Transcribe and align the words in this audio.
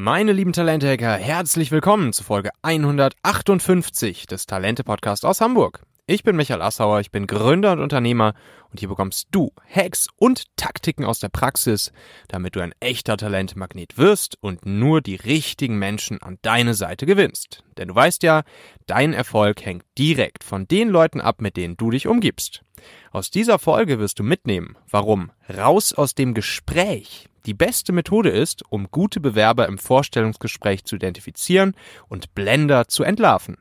Meine 0.00 0.30
lieben 0.30 0.52
Talente-Hacker, 0.52 1.16
herzlich 1.16 1.72
willkommen 1.72 2.12
zu 2.12 2.22
Folge 2.22 2.50
158 2.62 4.28
des 4.28 4.46
Talente-Podcasts 4.46 5.24
aus 5.24 5.40
Hamburg. 5.40 5.82
Ich 6.06 6.22
bin 6.22 6.36
Michael 6.36 6.62
Assauer, 6.62 7.00
ich 7.00 7.10
bin 7.10 7.26
Gründer 7.26 7.72
und 7.72 7.80
Unternehmer 7.80 8.34
und 8.70 8.78
hier 8.78 8.88
bekommst 8.88 9.26
du 9.32 9.50
Hacks 9.68 10.06
und 10.14 10.44
Taktiken 10.54 11.04
aus 11.04 11.18
der 11.18 11.30
Praxis, 11.30 11.90
damit 12.28 12.54
du 12.54 12.60
ein 12.60 12.74
echter 12.78 13.16
Talentmagnet 13.16 13.98
wirst 13.98 14.36
und 14.40 14.64
nur 14.64 15.00
die 15.00 15.16
richtigen 15.16 15.80
Menschen 15.80 16.22
an 16.22 16.38
deine 16.42 16.74
Seite 16.74 17.04
gewinnst. 17.04 17.64
Denn 17.76 17.88
du 17.88 17.94
weißt 17.96 18.22
ja, 18.22 18.44
dein 18.86 19.12
Erfolg 19.12 19.66
hängt 19.66 19.84
direkt 19.98 20.44
von 20.44 20.68
den 20.68 20.90
Leuten 20.90 21.20
ab, 21.20 21.40
mit 21.40 21.56
denen 21.56 21.76
du 21.76 21.90
dich 21.90 22.06
umgibst. 22.06 22.62
Aus 23.10 23.32
dieser 23.32 23.58
Folge 23.58 23.98
wirst 23.98 24.20
du 24.20 24.22
mitnehmen, 24.22 24.76
warum 24.88 25.32
raus 25.52 25.92
aus 25.92 26.14
dem 26.14 26.34
Gespräch 26.34 27.28
die 27.48 27.54
beste 27.54 27.94
Methode 27.94 28.28
ist, 28.28 28.62
um 28.68 28.90
gute 28.90 29.20
Bewerber 29.20 29.66
im 29.68 29.78
Vorstellungsgespräch 29.78 30.84
zu 30.84 30.96
identifizieren 30.96 31.74
und 32.06 32.34
Blender 32.34 32.88
zu 32.88 33.04
entlarven. 33.04 33.56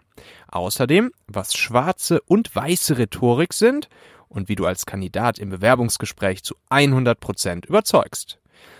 Außerdem, 0.49 1.11
was 1.27 1.55
schwarze 1.55 2.19
und 2.23 2.53
weiße 2.53 2.97
Rhetorik 2.97 3.53
sind 3.53 3.87
und 4.27 4.49
wie 4.49 4.55
du 4.55 4.65
als 4.65 4.85
Kandidat 4.85 5.39
im 5.39 5.49
Bewerbungsgespräch 5.49 6.43
zu 6.43 6.55
100 6.67 7.17
Prozent 7.17 7.65
überzeugst. 7.65 8.39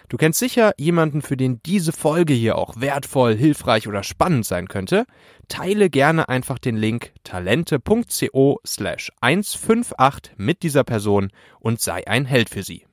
Du 0.09 0.17
kennst 0.17 0.39
sicher 0.39 0.73
jemanden, 0.77 1.21
für 1.21 1.37
den 1.37 1.61
diese 1.63 1.93
Folge 1.93 2.33
hier 2.33 2.57
auch 2.57 2.75
wertvoll, 2.81 3.33
hilfreich 3.33 3.87
oder 3.87 4.03
spannend 4.03 4.45
sein 4.45 4.67
könnte. 4.67 5.05
Teile 5.47 5.89
gerne 5.89 6.27
einfach 6.27 6.59
den 6.59 6.75
Link 6.75 7.13
talente.co 7.23 8.59
slash 8.67 9.11
158 9.21 10.33
mit 10.35 10.63
dieser 10.63 10.83
Person 10.83 11.31
und 11.61 11.79
sei 11.79 12.05
ein 12.07 12.25
Held 12.25 12.49
für 12.49 12.63
sie. 12.63 12.85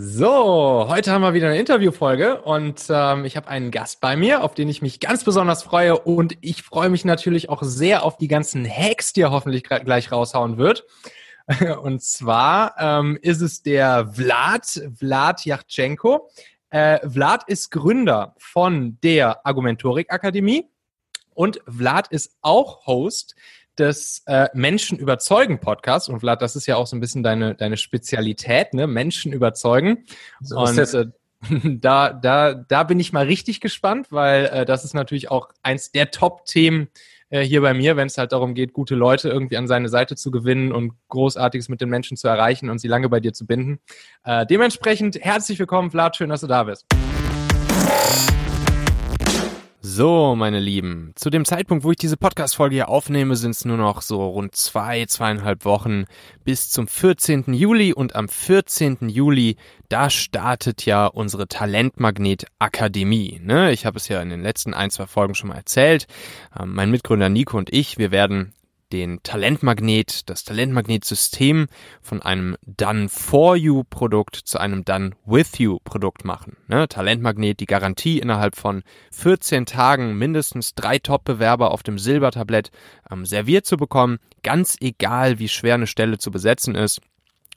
So, 0.00 0.86
heute 0.88 1.10
haben 1.10 1.22
wir 1.22 1.34
wieder 1.34 1.48
eine 1.48 1.58
Interviewfolge 1.58 2.42
und 2.42 2.84
ähm, 2.88 3.24
ich 3.24 3.36
habe 3.36 3.48
einen 3.48 3.72
Gast 3.72 4.00
bei 4.00 4.14
mir, 4.14 4.44
auf 4.44 4.54
den 4.54 4.68
ich 4.68 4.80
mich 4.80 5.00
ganz 5.00 5.24
besonders 5.24 5.64
freue 5.64 5.98
und 5.98 6.38
ich 6.40 6.62
freue 6.62 6.88
mich 6.88 7.04
natürlich 7.04 7.48
auch 7.48 7.64
sehr 7.64 8.04
auf 8.04 8.16
die 8.16 8.28
ganzen 8.28 8.64
Hacks, 8.64 9.12
die 9.12 9.22
er 9.22 9.32
hoffentlich 9.32 9.64
gleich 9.64 10.12
raushauen 10.12 10.56
wird. 10.56 10.86
Und 11.82 12.00
zwar 12.00 12.76
ähm, 12.78 13.18
ist 13.22 13.40
es 13.40 13.64
der 13.64 14.08
Vlad, 14.12 14.66
Vlad 14.96 15.44
Yachtschenko. 15.44 16.30
Äh, 16.70 17.00
Vlad 17.08 17.48
ist 17.48 17.72
Gründer 17.72 18.36
von 18.38 18.98
der 19.02 19.44
Argumentorik 19.44 20.12
Akademie 20.12 20.68
und 21.34 21.60
Vlad 21.66 22.06
ist 22.08 22.36
auch 22.40 22.86
Host 22.86 23.34
des 23.78 24.22
äh, 24.26 24.48
Menschen 24.54 24.98
überzeugen 24.98 25.60
Podcast. 25.60 26.08
Und 26.08 26.20
Vlad, 26.20 26.42
das 26.42 26.56
ist 26.56 26.66
ja 26.66 26.76
auch 26.76 26.86
so 26.86 26.96
ein 26.96 27.00
bisschen 27.00 27.22
deine, 27.22 27.54
deine 27.54 27.76
Spezialität, 27.76 28.74
ne? 28.74 28.86
Menschen 28.86 29.32
überzeugen. 29.32 30.04
So 30.40 30.58
und 30.58 30.78
äh, 30.78 31.06
da, 31.64 32.12
da, 32.12 32.54
da 32.54 32.82
bin 32.82 32.98
ich 33.00 33.12
mal 33.12 33.26
richtig 33.26 33.60
gespannt, 33.60 34.08
weil 34.10 34.46
äh, 34.46 34.64
das 34.64 34.84
ist 34.84 34.94
natürlich 34.94 35.30
auch 35.30 35.48
eins 35.62 35.92
der 35.92 36.10
Top-Themen 36.10 36.88
äh, 37.30 37.42
hier 37.42 37.60
bei 37.60 37.74
mir, 37.74 37.96
wenn 37.96 38.06
es 38.06 38.18
halt 38.18 38.32
darum 38.32 38.54
geht, 38.54 38.72
gute 38.72 38.94
Leute 38.94 39.28
irgendwie 39.28 39.56
an 39.56 39.66
seine 39.66 39.88
Seite 39.88 40.16
zu 40.16 40.30
gewinnen 40.30 40.72
und 40.72 40.94
Großartiges 41.08 41.68
mit 41.68 41.80
den 41.80 41.90
Menschen 41.90 42.16
zu 42.16 42.26
erreichen 42.28 42.70
und 42.70 42.78
sie 42.78 42.88
lange 42.88 43.08
bei 43.08 43.20
dir 43.20 43.32
zu 43.32 43.46
binden. 43.46 43.80
Äh, 44.24 44.46
dementsprechend 44.46 45.20
herzlich 45.20 45.58
willkommen, 45.58 45.90
Vlad, 45.90 46.16
schön, 46.16 46.30
dass 46.30 46.40
du 46.40 46.46
da 46.46 46.64
bist. 46.64 46.86
So, 49.90 50.34
meine 50.36 50.60
Lieben, 50.60 51.12
zu 51.14 51.30
dem 51.30 51.46
Zeitpunkt, 51.46 51.82
wo 51.82 51.90
ich 51.90 51.96
diese 51.96 52.18
Podcast-Folge 52.18 52.74
hier 52.74 52.90
aufnehme, 52.90 53.36
sind 53.36 53.52
es 53.52 53.64
nur 53.64 53.78
noch 53.78 54.02
so 54.02 54.22
rund 54.22 54.54
zwei, 54.54 55.06
zweieinhalb 55.06 55.64
Wochen 55.64 56.04
bis 56.44 56.68
zum 56.68 56.86
14. 56.86 57.54
Juli 57.54 57.94
und 57.94 58.14
am 58.14 58.28
14. 58.28 59.08
Juli, 59.08 59.56
da 59.88 60.10
startet 60.10 60.84
ja 60.84 61.06
unsere 61.06 61.48
Talentmagnet-Akademie. 61.48 63.40
Ne? 63.42 63.72
Ich 63.72 63.86
habe 63.86 63.96
es 63.96 64.08
ja 64.08 64.20
in 64.20 64.28
den 64.28 64.42
letzten 64.42 64.74
ein, 64.74 64.90
zwei 64.90 65.06
Folgen 65.06 65.34
schon 65.34 65.48
mal 65.48 65.56
erzählt. 65.56 66.06
Ähm, 66.60 66.74
mein 66.74 66.90
Mitgründer 66.90 67.30
Nico 67.30 67.56
und 67.56 67.72
ich, 67.72 67.96
wir 67.96 68.10
werden 68.10 68.52
den 68.92 69.22
Talentmagnet, 69.22 70.28
das 70.28 70.44
Talentmagnet-System 70.44 71.66
von 72.00 72.22
einem 72.22 72.56
Done 72.66 73.08
for 73.08 73.56
You 73.56 73.84
Produkt 73.88 74.36
zu 74.36 74.58
einem 74.58 74.84
Done 74.84 75.12
with 75.26 75.58
You 75.58 75.78
Produkt 75.84 76.24
machen. 76.24 76.56
Ne? 76.68 76.88
Talentmagnet, 76.88 77.60
die 77.60 77.66
Garantie 77.66 78.18
innerhalb 78.18 78.56
von 78.56 78.82
14 79.12 79.66
Tagen 79.66 80.16
mindestens 80.16 80.74
drei 80.74 80.98
Top-Bewerber 80.98 81.70
auf 81.70 81.82
dem 81.82 81.98
Silbertablett 81.98 82.70
ähm, 83.10 83.26
serviert 83.26 83.66
zu 83.66 83.76
bekommen, 83.76 84.18
ganz 84.42 84.76
egal 84.80 85.38
wie 85.38 85.48
schwer 85.48 85.74
eine 85.74 85.86
Stelle 85.86 86.18
zu 86.18 86.30
besetzen 86.30 86.74
ist. 86.74 87.00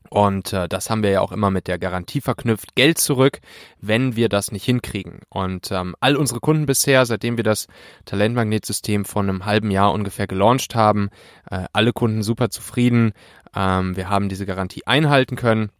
Und 0.09 0.51
äh, 0.51 0.67
das 0.67 0.89
haben 0.89 1.03
wir 1.03 1.11
ja 1.11 1.21
auch 1.21 1.31
immer 1.31 1.51
mit 1.51 1.67
der 1.67 1.79
Garantie 1.79 2.19
verknüpft. 2.19 2.75
Geld 2.75 2.97
zurück, 2.97 3.39
wenn 3.79 4.15
wir 4.15 4.27
das 4.27 4.51
nicht 4.51 4.65
hinkriegen. 4.65 5.19
Und 5.29 5.71
ähm, 5.71 5.95
all 6.01 6.17
unsere 6.17 6.41
Kunden 6.41 6.65
bisher, 6.65 7.05
seitdem 7.05 7.37
wir 7.37 7.45
das 7.45 7.67
Talentmagnetsystem 8.05 9.05
vor 9.05 9.21
einem 9.21 9.45
halben 9.45 9.71
Jahr 9.71 9.93
ungefähr 9.93 10.27
gelauncht 10.27 10.75
haben, 10.75 11.09
äh, 11.49 11.63
alle 11.71 11.93
Kunden 11.93 12.23
super 12.23 12.49
zufrieden. 12.49 13.13
Ähm, 13.55 13.95
wir 13.95 14.09
haben 14.09 14.27
diese 14.27 14.45
Garantie 14.45 14.85
einhalten 14.85 15.37
können. 15.37 15.71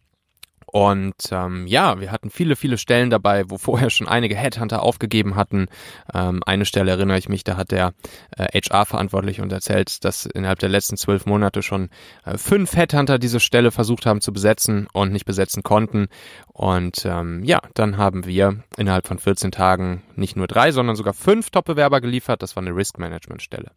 Und 0.72 1.28
ähm, 1.30 1.66
ja, 1.66 2.00
wir 2.00 2.10
hatten 2.10 2.30
viele, 2.30 2.56
viele 2.56 2.78
Stellen 2.78 3.10
dabei, 3.10 3.44
wo 3.50 3.58
vorher 3.72 3.90
schon 3.90 4.08
einige 4.08 4.34
Headhunter 4.34 4.82
aufgegeben 4.82 5.36
hatten. 5.36 5.66
Ähm, 6.14 6.42
eine 6.46 6.64
Stelle 6.64 6.90
erinnere 6.90 7.18
ich 7.18 7.28
mich, 7.28 7.44
da 7.44 7.58
hat 7.58 7.70
der 7.72 7.92
äh, 8.38 8.58
HR-Verantwortliche 8.58 9.42
und 9.42 9.52
erzählt, 9.52 10.02
dass 10.02 10.24
innerhalb 10.24 10.60
der 10.60 10.70
letzten 10.70 10.96
zwölf 10.96 11.26
Monate 11.26 11.62
schon 11.62 11.90
äh, 12.24 12.38
fünf 12.38 12.74
Headhunter 12.74 13.18
diese 13.18 13.38
Stelle 13.38 13.70
versucht 13.70 14.06
haben 14.06 14.22
zu 14.22 14.32
besetzen 14.32 14.88
und 14.94 15.12
nicht 15.12 15.26
besetzen 15.26 15.62
konnten. 15.62 16.08
Und 16.48 17.04
ähm, 17.04 17.44
ja, 17.44 17.60
dann 17.74 17.98
haben 17.98 18.24
wir 18.24 18.64
innerhalb 18.78 19.06
von 19.06 19.18
14 19.18 19.52
Tagen 19.52 20.02
nicht 20.16 20.36
nur 20.36 20.46
drei, 20.46 20.72
sondern 20.72 20.96
sogar 20.96 21.12
fünf 21.12 21.50
Top-Bewerber 21.50 22.00
geliefert. 22.00 22.42
Das 22.42 22.56
war 22.56 22.62
eine 22.62 22.74
Risk-Management-Stelle. 22.74 23.72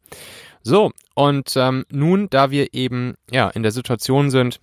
So, 0.63 0.91
und 1.13 1.57
ähm, 1.57 1.83
nun, 1.89 2.29
da 2.29 2.51
wir 2.51 2.73
eben 2.73 3.15
ja 3.29 3.49
in 3.49 3.63
der 3.63 3.73
Situation 3.73 4.31
sind, 4.31 4.61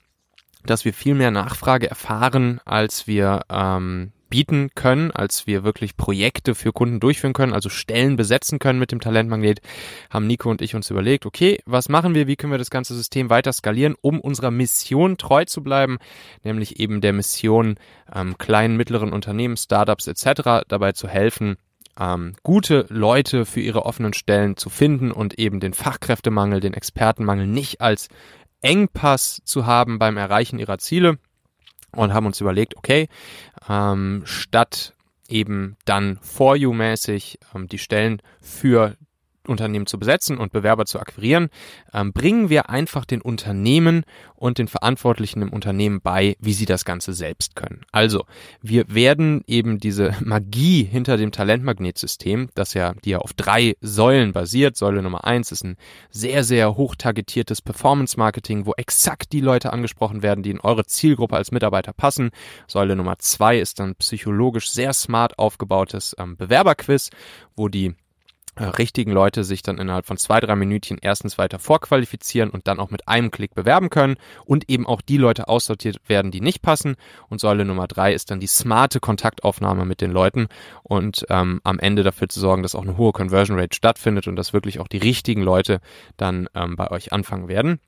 dass 0.64 0.84
wir 0.84 0.92
viel 0.94 1.14
mehr 1.14 1.30
Nachfrage 1.30 1.88
erfahren, 1.88 2.60
als 2.64 3.06
wir 3.06 3.42
ähm, 3.50 4.12
bieten 4.32 4.70
können, 4.74 5.10
als 5.10 5.46
wir 5.46 5.62
wirklich 5.62 5.94
Projekte 5.94 6.54
für 6.54 6.72
Kunden 6.72 7.00
durchführen 7.00 7.34
können, 7.34 7.52
also 7.52 7.68
Stellen 7.68 8.16
besetzen 8.16 8.58
können 8.58 8.78
mit 8.78 8.90
dem 8.90 8.98
Talentmagnet, 8.98 9.60
haben 10.08 10.26
Nico 10.26 10.50
und 10.50 10.62
ich 10.62 10.74
uns 10.74 10.88
überlegt, 10.88 11.26
okay, 11.26 11.60
was 11.66 11.90
machen 11.90 12.14
wir, 12.14 12.26
wie 12.26 12.36
können 12.36 12.50
wir 12.50 12.58
das 12.58 12.70
ganze 12.70 12.94
System 12.94 13.28
weiter 13.28 13.52
skalieren, 13.52 13.94
um 14.00 14.20
unserer 14.20 14.50
Mission 14.50 15.18
treu 15.18 15.44
zu 15.44 15.62
bleiben, 15.62 15.98
nämlich 16.44 16.80
eben 16.80 17.02
der 17.02 17.12
Mission 17.12 17.76
ähm, 18.14 18.38
kleinen, 18.38 18.78
mittleren 18.78 19.12
Unternehmen, 19.12 19.58
Startups 19.58 20.06
etc. 20.06 20.64
dabei 20.66 20.92
zu 20.92 21.08
helfen, 21.08 21.58
ähm, 22.00 22.32
gute 22.42 22.86
Leute 22.88 23.44
für 23.44 23.60
ihre 23.60 23.84
offenen 23.84 24.14
Stellen 24.14 24.56
zu 24.56 24.70
finden 24.70 25.12
und 25.12 25.38
eben 25.38 25.60
den 25.60 25.74
Fachkräftemangel, 25.74 26.60
den 26.60 26.72
Expertenmangel 26.72 27.46
nicht 27.46 27.82
als 27.82 28.08
Engpass 28.62 29.42
zu 29.44 29.66
haben 29.66 29.98
beim 29.98 30.16
Erreichen 30.16 30.58
ihrer 30.58 30.78
Ziele 30.78 31.18
und 31.94 32.14
haben 32.14 32.26
uns 32.26 32.40
überlegt, 32.40 32.76
okay, 32.76 33.08
ähm, 33.68 34.22
statt 34.24 34.94
eben 35.28 35.76
dann 35.84 36.18
for 36.22 36.56
you 36.56 36.72
mäßig 36.72 37.38
ähm, 37.54 37.68
die 37.68 37.78
Stellen 37.78 38.22
für 38.40 38.96
Unternehmen 39.48 39.86
zu 39.86 39.98
besetzen 39.98 40.38
und 40.38 40.52
Bewerber 40.52 40.86
zu 40.86 40.98
akquirieren, 41.00 41.48
ähm, 41.92 42.12
bringen 42.12 42.48
wir 42.48 42.70
einfach 42.70 43.04
den 43.04 43.20
Unternehmen 43.20 44.04
und 44.34 44.58
den 44.58 44.68
Verantwortlichen 44.68 45.42
im 45.42 45.52
Unternehmen 45.52 46.00
bei, 46.00 46.36
wie 46.40 46.52
sie 46.52 46.66
das 46.66 46.84
Ganze 46.84 47.12
selbst 47.12 47.56
können. 47.56 47.82
Also, 47.92 48.24
wir 48.60 48.92
werden 48.92 49.42
eben 49.46 49.78
diese 49.78 50.16
Magie 50.24 50.84
hinter 50.84 51.16
dem 51.16 51.32
Talentmagnetsystem, 51.32 52.48
das 52.54 52.74
ja, 52.74 52.94
die 53.04 53.10
ja 53.10 53.18
auf 53.18 53.32
drei 53.32 53.76
Säulen 53.80 54.32
basiert. 54.32 54.76
Säule 54.76 55.02
Nummer 55.02 55.24
eins 55.24 55.52
ist 55.52 55.64
ein 55.64 55.76
sehr, 56.10 56.44
sehr 56.44 56.76
hoch 56.76 56.96
Performance 57.64 58.18
Marketing, 58.18 58.66
wo 58.66 58.72
exakt 58.76 59.32
die 59.32 59.40
Leute 59.40 59.72
angesprochen 59.72 60.22
werden, 60.22 60.42
die 60.42 60.50
in 60.50 60.60
eure 60.60 60.84
Zielgruppe 60.86 61.36
als 61.36 61.50
Mitarbeiter 61.50 61.92
passen. 61.92 62.30
Säule 62.66 62.96
Nummer 62.96 63.18
zwei 63.18 63.58
ist 63.58 63.78
dann 63.78 63.94
psychologisch 63.96 64.70
sehr 64.70 64.92
smart 64.92 65.38
aufgebautes 65.38 66.14
ähm, 66.18 66.36
Bewerberquiz, 66.36 67.10
wo 67.56 67.68
die 67.68 67.94
richtigen 68.58 69.12
Leute 69.12 69.44
sich 69.44 69.62
dann 69.62 69.78
innerhalb 69.78 70.06
von 70.06 70.18
zwei, 70.18 70.38
drei 70.40 70.54
Minütchen 70.56 70.98
erstens 71.00 71.38
weiter 71.38 71.58
vorqualifizieren 71.58 72.50
und 72.50 72.68
dann 72.68 72.80
auch 72.80 72.90
mit 72.90 73.08
einem 73.08 73.30
Klick 73.30 73.54
bewerben 73.54 73.88
können 73.88 74.16
und 74.44 74.68
eben 74.68 74.86
auch 74.86 75.00
die 75.00 75.16
Leute 75.16 75.48
aussortiert 75.48 75.98
werden, 76.06 76.30
die 76.30 76.40
nicht 76.42 76.60
passen. 76.60 76.96
Und 77.28 77.40
Säule 77.40 77.64
Nummer 77.64 77.86
drei 77.86 78.12
ist 78.12 78.30
dann 78.30 78.40
die 78.40 78.46
smarte 78.46 79.00
Kontaktaufnahme 79.00 79.84
mit 79.86 80.00
den 80.00 80.12
Leuten 80.12 80.48
und 80.82 81.24
ähm, 81.30 81.60
am 81.64 81.78
Ende 81.78 82.02
dafür 82.02 82.28
zu 82.28 82.40
sorgen, 82.40 82.62
dass 82.62 82.74
auch 82.74 82.82
eine 82.82 82.96
hohe 82.96 83.12
Conversion 83.12 83.58
Rate 83.58 83.74
stattfindet 83.74 84.28
und 84.28 84.36
dass 84.36 84.52
wirklich 84.52 84.80
auch 84.80 84.88
die 84.88 84.98
richtigen 84.98 85.42
Leute 85.42 85.80
dann 86.16 86.48
ähm, 86.54 86.76
bei 86.76 86.90
euch 86.90 87.12
anfangen 87.12 87.48
werden. 87.48 87.80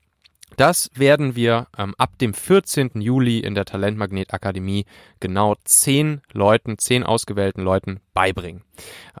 Das 0.57 0.89
werden 0.93 1.35
wir 1.35 1.67
ähm, 1.77 1.95
ab 1.97 2.17
dem 2.19 2.33
14. 2.33 3.01
Juli 3.01 3.39
in 3.39 3.55
der 3.55 3.65
Talentmagnet 3.65 4.33
Akademie 4.33 4.85
genau 5.19 5.55
zehn 5.63 6.21
Leuten, 6.31 6.77
zehn 6.77 7.03
ausgewählten 7.03 7.61
Leuten 7.61 7.99
beibringen. 8.15 8.63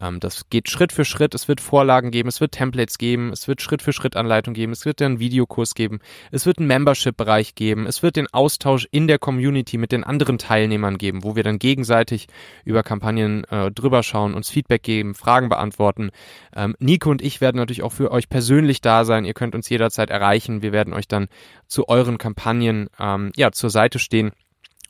Ähm, 0.01 0.19
das 0.19 0.49
geht 0.49 0.69
Schritt 0.69 0.91
für 0.91 1.05
Schritt. 1.05 1.35
Es 1.35 1.47
wird 1.47 1.61
Vorlagen 1.61 2.09
geben, 2.09 2.29
es 2.29 2.41
wird 2.41 2.53
Templates 2.53 2.97
geben, 2.97 3.31
es 3.31 3.47
wird 3.47 3.61
Schritt 3.61 3.83
für 3.83 3.93
Schritt 3.93 4.15
Anleitung 4.15 4.55
geben, 4.55 4.71
es 4.71 4.85
wird 4.85 5.01
einen 5.01 5.19
Videokurs 5.19 5.75
geben, 5.75 5.99
es 6.31 6.47
wird 6.47 6.57
einen 6.57 6.67
Membership-Bereich 6.67 7.53
geben, 7.53 7.85
es 7.85 8.01
wird 8.01 8.15
den 8.15 8.27
Austausch 8.33 8.87
in 8.89 9.07
der 9.07 9.19
Community 9.19 9.77
mit 9.77 9.91
den 9.91 10.03
anderen 10.03 10.37
Teilnehmern 10.37 10.97
geben, 10.97 11.23
wo 11.23 11.35
wir 11.35 11.43
dann 11.43 11.59
gegenseitig 11.59 12.27
über 12.63 12.81
Kampagnen 12.81 13.43
äh, 13.45 13.69
drüber 13.69 14.01
schauen, 14.01 14.33
uns 14.33 14.49
Feedback 14.49 14.81
geben, 14.81 15.13
Fragen 15.13 15.49
beantworten. 15.49 16.11
Ähm, 16.55 16.75
Nico 16.79 17.11
und 17.11 17.21
ich 17.21 17.41
werden 17.41 17.57
natürlich 17.57 17.83
auch 17.83 17.93
für 17.93 18.11
euch 18.11 18.29
persönlich 18.29 18.79
da 18.81 19.03
sein. 19.03 19.25
Ihr 19.25 19.33
könnt 19.33 19.55
uns 19.55 19.69
jederzeit 19.69 20.09
erreichen. 20.09 20.61
Wir 20.61 20.71
werden 20.71 20.93
euch 20.93 21.07
dann 21.07 21.27
zu 21.67 21.89
euren 21.89 22.17
Kampagnen 22.17 22.89
ähm, 22.97 23.33
ja 23.35 23.51
zur 23.51 23.69
Seite 23.69 23.99
stehen. 23.99 24.31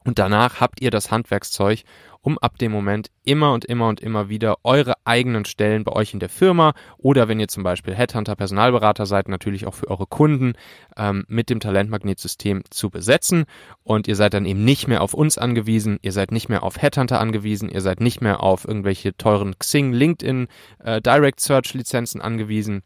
Und 0.05 0.19
danach 0.19 0.61
habt 0.61 0.81
ihr 0.81 0.91
das 0.91 1.09
Handwerkszeug, 1.09 1.83
um 2.21 2.37
ab 2.37 2.57
dem 2.57 2.71
Moment 2.71 3.09
immer 3.23 3.53
und 3.53 3.65
immer 3.65 3.87
und 3.87 3.99
immer 3.99 4.29
wieder 4.29 4.57
eure 4.63 4.93
eigenen 5.03 5.45
Stellen 5.45 5.83
bei 5.83 5.91
euch 5.91 6.13
in 6.13 6.19
der 6.19 6.29
Firma 6.29 6.73
oder 6.97 7.27
wenn 7.27 7.39
ihr 7.39 7.47
zum 7.47 7.63
Beispiel 7.63 7.93
Headhunter, 7.93 8.35
Personalberater 8.35 9.05
seid, 9.05 9.27
natürlich 9.27 9.65
auch 9.65 9.73
für 9.73 9.89
eure 9.89 10.07
Kunden 10.07 10.53
ähm, 10.95 11.25
mit 11.27 11.49
dem 11.49 11.59
Talentmagnetsystem 11.59 12.63
zu 12.69 12.89
besetzen. 12.89 13.45
Und 13.83 14.07
ihr 14.07 14.15
seid 14.15 14.33
dann 14.35 14.45
eben 14.45 14.63
nicht 14.63 14.87
mehr 14.87 15.01
auf 15.01 15.13
uns 15.13 15.37
angewiesen, 15.37 15.99
ihr 16.01 16.11
seid 16.11 16.31
nicht 16.31 16.49
mehr 16.49 16.63
auf 16.63 16.81
Headhunter 16.81 17.19
angewiesen, 17.19 17.69
ihr 17.69 17.81
seid 17.81 17.99
nicht 17.99 18.21
mehr 18.21 18.41
auf 18.41 18.67
irgendwelche 18.67 19.17
teuren 19.17 19.57
Xing, 19.57 19.91
LinkedIn, 19.91 20.47
äh, 20.83 21.01
Direct 21.01 21.39
Search 21.39 21.73
Lizenzen 21.73 22.21
angewiesen 22.21 22.83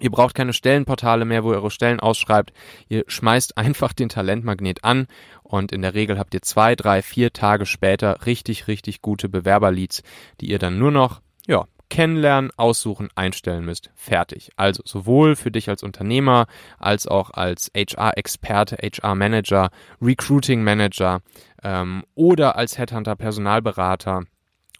Ihr 0.00 0.10
braucht 0.10 0.34
keine 0.34 0.52
Stellenportale 0.52 1.24
mehr, 1.24 1.42
wo 1.42 1.52
ihr 1.52 1.56
eure 1.56 1.70
Stellen 1.70 2.00
ausschreibt. 2.00 2.52
Ihr 2.88 3.04
schmeißt 3.06 3.56
einfach 3.58 3.92
den 3.92 4.08
Talentmagnet 4.08 4.84
an 4.84 5.06
und 5.42 5.72
in 5.72 5.82
der 5.82 5.94
Regel 5.94 6.18
habt 6.18 6.34
ihr 6.34 6.42
zwei, 6.42 6.74
drei, 6.74 7.02
vier 7.02 7.32
Tage 7.32 7.66
später 7.66 8.26
richtig, 8.26 8.68
richtig 8.68 9.02
gute 9.02 9.28
Bewerberleads, 9.28 10.02
die 10.40 10.50
ihr 10.50 10.58
dann 10.58 10.78
nur 10.78 10.90
noch, 10.90 11.20
ja, 11.46 11.66
kennenlernen, 11.88 12.50
aussuchen, 12.56 13.08
einstellen 13.14 13.64
müsst. 13.64 13.90
Fertig. 13.94 14.50
Also 14.56 14.82
sowohl 14.84 15.36
für 15.36 15.50
dich 15.50 15.68
als 15.68 15.82
Unternehmer 15.82 16.46
als 16.78 17.06
auch 17.06 17.30
als 17.30 17.70
HR-Experte, 17.76 18.76
HR-Manager, 18.76 19.70
Recruiting-Manager 20.02 21.20
ähm, 21.62 22.04
oder 22.14 22.56
als 22.56 22.78
Headhunter-Personalberater 22.78 24.24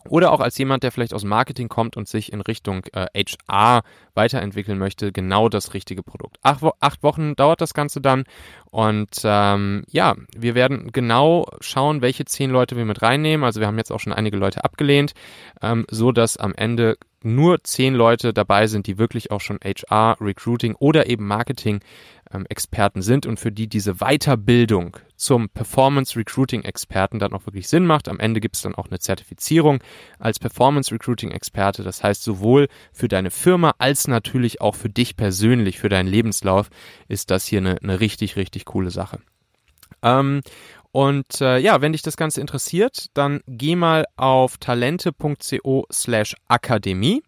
oder 0.09 0.33
auch 0.33 0.41
als 0.41 0.57
jemand, 0.59 0.83
der 0.83 0.93
vielleicht 0.93 1.15
aus 1.15 1.25
Marketing 1.25 1.69
kommt 1.69 1.97
und 1.97 2.09
sich 2.09 2.33
in 2.33 2.41
Richtung 2.41 2.85
äh, 2.93 3.07
HR 3.15 3.83
weiterentwickeln 4.15 4.79
möchte, 4.79 5.13
genau 5.13 5.49
das 5.49 5.75
richtige 5.75 6.03
Produkt. 6.03 6.39
Acht, 6.43 6.65
acht 6.81 7.03
Wochen 7.03 7.37
dauert 7.37 7.61
das 7.61 7.75
Ganze 7.75 8.01
dann 8.01 8.25
und 8.71 9.21
ähm, 9.25 9.85
ja, 9.89 10.15
wir 10.37 10.55
werden 10.55 10.91
genau 10.93 11.47
schauen, 11.61 12.03
welche 12.03 12.25
zehn 12.25 12.51
Leute 12.51 12.77
wir 12.77 12.85
mit 12.85 13.03
reinnehmen. 13.03 13.45
Also 13.45 13.61
wir 13.61 13.67
haben 13.67 13.79
jetzt 13.79 13.93
auch 13.93 14.01
schon 14.01 14.13
einige 14.13 14.37
Leute 14.37 14.65
abgelehnt, 14.65 15.13
ähm, 15.63 15.87
so 15.91 16.13
dass 16.13 16.37
am 16.37 16.55
Ende 16.55 16.97
nur 17.35 17.63
zehn 17.65 17.95
Leute 17.95 18.33
dabei 18.33 18.67
sind, 18.67 18.87
die 18.87 18.99
wirklich 18.99 19.31
auch 19.31 19.41
schon 19.41 19.59
HR, 19.63 20.17
Recruiting 20.21 20.75
oder 20.77 21.07
eben 21.09 21.27
Marketing 21.27 21.81
ähm, 22.33 22.47
Experten 22.49 23.03
sind 23.03 23.27
und 23.27 23.39
für 23.39 23.53
die 23.53 23.69
diese 23.69 23.97
Weiterbildung 23.97 24.97
zum 25.17 25.49
Performance 25.49 26.17
Recruiting 26.19 26.63
Experten 26.63 27.19
dann 27.19 27.33
auch 27.33 27.47
wirklich 27.47 27.69
Sinn 27.69 27.87
macht. 27.87 28.09
Am 28.09 28.21
Ende 28.21 28.41
gibt 28.41 28.57
es 28.57 28.63
dann 28.63 28.75
auch 28.75 28.87
eine 28.89 28.99
Zertifizierung 28.99 29.83
als 30.19 30.39
Performance 30.39 30.93
Recruiting 30.93 31.31
Experte. 31.31 31.83
Das 31.83 32.03
heißt, 32.03 32.23
sowohl 32.23 32.69
für 32.93 33.09
deine 33.09 33.31
Firma 33.31 33.75
als 33.79 34.09
natürlich 34.09 34.61
auch 34.61 34.75
für 34.75 34.91
dich 34.91 35.17
persönlich, 35.17 35.79
für 35.79 35.89
deinen 35.89 36.09
Lebenslauf 36.09 36.69
ist 37.09 37.31
das 37.31 37.47
hier 37.47 37.59
eine, 37.59 37.79
eine 37.83 38.01
richtig, 38.01 38.37
richtig 38.37 38.65
coole 38.65 38.91
Sache. 38.91 39.21
Ähm, 40.03 40.43
und 40.97 41.43
äh, 41.43 41.59
ja, 41.59 41.83
wenn 41.83 41.93
dich 41.93 42.01
das 42.01 42.17
Ganze 42.17 42.41
interessiert, 42.41 43.09
dann 43.13 43.43
geh 43.47 43.77
mal 43.77 44.07
auf 44.17 44.57
talente.co 44.57 45.85
slash 45.93 46.35
akademie. 46.49 47.23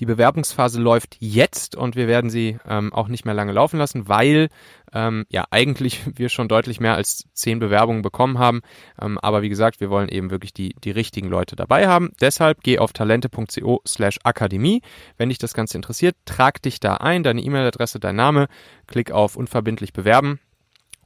Die 0.00 0.06
Bewerbungsphase 0.06 0.80
läuft 0.80 1.18
jetzt 1.18 1.76
und 1.76 1.96
wir 1.96 2.08
werden 2.08 2.30
sie 2.30 2.56
ähm, 2.66 2.94
auch 2.94 3.08
nicht 3.08 3.26
mehr 3.26 3.34
lange 3.34 3.52
laufen 3.52 3.76
lassen, 3.76 4.08
weil 4.08 4.48
ähm, 4.94 5.26
ja 5.28 5.44
eigentlich 5.50 6.00
wir 6.16 6.30
schon 6.30 6.48
deutlich 6.48 6.80
mehr 6.80 6.94
als 6.94 7.24
zehn 7.34 7.58
Bewerbungen 7.58 8.00
bekommen 8.00 8.38
haben. 8.38 8.62
Ähm, 8.98 9.18
aber 9.18 9.42
wie 9.42 9.50
gesagt, 9.50 9.82
wir 9.82 9.90
wollen 9.90 10.08
eben 10.08 10.30
wirklich 10.30 10.54
die, 10.54 10.74
die 10.82 10.90
richtigen 10.90 11.28
Leute 11.28 11.56
dabei 11.56 11.88
haben. 11.88 12.12
Deshalb 12.22 12.62
geh 12.62 12.78
auf 12.78 12.94
talente.co 12.94 13.82
slash 13.86 14.16
akademie. 14.24 14.80
Wenn 15.18 15.28
dich 15.28 15.36
das 15.36 15.52
Ganze 15.52 15.76
interessiert, 15.76 16.16
trag 16.24 16.62
dich 16.62 16.80
da 16.80 16.94
ein, 16.94 17.22
deine 17.22 17.42
E-Mail-Adresse, 17.42 18.00
dein 18.00 18.16
Name, 18.16 18.46
klick 18.86 19.10
auf 19.10 19.36
unverbindlich 19.36 19.92
bewerben 19.92 20.40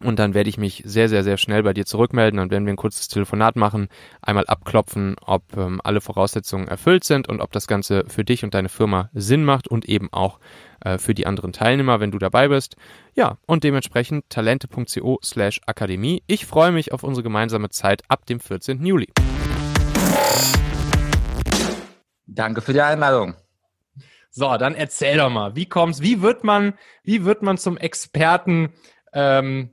und 0.00 0.18
dann 0.18 0.34
werde 0.34 0.50
ich 0.50 0.58
mich 0.58 0.82
sehr, 0.84 1.08
sehr, 1.08 1.24
sehr 1.24 1.36
schnell 1.36 1.62
bei 1.62 1.72
dir 1.72 1.86
zurückmelden. 1.86 2.38
Dann 2.38 2.50
werden 2.50 2.66
wir 2.66 2.72
ein 2.72 2.76
kurzes 2.76 3.08
Telefonat 3.08 3.56
machen, 3.56 3.88
einmal 4.20 4.46
abklopfen, 4.46 5.16
ob 5.24 5.56
ähm, 5.56 5.80
alle 5.82 6.00
Voraussetzungen 6.00 6.68
erfüllt 6.68 7.04
sind 7.04 7.28
und 7.28 7.40
ob 7.40 7.52
das 7.52 7.66
Ganze 7.66 8.04
für 8.08 8.24
dich 8.24 8.44
und 8.44 8.54
deine 8.54 8.68
Firma 8.68 9.08
Sinn 9.14 9.44
macht 9.44 9.68
und 9.68 9.88
eben 9.88 10.12
auch 10.12 10.40
äh, 10.80 10.98
für 10.98 11.14
die 11.14 11.26
anderen 11.26 11.52
Teilnehmer, 11.52 12.00
wenn 12.00 12.10
du 12.10 12.18
dabei 12.18 12.48
bist. 12.48 12.76
Ja, 13.14 13.38
und 13.46 13.64
dementsprechend 13.64 14.28
talente.co 14.28 15.18
slash 15.22 15.60
Akademie. 15.66 16.22
Ich 16.26 16.44
freue 16.44 16.72
mich 16.72 16.92
auf 16.92 17.02
unsere 17.02 17.22
gemeinsame 17.22 17.70
Zeit 17.70 18.02
ab 18.08 18.26
dem 18.26 18.40
14. 18.40 18.84
Juli. 18.84 19.08
Danke 22.26 22.60
für 22.60 22.72
die 22.72 22.82
Einladung. 22.82 23.34
So, 24.30 24.56
dann 24.56 24.74
erzähl 24.74 25.16
doch 25.18 25.30
mal, 25.30 25.54
wie 25.54 25.66
kommst, 25.66 26.02
wie 26.02 26.20
wird 26.20 26.42
man, 26.42 26.74
wie 27.04 27.24
wird 27.24 27.42
man 27.42 27.56
zum 27.56 27.76
Experten 27.76 28.72
ähm, 29.12 29.70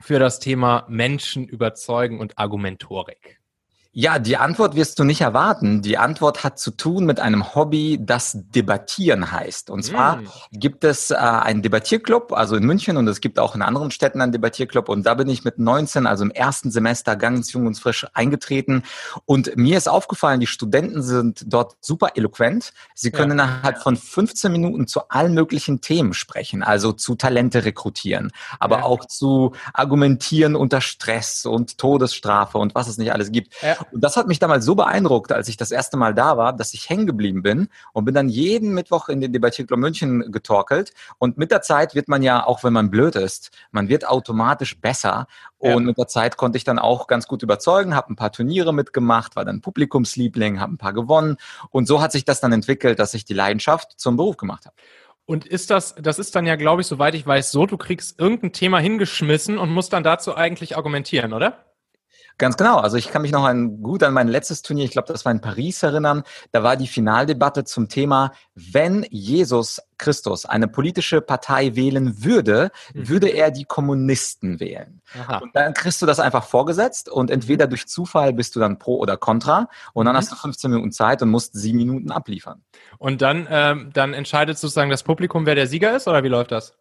für 0.00 0.18
das 0.18 0.38
Thema 0.40 0.86
Menschen 0.88 1.46
überzeugen 1.46 2.20
und 2.20 2.38
Argumentorik? 2.38 3.40
Ja, 3.96 4.18
die 4.18 4.36
Antwort 4.36 4.74
wirst 4.74 4.98
du 4.98 5.04
nicht 5.04 5.20
erwarten. 5.20 5.80
Die 5.80 5.98
Antwort 5.98 6.42
hat 6.42 6.58
zu 6.58 6.72
tun 6.72 7.04
mit 7.04 7.20
einem 7.20 7.54
Hobby, 7.54 8.00
das 8.00 8.32
Debattieren 8.34 9.30
heißt. 9.30 9.70
Und 9.70 9.84
zwar 9.84 10.16
mm. 10.16 10.28
gibt 10.50 10.82
es 10.82 11.12
äh, 11.12 11.14
einen 11.14 11.62
Debattierclub, 11.62 12.32
also 12.32 12.56
in 12.56 12.64
München 12.64 12.96
und 12.96 13.06
es 13.06 13.20
gibt 13.20 13.38
auch 13.38 13.54
in 13.54 13.62
anderen 13.62 13.92
Städten 13.92 14.20
einen 14.20 14.32
Debattierclub. 14.32 14.88
Und 14.88 15.06
da 15.06 15.14
bin 15.14 15.28
ich 15.28 15.44
mit 15.44 15.60
19, 15.60 16.08
also 16.08 16.24
im 16.24 16.32
ersten 16.32 16.72
Semester, 16.72 17.14
ganz 17.14 17.52
jung 17.52 17.68
und 17.68 17.78
frisch 17.78 18.04
eingetreten. 18.14 18.82
Und 19.26 19.56
mir 19.56 19.78
ist 19.78 19.88
aufgefallen, 19.88 20.40
die 20.40 20.48
Studenten 20.48 21.00
sind 21.00 21.44
dort 21.46 21.76
super 21.80 22.16
eloquent. 22.16 22.72
Sie 22.96 23.12
können 23.12 23.38
ja. 23.38 23.44
innerhalb 23.44 23.80
von 23.80 23.96
15 23.96 24.50
Minuten 24.50 24.88
zu 24.88 25.08
allen 25.08 25.34
möglichen 25.34 25.80
Themen 25.80 26.14
sprechen, 26.14 26.64
also 26.64 26.90
zu 26.90 27.14
Talente 27.14 27.64
rekrutieren, 27.64 28.32
aber 28.58 28.78
ja. 28.78 28.84
auch 28.84 29.04
zu 29.04 29.52
argumentieren 29.72 30.56
unter 30.56 30.80
Stress 30.80 31.46
und 31.46 31.78
Todesstrafe 31.78 32.58
und 32.58 32.74
was 32.74 32.88
es 32.88 32.98
nicht 32.98 33.12
alles 33.12 33.30
gibt. 33.30 33.54
Ja. 33.62 33.83
Und 33.92 34.02
das 34.02 34.16
hat 34.16 34.26
mich 34.26 34.38
damals 34.38 34.64
so 34.64 34.74
beeindruckt, 34.74 35.32
als 35.32 35.48
ich 35.48 35.56
das 35.56 35.70
erste 35.70 35.96
Mal 35.96 36.14
da 36.14 36.36
war, 36.36 36.52
dass 36.52 36.74
ich 36.74 36.88
hängen 36.88 37.06
geblieben 37.06 37.42
bin 37.42 37.68
und 37.92 38.04
bin 38.04 38.14
dann 38.14 38.28
jeden 38.28 38.74
Mittwoch 38.74 39.08
in 39.08 39.20
den 39.20 39.32
Debattierclub 39.32 39.78
München 39.78 40.32
getorkelt. 40.32 40.92
Und 41.18 41.38
mit 41.38 41.50
der 41.50 41.62
Zeit 41.62 41.94
wird 41.94 42.08
man 42.08 42.22
ja, 42.22 42.44
auch 42.44 42.64
wenn 42.64 42.72
man 42.72 42.90
blöd 42.90 43.16
ist, 43.16 43.50
man 43.70 43.88
wird 43.88 44.06
automatisch 44.06 44.80
besser. 44.80 45.26
Und 45.58 45.70
ja. 45.70 45.80
mit 45.80 45.98
der 45.98 46.08
Zeit 46.08 46.36
konnte 46.36 46.58
ich 46.58 46.64
dann 46.64 46.78
auch 46.78 47.06
ganz 47.06 47.26
gut 47.26 47.42
überzeugen, 47.42 47.94
habe 47.94 48.12
ein 48.12 48.16
paar 48.16 48.32
Turniere 48.32 48.74
mitgemacht, 48.74 49.36
war 49.36 49.44
dann 49.44 49.60
Publikumsliebling, 49.60 50.60
habe 50.60 50.74
ein 50.74 50.78
paar 50.78 50.92
gewonnen. 50.92 51.36
Und 51.70 51.86
so 51.86 52.00
hat 52.02 52.12
sich 52.12 52.24
das 52.24 52.40
dann 52.40 52.52
entwickelt, 52.52 52.98
dass 52.98 53.14
ich 53.14 53.24
die 53.24 53.34
Leidenschaft 53.34 53.94
zum 53.96 54.16
Beruf 54.16 54.36
gemacht 54.36 54.66
habe. 54.66 54.76
Und 55.26 55.46
ist 55.46 55.70
das, 55.70 55.94
das 55.98 56.18
ist 56.18 56.34
dann 56.34 56.46
ja, 56.46 56.56
glaube 56.56 56.82
ich, 56.82 56.86
soweit 56.86 57.14
ich 57.14 57.26
weiß, 57.26 57.50
so, 57.50 57.64
du 57.64 57.78
kriegst 57.78 58.20
irgendein 58.20 58.52
Thema 58.52 58.78
hingeschmissen 58.78 59.56
und 59.56 59.70
musst 59.70 59.92
dann 59.94 60.04
dazu 60.04 60.36
eigentlich 60.36 60.76
argumentieren, 60.76 61.32
oder? 61.32 61.64
Ganz 62.36 62.56
genau. 62.56 62.78
Also 62.78 62.96
ich 62.96 63.10
kann 63.10 63.22
mich 63.22 63.30
noch 63.30 63.44
an, 63.44 63.80
gut 63.80 64.02
an 64.02 64.12
mein 64.12 64.26
letztes 64.26 64.62
Turnier, 64.62 64.84
ich 64.84 64.90
glaube, 64.90 65.12
das 65.12 65.24
war 65.24 65.30
in 65.30 65.40
Paris 65.40 65.82
erinnern. 65.82 66.24
Da 66.50 66.62
war 66.62 66.76
die 66.76 66.88
Finaldebatte 66.88 67.64
zum 67.64 67.88
Thema, 67.88 68.32
wenn 68.54 69.06
Jesus 69.10 69.80
Christus 69.98 70.44
eine 70.44 70.66
politische 70.66 71.20
Partei 71.20 71.76
wählen 71.76 72.24
würde, 72.24 72.70
mhm. 72.92 73.08
würde 73.08 73.28
er 73.28 73.52
die 73.52 73.64
Kommunisten 73.64 74.58
wählen. 74.58 75.00
Aha. 75.16 75.38
Und 75.38 75.54
dann 75.54 75.74
kriegst 75.74 76.02
du 76.02 76.06
das 76.06 76.18
einfach 76.18 76.44
vorgesetzt 76.44 77.08
und 77.08 77.30
entweder 77.30 77.68
durch 77.68 77.86
Zufall 77.86 78.32
bist 78.32 78.56
du 78.56 78.60
dann 78.60 78.78
pro 78.78 78.98
oder 78.98 79.16
contra 79.16 79.68
und 79.92 80.06
dann 80.06 80.14
mhm. 80.14 80.18
hast 80.18 80.32
du 80.32 80.36
15 80.36 80.70
Minuten 80.70 80.90
Zeit 80.90 81.22
und 81.22 81.30
musst 81.30 81.54
sieben 81.54 81.78
Minuten 81.78 82.10
abliefern. 82.10 82.62
Und 82.98 83.22
dann, 83.22 83.46
ähm, 83.48 83.90
dann 83.92 84.12
entscheidet 84.12 84.58
sozusagen 84.58 84.90
das 84.90 85.04
Publikum, 85.04 85.46
wer 85.46 85.54
der 85.54 85.68
Sieger 85.68 85.94
ist 85.94 86.08
oder 86.08 86.24
wie 86.24 86.28
läuft 86.28 86.50
das? 86.50 86.74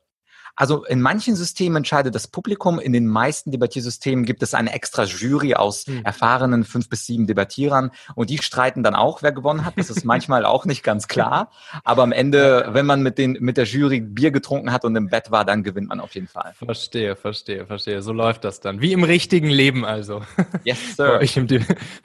Also 0.56 0.86
in 0.86 1.02
manchen 1.02 1.36
Systemen 1.36 1.78
entscheidet 1.78 2.14
das 2.14 2.28
Publikum, 2.28 2.80
in 2.80 2.94
den 2.94 3.08
meisten 3.08 3.52
Debattiersystemen 3.52 4.26
gibt 4.26 4.44
es 4.44 4.54
eine 4.54 4.74
extra 4.74 5.04
Jury 5.04 5.56
aus 5.56 5.86
hm. 5.88 6.06
erfahrenen 6.06 6.64
fünf 6.64 6.90
bis 6.90 7.06
sieben 7.06 7.26
Debattierern 7.26 7.92
und 8.16 8.30
die 8.30 8.38
streiten 8.38 8.84
dann 8.84 8.94
auch, 8.94 9.24
wer 9.24 9.32
gewonnen 9.32 9.66
hat. 9.66 9.74
Das 9.78 9.90
ist 9.90 10.06
manchmal 10.06 10.46
auch 10.46 10.66
nicht 10.66 10.84
ganz 10.84 11.08
klar. 11.08 11.52
Aber 11.84 12.04
am 12.04 12.12
Ende, 12.12 12.70
wenn 12.70 12.86
man 12.86 13.02
mit, 13.02 13.18
den, 13.18 13.34
mit 13.40 13.58
der 13.58 13.66
Jury 13.66 14.02
Bier 14.02 14.32
getrunken 14.32 14.72
hat 14.72 14.86
und 14.86 14.96
im 14.96 15.10
Bett 15.10 15.32
war, 15.32 15.46
dann 15.46 15.64
gewinnt 15.64 15.90
man 15.90 16.00
auf 16.00 16.14
jeden 16.14 16.28
Fall. 16.28 16.54
Verstehe, 16.54 17.16
verstehe, 17.16 17.66
verstehe. 17.66 18.02
So 18.02 18.14
läuft 18.14 18.44
das 18.44 18.60
dann. 18.60 18.80
Wie 18.82 18.94
im 18.94 19.04
richtigen 19.04 19.50
Leben 19.50 19.86
also. 19.86 20.22
Yes, 20.64 20.78
sir. 20.98 21.08
bei, 21.08 21.20
euch 21.20 21.38
im, 21.38 21.48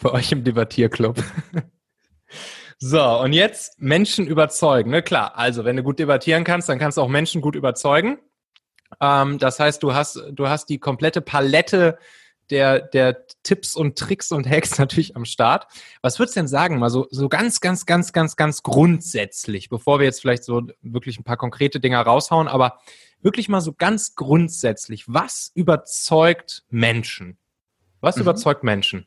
bei 0.02 0.10
euch 0.10 0.32
im 0.32 0.44
Debattierclub. 0.44 1.22
So, 2.80 3.02
und 3.02 3.32
jetzt 3.32 3.80
Menschen 3.80 4.28
überzeugen. 4.28 4.92
Ne? 4.92 5.02
Klar, 5.02 5.36
also 5.36 5.64
wenn 5.64 5.74
du 5.74 5.82
gut 5.82 5.98
debattieren 5.98 6.44
kannst, 6.44 6.68
dann 6.68 6.78
kannst 6.78 6.96
du 6.96 7.02
auch 7.02 7.08
Menschen 7.08 7.40
gut 7.40 7.56
überzeugen. 7.56 8.18
Ähm, 9.00 9.38
das 9.38 9.60
heißt, 9.60 9.82
du 9.82 9.94
hast, 9.94 10.22
du 10.32 10.48
hast 10.48 10.66
die 10.66 10.78
komplette 10.78 11.20
Palette 11.20 11.98
der, 12.50 12.80
der 12.80 13.26
Tipps 13.42 13.76
und 13.76 13.98
Tricks 13.98 14.32
und 14.32 14.48
Hacks 14.48 14.78
natürlich 14.78 15.16
am 15.16 15.24
Start. 15.24 15.66
Was 16.02 16.18
würdest 16.18 16.36
du 16.36 16.40
denn 16.40 16.48
sagen, 16.48 16.78
mal 16.78 16.90
so, 16.90 17.06
so 17.10 17.28
ganz, 17.28 17.60
ganz, 17.60 17.86
ganz, 17.86 18.12
ganz, 18.12 18.36
ganz 18.36 18.62
grundsätzlich, 18.62 19.68
bevor 19.68 19.98
wir 19.98 20.06
jetzt 20.06 20.20
vielleicht 20.20 20.44
so 20.44 20.62
wirklich 20.82 21.18
ein 21.18 21.24
paar 21.24 21.36
konkrete 21.36 21.80
Dinge 21.80 21.98
raushauen, 21.98 22.48
aber 22.48 22.78
wirklich 23.20 23.48
mal 23.48 23.60
so 23.60 23.72
ganz 23.72 24.14
grundsätzlich, 24.14 25.04
was 25.08 25.50
überzeugt 25.54 26.64
Menschen? 26.70 27.38
Was 28.00 28.16
mhm. 28.16 28.22
überzeugt 28.22 28.64
Menschen? 28.64 29.06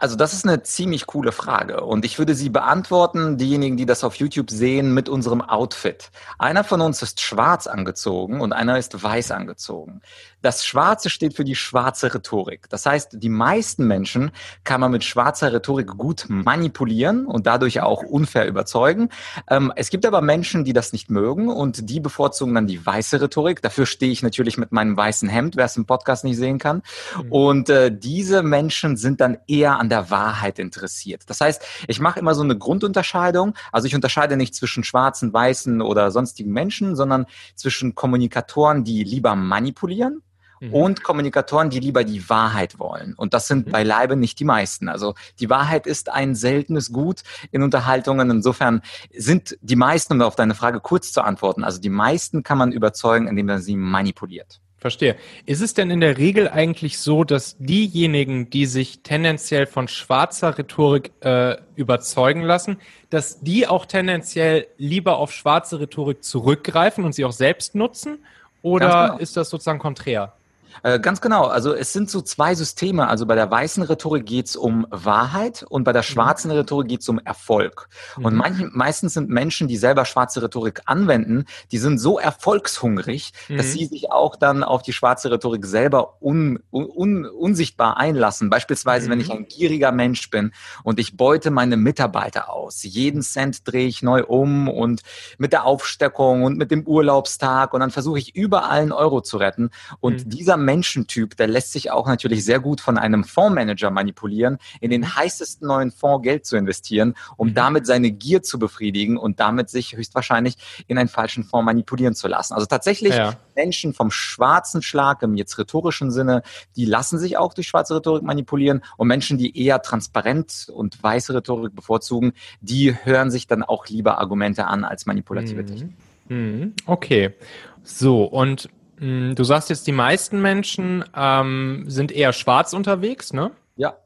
Also 0.00 0.14
das 0.14 0.32
ist 0.32 0.46
eine 0.46 0.62
ziemlich 0.62 1.06
coole 1.06 1.32
Frage 1.32 1.80
und 1.80 2.04
ich 2.04 2.20
würde 2.20 2.36
sie 2.36 2.50
beantworten, 2.50 3.36
diejenigen, 3.36 3.76
die 3.76 3.84
das 3.84 4.04
auf 4.04 4.14
YouTube 4.14 4.48
sehen, 4.48 4.94
mit 4.94 5.08
unserem 5.08 5.42
Outfit. 5.42 6.10
Einer 6.38 6.62
von 6.62 6.80
uns 6.80 7.02
ist 7.02 7.20
schwarz 7.20 7.66
angezogen 7.66 8.40
und 8.40 8.52
einer 8.52 8.78
ist 8.78 9.02
weiß 9.02 9.32
angezogen. 9.32 10.00
Das 10.40 10.64
Schwarze 10.64 11.10
steht 11.10 11.34
für 11.34 11.42
die 11.42 11.56
schwarze 11.56 12.14
Rhetorik. 12.14 12.68
Das 12.68 12.86
heißt, 12.86 13.16
die 13.20 13.28
meisten 13.28 13.88
Menschen 13.88 14.30
kann 14.62 14.80
man 14.80 14.92
mit 14.92 15.02
schwarzer 15.02 15.52
Rhetorik 15.52 15.88
gut 15.88 16.26
manipulieren 16.28 17.26
und 17.26 17.48
dadurch 17.48 17.80
auch 17.80 18.04
unfair 18.04 18.46
überzeugen. 18.46 19.08
Ähm, 19.50 19.72
es 19.74 19.90
gibt 19.90 20.06
aber 20.06 20.20
Menschen, 20.20 20.62
die 20.62 20.72
das 20.72 20.92
nicht 20.92 21.10
mögen 21.10 21.48
und 21.48 21.90
die 21.90 21.98
bevorzugen 21.98 22.54
dann 22.54 22.68
die 22.68 22.84
weiße 22.86 23.20
Rhetorik. 23.20 23.62
Dafür 23.62 23.84
stehe 23.84 24.12
ich 24.12 24.22
natürlich 24.22 24.58
mit 24.58 24.70
meinem 24.70 24.96
weißen 24.96 25.28
Hemd, 25.28 25.56
wer 25.56 25.64
es 25.64 25.76
im 25.76 25.86
Podcast 25.86 26.22
nicht 26.22 26.36
sehen 26.36 26.58
kann. 26.58 26.82
Mhm. 27.16 27.32
Und 27.32 27.68
äh, 27.68 27.90
diese 27.90 28.44
Menschen 28.44 28.96
sind 28.96 29.20
dann 29.20 29.38
eher 29.48 29.80
an 29.80 29.87
der 29.88 30.10
Wahrheit 30.10 30.58
interessiert. 30.58 31.22
Das 31.26 31.40
heißt, 31.40 31.62
ich 31.86 32.00
mache 32.00 32.20
immer 32.20 32.34
so 32.34 32.42
eine 32.42 32.56
Grundunterscheidung. 32.56 33.54
Also 33.72 33.86
ich 33.86 33.94
unterscheide 33.94 34.36
nicht 34.36 34.54
zwischen 34.54 34.84
schwarzen, 34.84 35.32
weißen 35.32 35.80
oder 35.80 36.10
sonstigen 36.10 36.52
Menschen, 36.52 36.96
sondern 36.96 37.26
zwischen 37.54 37.94
Kommunikatoren, 37.94 38.84
die 38.84 39.04
lieber 39.04 39.34
manipulieren 39.34 40.22
mhm. 40.60 40.74
und 40.74 41.02
Kommunikatoren, 41.02 41.70
die 41.70 41.80
lieber 41.80 42.04
die 42.04 42.28
Wahrheit 42.28 42.78
wollen. 42.78 43.14
Und 43.14 43.34
das 43.34 43.48
sind 43.48 43.66
mhm. 43.66 43.72
beileibe 43.72 44.16
nicht 44.16 44.38
die 44.38 44.44
meisten. 44.44 44.88
Also 44.88 45.14
die 45.40 45.50
Wahrheit 45.50 45.86
ist 45.86 46.10
ein 46.10 46.34
seltenes 46.34 46.92
Gut 46.92 47.22
in 47.50 47.62
Unterhaltungen. 47.62 48.30
Insofern 48.30 48.82
sind 49.14 49.58
die 49.60 49.76
meisten, 49.76 50.14
um 50.14 50.22
auf 50.22 50.36
deine 50.36 50.54
Frage 50.54 50.80
kurz 50.80 51.12
zu 51.12 51.22
antworten, 51.22 51.64
also 51.64 51.80
die 51.80 51.90
meisten 51.90 52.42
kann 52.42 52.58
man 52.58 52.72
überzeugen, 52.72 53.28
indem 53.28 53.46
man 53.46 53.62
sie 53.62 53.76
manipuliert. 53.76 54.60
Verstehe. 54.78 55.16
Ist 55.44 55.60
es 55.60 55.74
denn 55.74 55.90
in 55.90 56.00
der 56.00 56.18
Regel 56.18 56.48
eigentlich 56.48 57.00
so, 57.00 57.24
dass 57.24 57.56
diejenigen, 57.58 58.48
die 58.48 58.64
sich 58.64 59.00
tendenziell 59.02 59.66
von 59.66 59.88
schwarzer 59.88 60.56
Rhetorik 60.56 61.10
äh, 61.20 61.56
überzeugen 61.74 62.42
lassen, 62.42 62.78
dass 63.10 63.40
die 63.40 63.66
auch 63.66 63.86
tendenziell 63.86 64.68
lieber 64.76 65.18
auf 65.18 65.32
schwarze 65.32 65.80
Rhetorik 65.80 66.22
zurückgreifen 66.22 67.04
und 67.04 67.12
sie 67.12 67.24
auch 67.24 67.32
selbst 67.32 67.74
nutzen? 67.74 68.24
Oder 68.62 69.08
genau. 69.08 69.18
ist 69.18 69.36
das 69.36 69.50
sozusagen 69.50 69.80
konträr? 69.80 70.37
Äh, 70.82 71.00
ganz 71.00 71.20
genau. 71.20 71.46
Also 71.46 71.74
es 71.74 71.92
sind 71.92 72.10
so 72.10 72.20
zwei 72.20 72.54
Systeme. 72.54 73.08
Also 73.08 73.26
bei 73.26 73.34
der 73.34 73.50
weißen 73.50 73.82
Rhetorik 73.82 74.26
geht 74.26 74.46
es 74.46 74.56
um 74.56 74.86
Wahrheit 74.90 75.64
und 75.68 75.84
bei 75.84 75.92
der 75.92 76.02
mhm. 76.02 76.06
schwarzen 76.06 76.50
Rhetorik 76.50 76.88
geht 76.88 77.00
es 77.00 77.08
um 77.08 77.18
Erfolg. 77.18 77.88
Mhm. 78.16 78.24
Und 78.24 78.34
manch, 78.36 78.58
meistens 78.72 79.14
sind 79.14 79.28
Menschen, 79.28 79.68
die 79.68 79.76
selber 79.76 80.04
schwarze 80.04 80.42
Rhetorik 80.42 80.82
anwenden, 80.86 81.46
die 81.72 81.78
sind 81.78 81.98
so 81.98 82.18
erfolgshungrig, 82.18 83.32
mhm. 83.48 83.56
dass 83.56 83.72
sie 83.72 83.86
sich 83.86 84.10
auch 84.10 84.36
dann 84.36 84.62
auf 84.62 84.82
die 84.82 84.92
schwarze 84.92 85.30
Rhetorik 85.30 85.64
selber 85.64 86.20
un, 86.20 86.58
un, 86.70 87.26
unsichtbar 87.26 87.96
einlassen. 87.96 88.50
Beispielsweise, 88.50 89.06
mhm. 89.06 89.10
wenn 89.12 89.20
ich 89.20 89.28
mhm. 89.28 89.36
ein 89.36 89.48
gieriger 89.48 89.92
Mensch 89.92 90.30
bin 90.30 90.52
und 90.84 91.00
ich 91.00 91.16
beute 91.16 91.50
meine 91.50 91.76
Mitarbeiter 91.76 92.52
aus. 92.52 92.82
Jeden 92.82 93.22
Cent 93.22 93.66
drehe 93.66 93.86
ich 93.86 94.02
neu 94.02 94.24
um 94.24 94.68
und 94.68 95.02
mit 95.38 95.52
der 95.52 95.64
Aufsteckung 95.64 96.42
und 96.44 96.56
mit 96.56 96.70
dem 96.70 96.86
Urlaubstag 96.86 97.72
und 97.74 97.80
dann 97.80 97.90
versuche 97.90 98.18
ich 98.18 98.36
überall 98.36 98.80
einen 98.80 98.92
Euro 98.92 99.20
zu 99.20 99.38
retten. 99.38 99.70
Und 100.00 100.26
mhm. 100.26 100.30
dieser 100.30 100.57
Menschentyp, 100.58 101.36
der 101.36 101.46
lässt 101.46 101.72
sich 101.72 101.90
auch 101.90 102.06
natürlich 102.06 102.44
sehr 102.44 102.60
gut 102.60 102.80
von 102.80 102.98
einem 102.98 103.24
Fondsmanager 103.24 103.90
manipulieren, 103.90 104.58
in 104.80 104.90
den 104.90 105.16
heißesten 105.16 105.66
neuen 105.66 105.90
Fonds 105.90 106.22
Geld 106.22 106.46
zu 106.46 106.56
investieren, 106.56 107.14
um 107.36 107.48
mhm. 107.48 107.54
damit 107.54 107.86
seine 107.86 108.10
Gier 108.10 108.42
zu 108.42 108.58
befriedigen 108.58 109.16
und 109.16 109.40
damit 109.40 109.70
sich 109.70 109.96
höchstwahrscheinlich 109.96 110.56
in 110.86 110.98
einen 110.98 111.08
falschen 111.08 111.44
Fonds 111.44 111.64
manipulieren 111.64 112.14
zu 112.14 112.28
lassen. 112.28 112.54
Also 112.54 112.66
tatsächlich 112.66 113.14
ja. 113.14 113.36
Menschen 113.54 113.94
vom 113.94 114.10
schwarzen 114.10 114.82
Schlag 114.82 115.22
im 115.22 115.36
jetzt 115.36 115.58
rhetorischen 115.58 116.10
Sinne, 116.10 116.42
die 116.76 116.84
lassen 116.84 117.18
sich 117.18 117.36
auch 117.36 117.54
durch 117.54 117.68
schwarze 117.68 117.96
Rhetorik 117.96 118.22
manipulieren 118.22 118.82
und 118.96 119.08
Menschen, 119.08 119.38
die 119.38 119.58
eher 119.58 119.82
transparent 119.82 120.70
und 120.72 121.02
weiße 121.02 121.34
Rhetorik 121.34 121.74
bevorzugen, 121.74 122.32
die 122.60 122.94
hören 123.04 123.30
sich 123.30 123.46
dann 123.46 123.62
auch 123.62 123.86
lieber 123.86 124.18
Argumente 124.18 124.66
an 124.66 124.84
als 124.84 125.06
manipulative 125.06 125.62
mhm. 125.62 125.66
Technik. 125.66 125.96
Mhm. 126.28 126.72
Okay. 126.86 127.34
So, 127.82 128.24
und 128.24 128.68
du 129.00 129.44
sagst 129.44 129.70
jetzt, 129.70 129.86
die 129.86 129.92
meisten 129.92 130.40
Menschen 130.40 131.04
ähm, 131.14 131.84
sind 131.86 132.12
eher 132.12 132.32
schwarz 132.32 132.72
unterwegs, 132.72 133.32
ne? 133.32 133.52
Ja. 133.76 133.96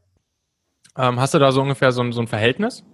Ähm, 0.96 1.18
hast 1.20 1.34
du 1.34 1.38
da 1.38 1.52
so 1.52 1.62
ungefähr 1.62 1.92
so, 1.92 2.10
so 2.12 2.20
ein 2.20 2.28
Verhältnis? 2.28 2.84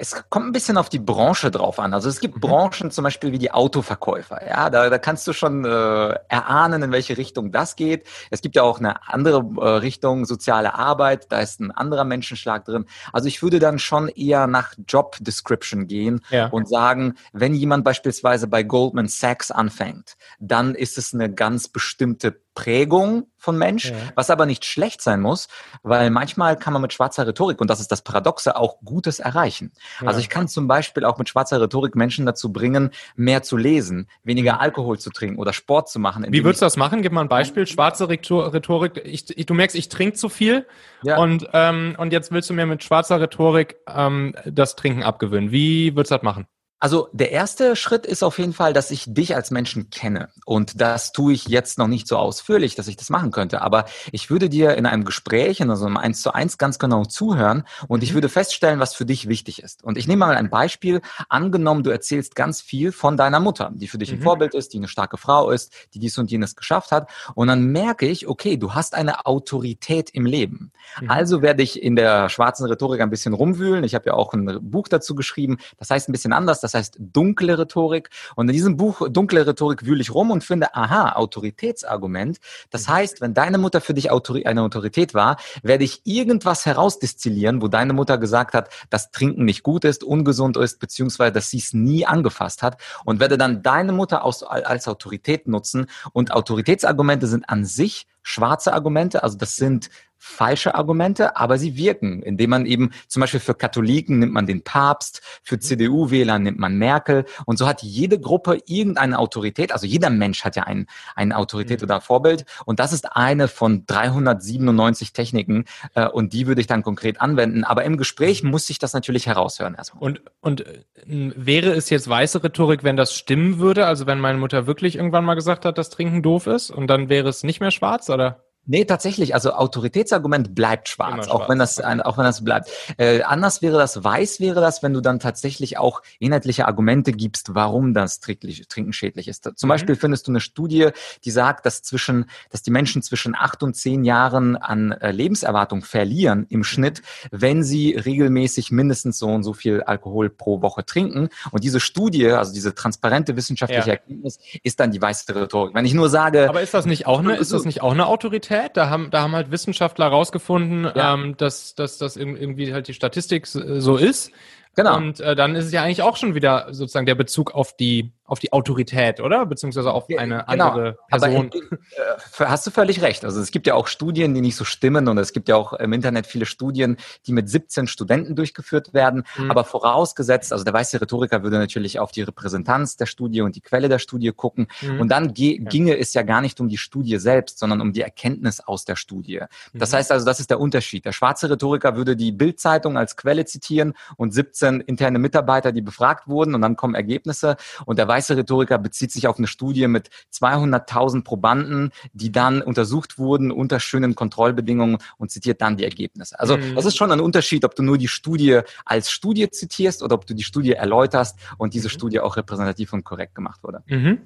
Es 0.00 0.24
kommt 0.30 0.46
ein 0.46 0.52
bisschen 0.52 0.78
auf 0.78 0.88
die 0.88 0.98
Branche 0.98 1.50
drauf 1.50 1.78
an. 1.78 1.92
Also 1.92 2.08
es 2.08 2.20
gibt 2.20 2.36
mhm. 2.36 2.40
Branchen 2.40 2.90
zum 2.90 3.04
Beispiel 3.04 3.32
wie 3.32 3.38
die 3.38 3.52
Autoverkäufer. 3.52 4.46
Ja, 4.48 4.70
da, 4.70 4.88
da 4.88 4.98
kannst 4.98 5.26
du 5.26 5.34
schon 5.34 5.66
äh, 5.66 6.14
erahnen, 6.28 6.82
in 6.82 6.90
welche 6.90 7.18
Richtung 7.18 7.52
das 7.52 7.76
geht. 7.76 8.06
Es 8.30 8.40
gibt 8.40 8.56
ja 8.56 8.62
auch 8.62 8.78
eine 8.78 9.06
andere 9.08 9.44
äh, 9.60 9.68
Richtung, 9.76 10.24
soziale 10.24 10.74
Arbeit. 10.74 11.30
Da 11.30 11.40
ist 11.40 11.60
ein 11.60 11.70
anderer 11.70 12.04
Menschenschlag 12.04 12.64
drin. 12.64 12.86
Also 13.12 13.28
ich 13.28 13.42
würde 13.42 13.58
dann 13.58 13.78
schon 13.78 14.08
eher 14.08 14.46
nach 14.46 14.72
Job 14.88 15.18
Description 15.20 15.86
gehen 15.86 16.22
ja. 16.30 16.46
und 16.46 16.66
sagen, 16.66 17.16
wenn 17.34 17.54
jemand 17.54 17.84
beispielsweise 17.84 18.46
bei 18.46 18.62
Goldman 18.62 19.08
Sachs 19.08 19.50
anfängt, 19.50 20.16
dann 20.38 20.74
ist 20.74 20.96
es 20.96 21.12
eine 21.12 21.30
ganz 21.30 21.68
bestimmte 21.68 22.40
Prägung 22.54 23.28
von 23.38 23.56
Mensch, 23.56 23.90
ja. 23.90 23.96
was 24.16 24.28
aber 24.28 24.44
nicht 24.44 24.64
schlecht 24.64 25.00
sein 25.00 25.20
muss, 25.20 25.48
weil 25.82 26.10
manchmal 26.10 26.56
kann 26.56 26.72
man 26.72 26.82
mit 26.82 26.92
schwarzer 26.92 27.26
Rhetorik, 27.26 27.60
und 27.60 27.70
das 27.70 27.80
ist 27.80 27.90
das 27.90 28.02
Paradoxe, 28.02 28.56
auch 28.56 28.80
Gutes 28.84 29.18
erreichen. 29.18 29.72
Ja. 30.00 30.08
Also 30.08 30.20
ich 30.20 30.28
kann 30.28 30.48
zum 30.48 30.66
Beispiel 30.66 31.04
auch 31.04 31.16
mit 31.16 31.28
schwarzer 31.28 31.60
Rhetorik 31.60 31.94
Menschen 31.94 32.26
dazu 32.26 32.52
bringen, 32.52 32.90
mehr 33.16 33.42
zu 33.42 33.56
lesen, 33.56 34.08
weniger 34.24 34.54
mhm. 34.54 34.60
Alkohol 34.60 34.98
zu 34.98 35.10
trinken 35.10 35.38
oder 35.38 35.52
Sport 35.52 35.88
zu 35.88 35.98
machen. 35.98 36.26
Wie 36.28 36.44
würdest 36.44 36.60
du 36.62 36.66
das 36.66 36.76
machen? 36.76 37.02
Gib 37.02 37.12
mal 37.12 37.22
ein 37.22 37.28
Beispiel. 37.28 37.66
Schwarze 37.66 38.08
Rhetorik, 38.08 39.00
ich, 39.04 39.36
ich, 39.36 39.46
du 39.46 39.54
merkst, 39.54 39.76
ich 39.76 39.88
trinke 39.88 40.16
zu 40.16 40.28
viel 40.28 40.66
ja. 41.02 41.18
und, 41.18 41.48
ähm, 41.52 41.94
und 41.98 42.12
jetzt 42.12 42.32
willst 42.32 42.50
du 42.50 42.54
mir 42.54 42.66
mit 42.66 42.84
schwarzer 42.84 43.20
Rhetorik 43.20 43.76
ähm, 43.86 44.34
das 44.44 44.76
Trinken 44.76 45.02
abgewöhnen. 45.02 45.50
Wie 45.50 45.96
würdest 45.96 46.10
du 46.10 46.16
das 46.16 46.22
machen? 46.22 46.46
Also 46.80 47.08
der 47.12 47.30
erste 47.30 47.76
Schritt 47.76 48.06
ist 48.06 48.22
auf 48.22 48.38
jeden 48.38 48.54
Fall, 48.54 48.72
dass 48.72 48.90
ich 48.90 49.04
dich 49.06 49.36
als 49.36 49.50
Menschen 49.50 49.90
kenne. 49.90 50.30
Und 50.46 50.80
das 50.80 51.12
tue 51.12 51.34
ich 51.34 51.46
jetzt 51.46 51.78
noch 51.78 51.88
nicht 51.88 52.08
so 52.08 52.16
ausführlich, 52.16 52.74
dass 52.74 52.88
ich 52.88 52.96
das 52.96 53.10
machen 53.10 53.30
könnte. 53.30 53.60
Aber 53.60 53.84
ich 54.12 54.30
würde 54.30 54.48
dir 54.48 54.74
in 54.76 54.86
einem 54.86 55.04
Gespräch, 55.04 55.60
in 55.60 55.74
so 55.76 55.84
einem 55.84 55.98
Eins 55.98 56.22
zu 56.22 56.32
eins 56.32 56.56
ganz 56.56 56.78
genau 56.78 57.04
zuhören 57.04 57.64
und 57.86 58.02
ich 58.02 58.12
mhm. 58.12 58.14
würde 58.14 58.30
feststellen, 58.30 58.80
was 58.80 58.94
für 58.94 59.04
dich 59.04 59.28
wichtig 59.28 59.62
ist. 59.62 59.84
Und 59.84 59.98
ich 59.98 60.08
nehme 60.08 60.24
mal 60.24 60.36
ein 60.36 60.48
Beispiel. 60.48 61.02
Angenommen, 61.28 61.82
du 61.82 61.90
erzählst 61.90 62.34
ganz 62.34 62.62
viel 62.62 62.92
von 62.92 63.18
deiner 63.18 63.40
Mutter, 63.40 63.70
die 63.74 63.86
für 63.86 63.98
dich 63.98 64.10
ein 64.10 64.20
mhm. 64.20 64.24
Vorbild 64.24 64.54
ist, 64.54 64.72
die 64.72 64.78
eine 64.78 64.88
starke 64.88 65.18
Frau 65.18 65.50
ist, 65.50 65.72
die 65.92 65.98
dies 65.98 66.16
und 66.16 66.30
jenes 66.30 66.56
geschafft 66.56 66.92
hat. 66.92 67.10
Und 67.34 67.48
dann 67.48 67.64
merke 67.64 68.06
ich, 68.06 68.26
okay, 68.26 68.56
du 68.56 68.72
hast 68.72 68.94
eine 68.94 69.26
Autorität 69.26 70.08
im 70.10 70.24
Leben. 70.24 70.72
Mhm. 70.98 71.10
Also 71.10 71.42
werde 71.42 71.62
ich 71.62 71.82
in 71.82 71.94
der 71.94 72.30
schwarzen 72.30 72.64
Rhetorik 72.66 73.02
ein 73.02 73.10
bisschen 73.10 73.34
rumwühlen. 73.34 73.84
Ich 73.84 73.94
habe 73.94 74.06
ja 74.06 74.14
auch 74.14 74.32
ein 74.32 74.58
Buch 74.62 74.88
dazu 74.88 75.14
geschrieben. 75.14 75.58
Das 75.76 75.90
heißt 75.90 76.08
ein 76.08 76.12
bisschen 76.12 76.32
anders 76.32 76.69
das 76.70 76.78
heißt 76.78 76.96
dunkle 76.98 77.58
Rhetorik. 77.58 78.10
Und 78.36 78.48
in 78.48 78.52
diesem 78.52 78.76
Buch 78.76 79.08
Dunkle 79.10 79.46
Rhetorik 79.46 79.84
wühle 79.84 80.00
ich 80.00 80.14
rum 80.14 80.30
und 80.30 80.44
finde, 80.44 80.74
aha, 80.74 81.12
Autoritätsargument. 81.12 82.38
Das 82.70 82.88
mhm. 82.88 82.92
heißt, 82.92 83.20
wenn 83.20 83.34
deine 83.34 83.58
Mutter 83.58 83.80
für 83.80 83.94
dich 83.94 84.10
eine 84.10 84.62
Autorität 84.62 85.14
war, 85.14 85.36
werde 85.62 85.84
ich 85.84 86.02
irgendwas 86.04 86.66
herausdestillieren, 86.66 87.62
wo 87.62 87.68
deine 87.68 87.92
Mutter 87.92 88.18
gesagt 88.18 88.54
hat, 88.54 88.70
dass 88.90 89.10
Trinken 89.10 89.44
nicht 89.44 89.62
gut 89.62 89.84
ist, 89.84 90.04
ungesund 90.04 90.56
ist, 90.56 90.78
beziehungsweise 90.78 91.32
dass 91.32 91.50
sie 91.50 91.58
es 91.58 91.72
nie 91.72 92.06
angefasst 92.06 92.62
hat 92.62 92.80
und 93.04 93.20
werde 93.20 93.38
dann 93.38 93.62
deine 93.62 93.92
Mutter 93.92 94.24
als, 94.24 94.42
als 94.42 94.88
Autorität 94.88 95.48
nutzen. 95.48 95.86
Und 96.12 96.32
Autoritätsargumente 96.32 97.26
sind 97.26 97.48
an 97.48 97.64
sich 97.64 98.06
schwarze 98.22 98.72
Argumente, 98.72 99.22
also 99.22 99.38
das 99.38 99.56
sind 99.56 99.88
falsche 100.20 100.74
Argumente, 100.74 101.36
aber 101.36 101.58
sie 101.58 101.76
wirken, 101.76 102.22
indem 102.22 102.50
man 102.50 102.66
eben 102.66 102.90
zum 103.08 103.20
Beispiel 103.20 103.40
für 103.40 103.54
Katholiken 103.54 104.18
nimmt 104.18 104.34
man 104.34 104.46
den 104.46 104.62
Papst, 104.62 105.22
für 105.42 105.56
mhm. 105.56 105.60
CDU-Wähler 105.62 106.38
nimmt 106.38 106.58
man 106.58 106.76
Merkel 106.76 107.24
und 107.46 107.56
so 107.56 107.66
hat 107.66 107.82
jede 107.82 108.20
Gruppe 108.20 108.58
irgendeine 108.66 109.18
Autorität, 109.18 109.72
also 109.72 109.86
jeder 109.86 110.10
Mensch 110.10 110.44
hat 110.44 110.56
ja 110.56 110.64
ein, 110.64 110.86
eine 111.16 111.36
Autorität 111.38 111.80
mhm. 111.80 111.86
oder 111.86 112.00
Vorbild 112.02 112.44
und 112.66 112.80
das 112.80 112.92
ist 112.92 113.16
eine 113.16 113.48
von 113.48 113.86
397 113.86 115.14
Techniken 115.14 115.64
äh, 115.94 116.06
und 116.06 116.34
die 116.34 116.46
würde 116.46 116.60
ich 116.60 116.66
dann 116.66 116.82
konkret 116.82 117.20
anwenden, 117.20 117.64
aber 117.64 117.84
im 117.84 117.96
Gespräch 117.96 118.42
mhm. 118.42 118.50
muss 118.50 118.68
ich 118.68 118.78
das 118.78 118.92
natürlich 118.92 119.26
heraushören 119.26 119.74
erstmal. 119.74 120.02
Und, 120.02 120.20
und 120.40 120.66
äh, 120.66 120.82
wäre 121.06 121.70
es 121.70 121.88
jetzt 121.88 122.08
weiße 122.08 122.44
Rhetorik, 122.44 122.84
wenn 122.84 122.98
das 122.98 123.14
stimmen 123.14 123.58
würde, 123.58 123.86
also 123.86 124.06
wenn 124.06 124.20
meine 124.20 124.38
Mutter 124.38 124.66
wirklich 124.66 124.96
irgendwann 124.96 125.24
mal 125.24 125.34
gesagt 125.34 125.64
hat, 125.64 125.78
dass 125.78 125.88
Trinken 125.88 126.22
doof 126.22 126.46
ist 126.46 126.70
und 126.70 126.88
dann 126.88 127.08
wäre 127.08 127.28
es 127.30 127.42
nicht 127.42 127.60
mehr 127.60 127.70
schwarz, 127.70 128.10
oder? 128.10 128.44
Nee, 128.66 128.84
tatsächlich. 128.84 129.34
Also 129.34 129.52
Autoritätsargument 129.52 130.54
bleibt 130.54 130.88
schwarz, 130.88 131.26
schwarz. 131.26 131.28
auch 131.28 131.48
wenn 131.48 131.58
das 131.58 131.80
auch 131.80 132.18
wenn 132.18 132.24
das 132.24 132.44
bleibt. 132.44 132.70
Äh, 132.98 133.22
anders 133.22 133.62
wäre 133.62 133.78
das, 133.78 134.04
weiß 134.04 134.38
wäre 134.38 134.60
das, 134.60 134.82
wenn 134.82 134.92
du 134.92 135.00
dann 135.00 135.18
tatsächlich 135.18 135.78
auch 135.78 136.02
inhaltliche 136.18 136.68
Argumente 136.68 137.12
gibst, 137.12 137.54
warum 137.54 137.94
das 137.94 138.20
Trinken 138.20 138.92
schädlich 138.92 139.28
ist. 139.28 139.50
Zum 139.56 139.66
mhm. 139.66 139.70
Beispiel 139.70 139.96
findest 139.96 140.28
du 140.28 140.32
eine 140.32 140.40
Studie, 140.40 140.90
die 141.24 141.30
sagt, 141.30 141.66
dass 141.66 141.82
zwischen, 141.82 142.26
dass 142.50 142.62
die 142.62 142.70
Menschen 142.70 143.02
zwischen 143.02 143.34
acht 143.34 143.62
und 143.62 143.74
zehn 143.74 144.04
Jahren 144.04 144.56
an 144.56 144.92
äh, 144.92 145.10
Lebenserwartung 145.10 145.82
verlieren 145.82 146.46
im 146.50 146.62
Schnitt, 146.62 147.02
wenn 147.30 147.64
sie 147.64 147.92
regelmäßig 147.92 148.70
mindestens 148.70 149.18
so 149.18 149.28
und 149.28 149.42
so 149.42 149.52
viel 149.52 149.82
Alkohol 149.82 150.30
pro 150.30 150.62
Woche 150.62 150.84
trinken. 150.84 151.28
Und 151.50 151.64
diese 151.64 151.80
Studie, 151.80 152.28
also 152.28 152.52
diese 152.52 152.74
transparente 152.74 153.36
wissenschaftliche 153.36 153.88
ja. 153.88 153.94
Erkenntnis, 153.94 154.38
ist 154.62 154.78
dann 154.80 154.90
die 154.90 155.00
weiße 155.00 155.34
Rhetorik. 155.34 155.74
Wenn 155.74 155.86
ich 155.86 155.94
nur 155.94 156.08
sage, 156.08 156.48
aber 156.48 156.62
ist 156.62 156.74
das 156.74 156.86
nicht 156.86 157.06
auch 157.06 157.20
eine, 157.20 157.36
ist 157.36 157.52
das 157.52 157.64
nicht 157.64 157.82
auch 157.82 157.92
eine 157.92 158.06
Autorität? 158.06 158.59
Realität. 158.60 158.76
Da 158.76 158.90
haben, 158.90 159.10
da 159.10 159.22
haben 159.22 159.34
halt 159.34 159.50
Wissenschaftler 159.50 160.06
herausgefunden, 160.06 160.84
ja. 160.94 161.14
ähm, 161.14 161.36
dass, 161.36 161.74
dass 161.74 161.98
das 161.98 162.16
irgendwie 162.16 162.72
halt 162.72 162.88
die 162.88 162.94
Statistik 162.94 163.46
so 163.46 163.96
ist. 163.96 164.30
Genau. 164.76 164.96
Und 164.96 165.20
äh, 165.20 165.34
dann 165.34 165.56
ist 165.56 165.66
es 165.66 165.72
ja 165.72 165.82
eigentlich 165.82 166.02
auch 166.02 166.16
schon 166.16 166.34
wieder 166.34 166.68
sozusagen 166.70 167.06
der 167.06 167.16
Bezug 167.16 167.52
auf 167.54 167.76
die 167.76 168.12
auf 168.30 168.38
die 168.38 168.52
Autorität, 168.52 169.18
oder? 169.20 169.44
Beziehungsweise 169.44 169.92
auf 169.92 170.06
eine 170.08 170.44
genau. 170.48 170.68
andere 170.68 170.98
Person. 171.08 171.50
Aber, 171.50 172.44
äh, 172.44 172.48
hast 172.48 172.64
du 172.64 172.70
völlig 172.70 173.02
recht. 173.02 173.24
Also 173.24 173.40
es 173.40 173.50
gibt 173.50 173.66
ja 173.66 173.74
auch 173.74 173.88
Studien, 173.88 174.34
die 174.34 174.40
nicht 174.40 174.54
so 174.54 174.64
stimmen 174.64 175.08
und 175.08 175.18
es 175.18 175.32
gibt 175.32 175.48
ja 175.48 175.56
auch 175.56 175.72
im 175.72 175.92
Internet 175.92 176.28
viele 176.28 176.46
Studien, 176.46 176.96
die 177.26 177.32
mit 177.32 177.48
17 177.48 177.88
Studenten 177.88 178.36
durchgeführt 178.36 178.94
werden. 178.94 179.24
Mhm. 179.36 179.50
Aber 179.50 179.64
vorausgesetzt, 179.64 180.52
also 180.52 180.64
der 180.64 180.72
weiße 180.72 181.00
Rhetoriker 181.00 181.42
würde 181.42 181.58
natürlich 181.58 181.98
auf 181.98 182.12
die 182.12 182.22
Repräsentanz 182.22 182.96
der 182.96 183.06
Studie 183.06 183.40
und 183.40 183.56
die 183.56 183.60
Quelle 183.60 183.88
der 183.88 183.98
Studie 183.98 184.30
gucken. 184.30 184.68
Mhm. 184.80 185.00
Und 185.00 185.08
dann 185.08 185.32
ja. 185.36 185.56
ginge 185.58 185.98
es 185.98 186.14
ja 186.14 186.22
gar 186.22 186.40
nicht 186.40 186.60
um 186.60 186.68
die 186.68 186.78
Studie 186.78 187.18
selbst, 187.18 187.58
sondern 187.58 187.80
um 187.80 187.92
die 187.92 188.02
Erkenntnis 188.02 188.60
aus 188.60 188.84
der 188.84 188.94
Studie. 188.94 189.40
Das 189.74 189.90
mhm. 189.90 189.96
heißt 189.96 190.12
also, 190.12 190.24
das 190.24 190.38
ist 190.38 190.50
der 190.50 190.60
Unterschied. 190.60 191.04
Der 191.04 191.12
schwarze 191.12 191.50
Rhetoriker 191.50 191.96
würde 191.96 192.14
die 192.14 192.30
Bildzeitung 192.30 192.96
als 192.96 193.16
Quelle 193.16 193.44
zitieren 193.44 193.94
und 194.16 194.32
17 194.32 194.82
interne 194.82 195.18
Mitarbeiter, 195.18 195.72
die 195.72 195.82
befragt 195.82 196.28
wurden 196.28 196.54
und 196.54 196.62
dann 196.62 196.76
kommen 196.76 196.94
Ergebnisse. 196.94 197.56
Und 197.86 197.98
der 197.98 198.06
weiße 198.06 198.19
weiße 198.20 198.36
Rhetoriker 198.36 198.78
bezieht 198.78 199.10
sich 199.12 199.26
auf 199.26 199.38
eine 199.38 199.46
Studie 199.46 199.88
mit 199.88 200.10
200.000 200.32 201.24
Probanden, 201.24 201.90
die 202.12 202.30
dann 202.30 202.60
untersucht 202.60 203.16
wurden 203.18 203.50
unter 203.50 203.80
schönen 203.80 204.14
Kontrollbedingungen 204.14 204.98
und 205.16 205.30
zitiert 205.30 205.62
dann 205.62 205.78
die 205.78 205.84
Ergebnisse. 205.84 206.38
Also 206.38 206.58
mhm. 206.58 206.74
das 206.74 206.84
ist 206.84 206.96
schon 206.96 207.10
ein 207.12 207.20
Unterschied, 207.20 207.64
ob 207.64 207.74
du 207.74 207.82
nur 207.82 207.96
die 207.96 208.08
Studie 208.08 208.60
als 208.84 209.10
Studie 209.10 209.48
zitierst 209.50 210.02
oder 210.02 210.16
ob 210.16 210.26
du 210.26 210.34
die 210.34 210.42
Studie 210.42 210.72
erläuterst 210.72 211.38
und 211.56 211.72
diese 211.72 211.88
mhm. 211.88 211.92
Studie 211.92 212.20
auch 212.20 212.36
repräsentativ 212.36 212.92
und 212.92 213.04
korrekt 213.04 213.34
gemacht 213.34 213.62
wurde. 213.62 213.82
Mhm. 213.86 214.18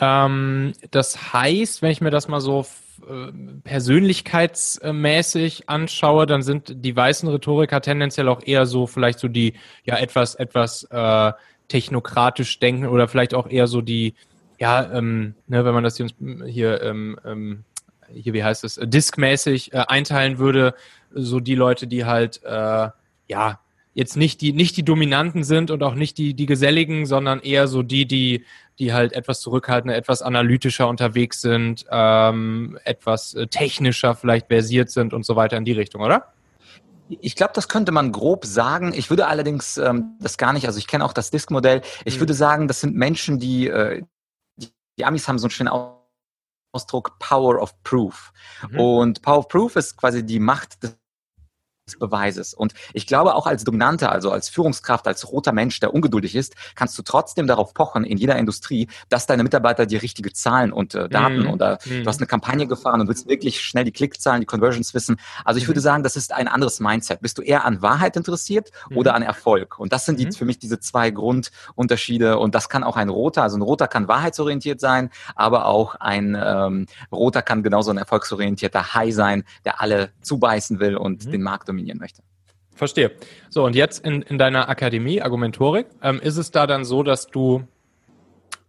Ähm, 0.00 0.72
das 0.90 1.32
heißt, 1.32 1.82
wenn 1.82 1.92
ich 1.92 2.00
mir 2.00 2.10
das 2.10 2.26
mal 2.26 2.40
so 2.40 2.66
äh, 3.08 3.30
persönlichkeitsmäßig 3.62 5.68
anschaue, 5.68 6.26
dann 6.26 6.42
sind 6.42 6.84
die 6.84 6.96
weißen 6.96 7.28
Rhetoriker 7.28 7.80
tendenziell 7.80 8.28
auch 8.28 8.42
eher 8.44 8.66
so 8.66 8.88
vielleicht 8.88 9.20
so 9.20 9.28
die 9.28 9.52
ja 9.84 9.96
etwas 9.96 10.34
etwas 10.34 10.82
äh, 10.90 11.32
technokratisch 11.68 12.58
denken 12.58 12.86
oder 12.86 13.08
vielleicht 13.08 13.34
auch 13.34 13.48
eher 13.48 13.66
so 13.66 13.80
die, 13.80 14.14
ja, 14.58 14.90
ähm, 14.92 15.34
ne, 15.46 15.64
wenn 15.64 15.74
man 15.74 15.84
das 15.84 15.96
hier, 15.96 16.08
hier, 16.46 16.82
ähm, 16.82 17.18
ähm, 17.24 17.64
hier 18.12 18.32
wie 18.32 18.42
heißt 18.42 18.64
es, 18.64 18.80
diskmäßig 18.82 19.72
äh, 19.72 19.84
einteilen 19.88 20.38
würde, 20.38 20.74
so 21.12 21.40
die 21.40 21.54
Leute, 21.54 21.86
die 21.86 22.04
halt, 22.04 22.42
äh, 22.44 22.88
ja, 23.28 23.60
jetzt 23.94 24.16
nicht 24.16 24.40
die, 24.40 24.52
nicht 24.52 24.76
die 24.76 24.84
Dominanten 24.84 25.42
sind 25.44 25.70
und 25.70 25.82
auch 25.82 25.94
nicht 25.94 26.18
die, 26.18 26.34
die 26.34 26.46
Geselligen, 26.46 27.04
sondern 27.04 27.40
eher 27.40 27.66
so 27.66 27.82
die, 27.82 28.06
die, 28.06 28.44
die 28.78 28.92
halt 28.92 29.12
etwas 29.12 29.40
zurückhaltender, 29.40 29.96
etwas 29.96 30.22
analytischer 30.22 30.88
unterwegs 30.88 31.40
sind, 31.40 31.84
ähm, 31.90 32.78
etwas 32.84 33.34
äh, 33.34 33.48
technischer 33.48 34.14
vielleicht 34.14 34.46
versiert 34.46 34.90
sind 34.90 35.12
und 35.12 35.26
so 35.26 35.34
weiter 35.36 35.56
in 35.56 35.64
die 35.64 35.72
Richtung, 35.72 36.00
oder? 36.00 36.32
Ich 37.08 37.36
glaube, 37.36 37.52
das 37.54 37.68
könnte 37.68 37.92
man 37.92 38.12
grob 38.12 38.44
sagen. 38.44 38.92
Ich 38.94 39.10
würde 39.10 39.26
allerdings 39.26 39.76
ähm, 39.78 40.16
das 40.20 40.36
gar 40.36 40.52
nicht, 40.52 40.66
also 40.66 40.78
ich 40.78 40.86
kenne 40.86 41.04
auch 41.04 41.12
das 41.12 41.30
Disk-Modell. 41.30 41.82
Ich 42.04 42.16
mhm. 42.16 42.20
würde 42.20 42.34
sagen, 42.34 42.68
das 42.68 42.80
sind 42.80 42.94
Menschen, 42.94 43.38
die, 43.38 43.68
äh, 43.68 44.02
die, 44.56 44.68
die 44.98 45.04
Amis 45.04 45.28
haben 45.28 45.38
so 45.38 45.46
einen 45.46 45.50
schönen 45.50 45.70
Ausdruck 46.72 47.18
Power 47.18 47.60
of 47.60 47.82
Proof. 47.82 48.32
Mhm. 48.70 48.80
Und 48.80 49.22
Power 49.22 49.38
of 49.38 49.48
Proof 49.48 49.76
ist 49.76 49.96
quasi 49.96 50.24
die 50.24 50.40
Macht 50.40 50.82
des 50.82 50.96
des 51.88 51.98
Beweises. 51.98 52.54
Und 52.54 52.74
ich 52.92 53.06
glaube, 53.06 53.34
auch 53.34 53.46
als 53.46 53.64
Dominante, 53.64 54.10
also 54.10 54.30
als 54.30 54.48
Führungskraft, 54.48 55.06
als 55.06 55.30
roter 55.30 55.52
Mensch, 55.52 55.80
der 55.80 55.94
ungeduldig 55.94 56.34
ist, 56.36 56.54
kannst 56.74 56.96
du 56.98 57.02
trotzdem 57.02 57.46
darauf 57.46 57.74
pochen, 57.74 58.04
in 58.04 58.18
jeder 58.18 58.36
Industrie, 58.36 58.88
dass 59.08 59.26
deine 59.26 59.42
Mitarbeiter 59.42 59.86
die 59.86 59.96
richtige 59.96 60.32
Zahlen 60.32 60.72
und 60.72 60.94
äh, 60.94 61.08
Daten 61.08 61.44
mm. 61.44 61.50
oder 61.50 61.78
mm. 61.84 62.02
du 62.02 62.06
hast 62.06 62.20
eine 62.20 62.26
Kampagne 62.26 62.66
gefahren 62.66 63.00
und 63.00 63.08
willst 63.08 63.28
wirklich 63.28 63.60
schnell 63.60 63.84
die 63.84 63.92
Klickzahlen, 63.92 64.40
die 64.40 64.46
Conversions 64.46 64.94
wissen. 64.94 65.16
Also 65.44 65.58
ich 65.58 65.64
mm. 65.64 65.68
würde 65.68 65.80
sagen, 65.80 66.02
das 66.02 66.16
ist 66.16 66.32
ein 66.32 66.48
anderes 66.48 66.80
Mindset. 66.80 67.20
Bist 67.20 67.38
du 67.38 67.42
eher 67.42 67.64
an 67.64 67.82
Wahrheit 67.82 68.16
interessiert 68.16 68.70
oder 68.94 69.14
an 69.14 69.22
Erfolg? 69.22 69.78
Und 69.78 69.92
das 69.92 70.04
sind 70.06 70.18
die, 70.20 70.26
mhm. 70.26 70.32
für 70.32 70.44
mich 70.44 70.58
diese 70.58 70.80
zwei 70.80 71.10
Grundunterschiede. 71.10 72.38
Und 72.38 72.54
das 72.54 72.68
kann 72.68 72.84
auch 72.84 72.96
ein 72.96 73.08
roter, 73.08 73.42
also 73.42 73.56
ein 73.56 73.62
roter 73.62 73.88
kann 73.88 74.08
wahrheitsorientiert 74.08 74.80
sein, 74.80 75.10
aber 75.34 75.66
auch 75.66 75.94
ein 75.96 76.36
ähm, 76.40 76.86
roter 77.12 77.42
kann 77.42 77.62
genauso 77.62 77.90
ein 77.90 77.98
erfolgsorientierter 77.98 78.94
High 78.94 79.14
sein, 79.14 79.44
der 79.64 79.80
alle 79.80 80.10
zubeißen 80.22 80.80
will 80.80 80.96
und 80.96 81.26
mhm. 81.26 81.30
den 81.32 81.42
Markt 81.42 81.68
dominiert 81.68 81.77
dominieren 81.78 81.98
möchte. 81.98 82.22
Verstehe. 82.74 83.12
So, 83.48 83.64
und 83.64 83.74
jetzt 83.74 84.04
in, 84.04 84.22
in 84.22 84.38
deiner 84.38 84.68
Akademie, 84.68 85.20
Argumentorik, 85.20 85.86
ähm, 86.02 86.20
ist 86.20 86.36
es 86.36 86.50
da 86.50 86.66
dann 86.66 86.84
so, 86.84 87.02
dass 87.02 87.26
du, 87.26 87.64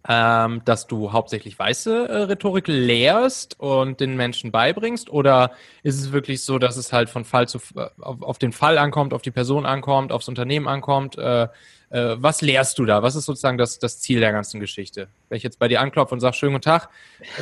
ähm, 0.08 0.62
dass 0.65 0.88
du 0.88 1.12
hauptsächlich 1.12 1.58
weiße 1.60 2.10
äh, 2.10 2.17
Rhetorik 2.24 2.67
lehrst 2.67 3.60
und 3.60 4.00
den 4.00 4.15
Menschen 4.15 4.52
beibringst? 4.52 5.12
Oder 5.12 5.52
ist 5.84 6.00
es 6.00 6.12
wirklich 6.12 6.43
so, 6.43 6.58
dass 6.58 6.76
es 6.76 6.91
halt 6.91 7.10
von 7.10 7.24
Fall 7.24 7.48
zu 7.48 7.60
äh, 7.76 7.88
auf, 8.02 8.22
auf 8.24 8.39
den 8.39 8.52
Fall 8.52 8.80
ankommt, 8.80 9.13
auf 9.13 9.22
die 9.22 9.32
Person 9.32 9.67
ankommt, 9.67 10.12
aufs 10.12 10.28
Unternehmen 10.28 10.67
ankommt? 10.67 11.17
Äh, 11.19 11.43
äh, 11.91 12.15
was 12.17 12.41
lehrst 12.41 12.80
du 12.80 12.86
da? 12.86 13.04
Was 13.04 13.15
ist 13.15 13.26
sozusagen 13.26 13.60
das, 13.60 13.78
das 13.78 14.00
Ziel 14.00 14.22
der 14.22 14.32
ganzen 14.32 14.60
Geschichte? 14.60 15.08
Wenn 15.28 15.38
ich 15.38 15.43
jetzt 15.43 15.60
bei 15.60 15.67
dir 15.67 15.82
anklopfe 15.82 16.15
und 16.15 16.19
sage, 16.19 16.36
schönen 16.36 16.54
guten 16.54 16.63
Tag, 16.63 16.89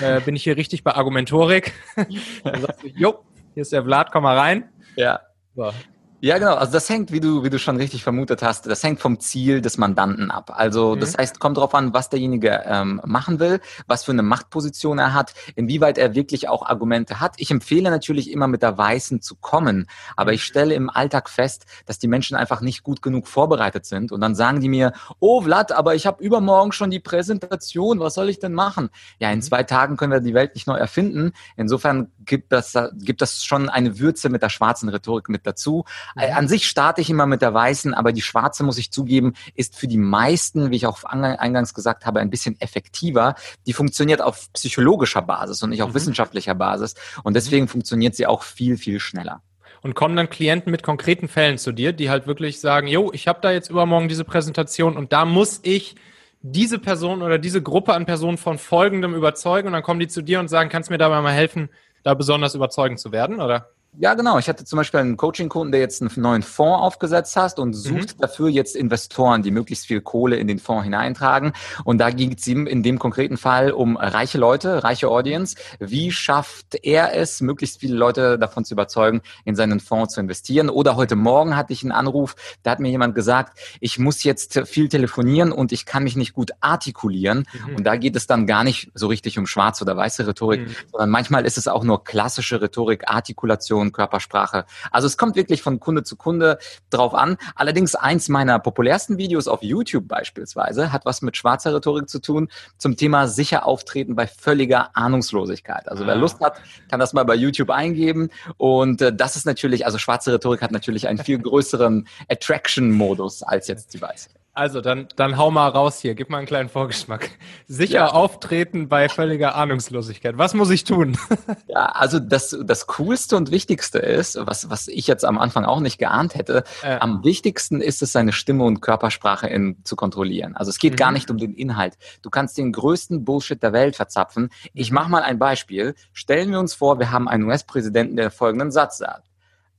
äh, 0.01 0.19
bin 0.19 0.35
ich 0.35 0.43
hier 0.43 0.57
richtig 0.57 0.83
bei 0.83 0.95
Argumentorik? 0.95 1.71
dann 2.43 2.61
sagst 2.61 2.83
du, 2.83 2.87
jo, 2.87 3.19
hier 3.53 3.61
ist 3.61 3.71
der 3.71 3.85
Vlad, 3.85 4.11
komm 4.11 4.23
mal 4.23 4.37
rein. 4.37 4.69
Ja. 4.97 5.21
So. 5.57 5.96
Ja, 6.19 6.39
genau. 6.39 6.55
Also 6.55 6.73
das 6.73 6.89
hängt, 6.89 7.11
wie 7.11 7.19
du, 7.19 7.43
wie 7.43 7.51
du 7.51 7.59
schon 7.59 7.77
richtig 7.77 8.03
vermutet 8.03 8.41
hast, 8.41 8.65
das 8.65 8.81
hängt 8.81 8.99
vom 8.99 9.19
Ziel 9.19 9.61
des 9.61 9.77
Mandanten 9.77 10.31
ab. 10.31 10.51
Also 10.55 10.95
mhm. 10.95 10.99
das 10.99 11.15
heißt, 11.15 11.39
kommt 11.39 11.57
darauf 11.57 11.75
an, 11.75 11.93
was 11.93 12.09
derjenige 12.09 12.63
ähm, 12.65 12.99
machen 13.05 13.39
will, 13.39 13.59
was 13.85 14.03
für 14.03 14.13
eine 14.13 14.23
Machtposition 14.23 14.97
er 14.97 15.13
hat, 15.13 15.35
inwieweit 15.55 15.99
er 15.99 16.15
wirklich 16.15 16.49
auch 16.49 16.65
Argumente 16.65 17.19
hat. 17.19 17.35
Ich 17.37 17.51
empfehle 17.51 17.91
natürlich 17.91 18.31
immer 18.31 18.47
mit 18.47 18.63
der 18.63 18.79
Weißen 18.79 19.21
zu 19.21 19.35
kommen, 19.35 19.87
aber 20.15 20.33
ich 20.33 20.43
stelle 20.43 20.73
im 20.73 20.89
Alltag 20.89 21.29
fest, 21.29 21.67
dass 21.85 21.99
die 21.99 22.07
Menschen 22.07 22.35
einfach 22.35 22.61
nicht 22.61 22.81
gut 22.81 23.03
genug 23.03 23.27
vorbereitet 23.27 23.85
sind 23.85 24.11
und 24.11 24.19
dann 24.19 24.33
sagen 24.33 24.59
die 24.59 24.69
mir, 24.69 24.93
oh 25.19 25.41
Vlad, 25.41 25.71
aber 25.71 25.93
ich 25.93 26.07
habe 26.07 26.23
übermorgen 26.23 26.71
schon 26.71 26.89
die 26.89 26.99
Präsentation, 26.99 27.99
was 27.99 28.15
soll 28.15 28.29
ich 28.29 28.39
denn 28.39 28.53
machen? 28.53 28.89
Ja, 29.19 29.29
in 29.29 29.37
mhm. 29.37 29.43
zwei 29.43 29.61
Tagen 29.61 29.97
können 29.97 30.13
wir 30.13 30.19
die 30.19 30.33
Welt 30.33 30.55
nicht 30.55 30.65
neu 30.65 30.77
erfinden. 30.77 31.33
Insofern 31.57 32.11
gibt 32.25 32.51
das, 32.51 32.75
gibt 32.95 33.21
das 33.21 33.43
schon 33.43 33.69
eine 33.69 33.99
Würze 33.99 34.29
mit 34.29 34.41
der 34.41 34.49
schwarzen 34.49 34.89
Rhetorik 34.89 35.29
mit 35.29 35.45
dazu. 35.45 35.85
Äh, 36.15 36.31
an 36.31 36.47
sich 36.47 36.67
starte 36.67 37.01
ich 37.01 37.09
immer 37.09 37.25
mit 37.25 37.41
der 37.41 37.53
weißen, 37.53 37.93
aber 37.93 38.11
die 38.11 38.21
schwarze, 38.21 38.63
muss 38.63 38.77
ich 38.77 38.91
zugeben, 38.91 39.33
ist 39.55 39.75
für 39.75 39.87
die 39.87 39.97
meisten, 39.97 40.71
wie 40.71 40.75
ich 40.75 40.85
auch 40.85 41.03
eingangs 41.03 41.73
gesagt 41.73 42.05
habe, 42.05 42.19
ein 42.19 42.29
bisschen 42.29 42.59
effektiver. 42.61 43.35
Die 43.65 43.73
funktioniert 43.73 44.21
auf 44.21 44.51
psychologischer 44.53 45.21
Basis 45.21 45.61
und 45.63 45.71
nicht 45.71 45.83
auf 45.83 45.89
mhm. 45.89 45.95
wissenschaftlicher 45.95 46.55
Basis. 46.55 46.95
Und 47.23 47.35
deswegen 47.35 47.65
mhm. 47.65 47.69
funktioniert 47.69 48.15
sie 48.15 48.27
auch 48.27 48.43
viel, 48.43 48.77
viel 48.77 48.99
schneller. 48.99 49.41
Und 49.81 49.93
kommen 49.93 50.15
dann 50.15 50.29
Klienten 50.29 50.71
mit 50.71 50.83
konkreten 50.83 51.27
Fällen 51.27 51.57
zu 51.57 51.71
dir, 51.71 51.93
die 51.93 52.09
halt 52.09 52.27
wirklich 52.27 52.59
sagen, 52.59 52.87
jo, 52.87 53.11
ich 53.13 53.27
habe 53.27 53.39
da 53.41 53.51
jetzt 53.51 53.69
übermorgen 53.69 54.09
diese 54.09 54.23
Präsentation 54.23 54.97
und 54.97 55.13
da 55.13 55.23
muss 55.23 55.59
ich 55.63 55.95
diese 56.41 56.79
Person 56.79 57.21
oder 57.21 57.37
diese 57.37 57.61
Gruppe 57.61 57.93
an 57.93 58.05
Personen 58.05 58.37
von 58.37 58.57
Folgendem 58.57 59.13
überzeugen 59.13 59.67
und 59.67 59.73
dann 59.73 59.83
kommen 59.83 59.99
die 59.99 60.07
zu 60.07 60.21
dir 60.21 60.39
und 60.39 60.47
sagen, 60.47 60.69
kannst 60.69 60.89
du 60.89 60.93
mir 60.93 60.97
dabei 60.97 61.21
mal 61.21 61.33
helfen, 61.33 61.69
da 62.03 62.13
besonders 62.13 62.55
überzeugend 62.55 62.99
zu 62.99 63.11
werden, 63.11 63.39
oder? 63.39 63.69
Ja, 63.99 64.13
genau. 64.13 64.37
Ich 64.37 64.47
hatte 64.47 64.63
zum 64.63 64.77
Beispiel 64.77 64.99
einen 64.99 65.17
Coaching-Kunden, 65.17 65.71
der 65.71 65.81
jetzt 65.81 66.01
einen 66.01 66.11
neuen 66.17 66.43
Fonds 66.43 66.81
aufgesetzt 66.83 67.35
hat 67.35 67.57
und 67.57 67.73
sucht 67.73 68.15
mhm. 68.15 68.21
dafür 68.21 68.47
jetzt 68.47 68.75
Investoren, 68.75 69.41
die 69.41 69.49
möglichst 69.49 69.87
viel 69.87 70.01
Kohle 70.01 70.35
in 70.35 70.47
den 70.47 70.59
Fonds 70.59 70.83
hineintragen. 70.83 71.53
Und 71.83 71.97
da 71.97 72.11
ging 72.11 72.35
es 72.37 72.45
ihm 72.45 72.67
in 72.67 72.83
dem 72.83 72.99
konkreten 72.99 73.37
Fall 73.37 73.71
um 73.71 73.97
reiche 73.97 74.37
Leute, 74.37 74.83
reiche 74.83 75.09
Audience. 75.09 75.55
Wie 75.79 76.11
schafft 76.11 76.75
er 76.83 77.15
es, 77.15 77.41
möglichst 77.41 77.79
viele 77.79 77.95
Leute 77.95 78.37
davon 78.37 78.65
zu 78.65 78.75
überzeugen, 78.75 79.21
in 79.45 79.55
seinen 79.55 79.79
Fonds 79.79 80.13
zu 80.13 80.19
investieren? 80.19 80.69
Oder 80.69 80.95
heute 80.95 81.15
Morgen 81.15 81.55
hatte 81.55 81.73
ich 81.73 81.81
einen 81.81 81.91
Anruf, 81.91 82.35
da 82.61 82.71
hat 82.71 82.79
mir 82.79 82.91
jemand 82.91 83.15
gesagt, 83.15 83.57
ich 83.79 83.97
muss 83.97 84.23
jetzt 84.23 84.61
viel 84.65 84.89
telefonieren 84.89 85.51
und 85.51 85.71
ich 85.71 85.87
kann 85.87 86.03
mich 86.03 86.15
nicht 86.15 86.33
gut 86.33 86.51
artikulieren. 86.61 87.47
Mhm. 87.67 87.77
Und 87.77 87.83
da 87.83 87.95
geht 87.95 88.15
es 88.15 88.27
dann 88.27 88.45
gar 88.45 88.63
nicht 88.63 88.91
so 88.93 89.07
richtig 89.07 89.39
um 89.39 89.47
schwarze 89.47 89.83
oder 89.83 89.97
weiße 89.97 90.27
Rhetorik, 90.27 90.67
mhm. 90.67 90.75
sondern 90.91 91.09
manchmal 91.09 91.47
ist 91.47 91.57
es 91.57 91.67
auch 91.67 91.83
nur 91.83 92.03
klassische 92.03 92.61
Rhetorik, 92.61 93.09
Artikulation 93.09 93.76
Intonation, 93.77 93.91
Körpersprache. 93.91 94.65
Also 94.91 95.07
es 95.07 95.17
kommt 95.17 95.35
wirklich 95.35 95.61
von 95.61 95.79
Kunde 95.79 96.03
zu 96.03 96.15
Kunde 96.15 96.57
drauf 96.89 97.13
an. 97.13 97.37
Allerdings 97.55 97.95
eins 97.95 98.29
meiner 98.29 98.59
populärsten 98.59 99.17
Videos 99.17 99.47
auf 99.47 99.63
YouTube 99.63 100.07
beispielsweise 100.07 100.91
hat 100.91 101.05
was 101.05 101.21
mit 101.21 101.37
schwarzer 101.37 101.73
Rhetorik 101.73 102.09
zu 102.09 102.19
tun 102.19 102.49
zum 102.77 102.95
Thema 102.95 103.27
sicher 103.27 103.65
auftreten 103.65 104.15
bei 104.15 104.27
völliger 104.27 104.95
Ahnungslosigkeit. 104.95 105.87
Also 105.87 106.05
wer 106.05 106.15
ah. 106.15 106.17
Lust 106.17 106.39
hat, 106.39 106.61
kann 106.89 106.99
das 106.99 107.13
mal 107.13 107.23
bei 107.23 107.35
YouTube 107.35 107.69
eingeben. 107.69 108.29
Und 108.57 109.01
äh, 109.01 109.13
das 109.13 109.35
ist 109.35 109.45
natürlich, 109.45 109.85
also 109.85 109.97
schwarze 109.97 110.33
Rhetorik 110.33 110.61
hat 110.61 110.71
natürlich 110.71 111.07
einen 111.07 111.19
viel 111.19 111.39
größeren 111.39 112.07
Attraction-Modus 112.29 113.43
als 113.43 113.67
jetzt 113.67 113.93
die 113.93 114.01
weiße. 114.01 114.29
Also, 114.57 114.81
dann, 114.81 115.07
dann 115.15 115.37
hau 115.37 115.51
mal 115.51 115.67
raus 115.67 115.99
hier, 115.99 116.15
gib 116.15 116.31
mal 116.31 116.39
einen 116.39 116.47
kleinen 116.47 116.67
Vorgeschmack. 116.67 117.29
Sicher 117.67 117.93
ja. 117.93 118.07
auftreten 118.07 118.89
bei 118.89 119.07
völliger 119.07 119.53
Ahnungslosigkeit. 119.53 120.39
Was 120.39 120.55
muss 120.55 120.71
ich 120.71 120.83
tun? 120.83 121.15
Ja, 121.67 121.87
also 121.87 122.19
das, 122.19 122.57
das 122.63 122.87
Coolste 122.87 123.35
und 123.35 123.51
Wichtigste 123.51 123.99
ist, 123.99 124.37
was, 124.41 124.69
was 124.69 124.87
ich 124.87 125.05
jetzt 125.05 125.25
am 125.25 125.37
Anfang 125.37 125.65
auch 125.65 125.79
nicht 125.79 125.97
geahnt 125.97 126.33
hätte, 126.33 126.63
äh. 126.81 126.97
am 126.97 127.23
wichtigsten 127.23 127.81
ist 127.81 128.01
es, 128.01 128.13
seine 128.13 128.31
Stimme 128.31 128.63
und 128.63 128.81
Körpersprache 128.81 129.47
in, 129.47 129.83
zu 129.83 129.95
kontrollieren. 129.95 130.55
Also 130.55 130.69
es 130.69 130.79
geht 130.79 130.93
mhm. 130.93 130.97
gar 130.97 131.11
nicht 131.11 131.29
um 131.29 131.37
den 131.37 131.53
Inhalt. 131.53 131.97
Du 132.21 132.29
kannst 132.29 132.57
den 132.57 132.71
größten 132.71 133.25
Bullshit 133.25 133.61
der 133.61 133.73
Welt 133.73 133.95
verzapfen. 133.95 134.49
Ich 134.73 134.91
mache 134.91 135.11
mal 135.11 135.23
ein 135.23 135.37
Beispiel. 135.37 135.93
Stellen 136.13 136.51
wir 136.51 136.59
uns 136.59 136.73
vor, 136.73 136.99
wir 136.99 137.11
haben 137.11 137.27
einen 137.27 137.43
US-Präsidenten, 137.43 138.15
der 138.15 138.31
folgenden 138.31 138.71
Satz 138.71 138.97
sagt. 138.97 139.27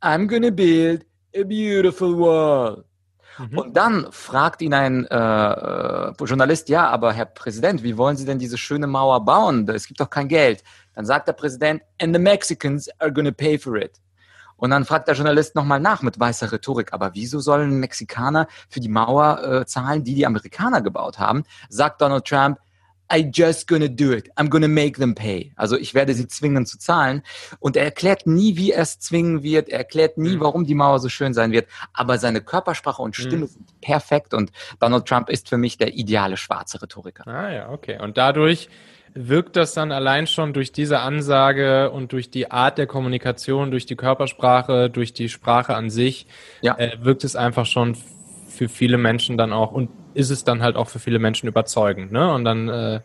I'm 0.01 0.29
gonna 0.29 0.51
build 0.51 1.05
a 1.35 1.43
beautiful 1.43 2.17
world. 2.17 2.85
Mhm. 3.38 3.59
Und 3.59 3.77
dann 3.77 4.07
fragt 4.11 4.62
ihn 4.62 4.74
ein 4.74 5.07
äh, 5.07 5.16
äh, 5.16 6.12
Journalist, 6.24 6.68
ja, 6.68 6.88
aber 6.88 7.12
Herr 7.12 7.27
Präsident, 7.27 7.83
wie 7.83 7.96
wollen 7.96 8.16
Sie 8.16 8.24
denn 8.24 8.38
diese 8.38 8.59
schöne 8.59 8.87
Mauer 8.87 9.24
bauen? 9.24 9.68
Es 9.68 9.87
gibt 9.87 10.01
doch 10.01 10.11
kein 10.11 10.29
Geld. 10.29 10.62
Dann 10.94 11.07
sagt 11.07 11.29
der 11.29 11.33
Präsident, 11.33 11.83
and 12.01 12.14
the 12.14 12.20
Mexicans 12.20 12.88
are 12.98 13.12
gonna 13.12 13.31
pay 13.31 13.59
for 13.59 13.77
it. 13.77 14.01
Und 14.57 14.70
dann 14.70 14.85
fragt 14.85 15.07
der 15.07 15.14
Journalist 15.14 15.55
nochmal 15.55 15.79
nach 15.79 16.03
mit 16.03 16.18
weißer 16.18 16.51
Rhetorik, 16.51 16.92
aber 16.92 17.14
wieso 17.14 17.38
sollen 17.38 17.79
Mexikaner 17.79 18.48
für 18.68 18.81
die 18.81 18.88
Mauer 18.88 19.42
äh, 19.44 19.66
zahlen, 19.66 20.03
die 20.03 20.14
die 20.14 20.27
Amerikaner 20.27 20.83
gebaut 20.83 21.20
haben? 21.20 21.44
Sagt 21.68 22.01
Donald 22.01 22.24
Trump, 22.24 22.59
I 23.11 23.31
just 23.33 23.66
gonna 23.68 23.88
do 23.88 24.12
it. 24.12 24.31
I'm 24.37 24.49
gonna 24.49 24.68
make 24.68 24.99
them 24.99 25.14
pay. 25.14 25.53
Also 25.57 25.77
ich 25.77 25.94
werde 25.94 26.14
sie 26.14 26.29
zwingen 26.29 26.66
zu 26.66 26.79
zahlen. 26.79 27.23
Und 27.59 27.77
er 27.77 27.85
erklärt 27.85 28.27
nie, 28.27 28.57
wie 28.57 28.73
er 28.73 28.83
es 28.83 28.99
zwingen 28.99 29.42
wird. 29.42 29.68
Er 29.68 29.79
erklärt 29.79 30.18
nie, 30.18 30.37
mhm. 30.37 30.40
warum 30.40 30.64
die 30.64 30.75
Mauer 30.75 30.99
so 30.99 31.09
schön 31.09 31.33
sein 31.33 31.53
wird. 31.53 31.68
Aber 31.92 32.18
seine 32.18 32.40
Körpersprache 32.40 33.01
und 33.03 33.16
Stimme 33.16 33.47
mhm. 33.47 33.49
sind 33.49 33.81
perfekt. 33.81 34.35
Und 34.35 34.53
Donald 34.79 35.07
Trump 35.07 35.31
ist 35.31 35.49
für 35.49 35.57
mich 35.57 35.79
der 35.79 35.94
ideale 35.94 36.37
schwarze 36.37 36.83
Rhetoriker. 36.83 37.27
Ah 37.27 37.53
ja, 37.53 37.71
okay. 37.71 37.99
Und 38.01 38.18
dadurch 38.18 38.68
wirkt 39.14 39.57
das 39.57 39.75
dann 39.75 39.90
allein 39.90 40.27
schon 40.27 40.53
durch 40.53 40.73
diese 40.73 41.01
Ansage 41.01 41.90
und 41.90 42.12
durch 42.12 42.31
die 42.31 42.51
Art 42.51 42.79
der 42.79 42.87
Kommunikation, 42.87 43.71
durch 43.71 43.87
die 43.87 43.97
Körpersprache, 43.97 44.90
durch 44.90 45.12
die 45.12 45.29
Sprache 45.29 45.75
an 45.75 45.90
sich, 45.90 46.27
ja. 46.61 46.77
äh, 46.79 46.99
wirkt 47.01 47.25
es 47.25 47.37
einfach 47.37 47.66
schon 47.66 47.97
für 48.49 48.68
viele 48.68 48.99
Menschen 48.99 49.38
dann 49.38 49.53
auch 49.53 49.73
und 49.73 49.90
ist 50.18 50.31
es 50.31 50.42
dann 50.42 50.62
halt 50.62 50.74
auch 50.74 50.88
für 50.88 50.98
viele 50.98 51.20
Menschen 51.20 51.46
überzeugend, 51.46 52.11
ne? 52.11 52.35
Und 52.35 52.44
dann 52.44 52.68
äh, 52.68 53.00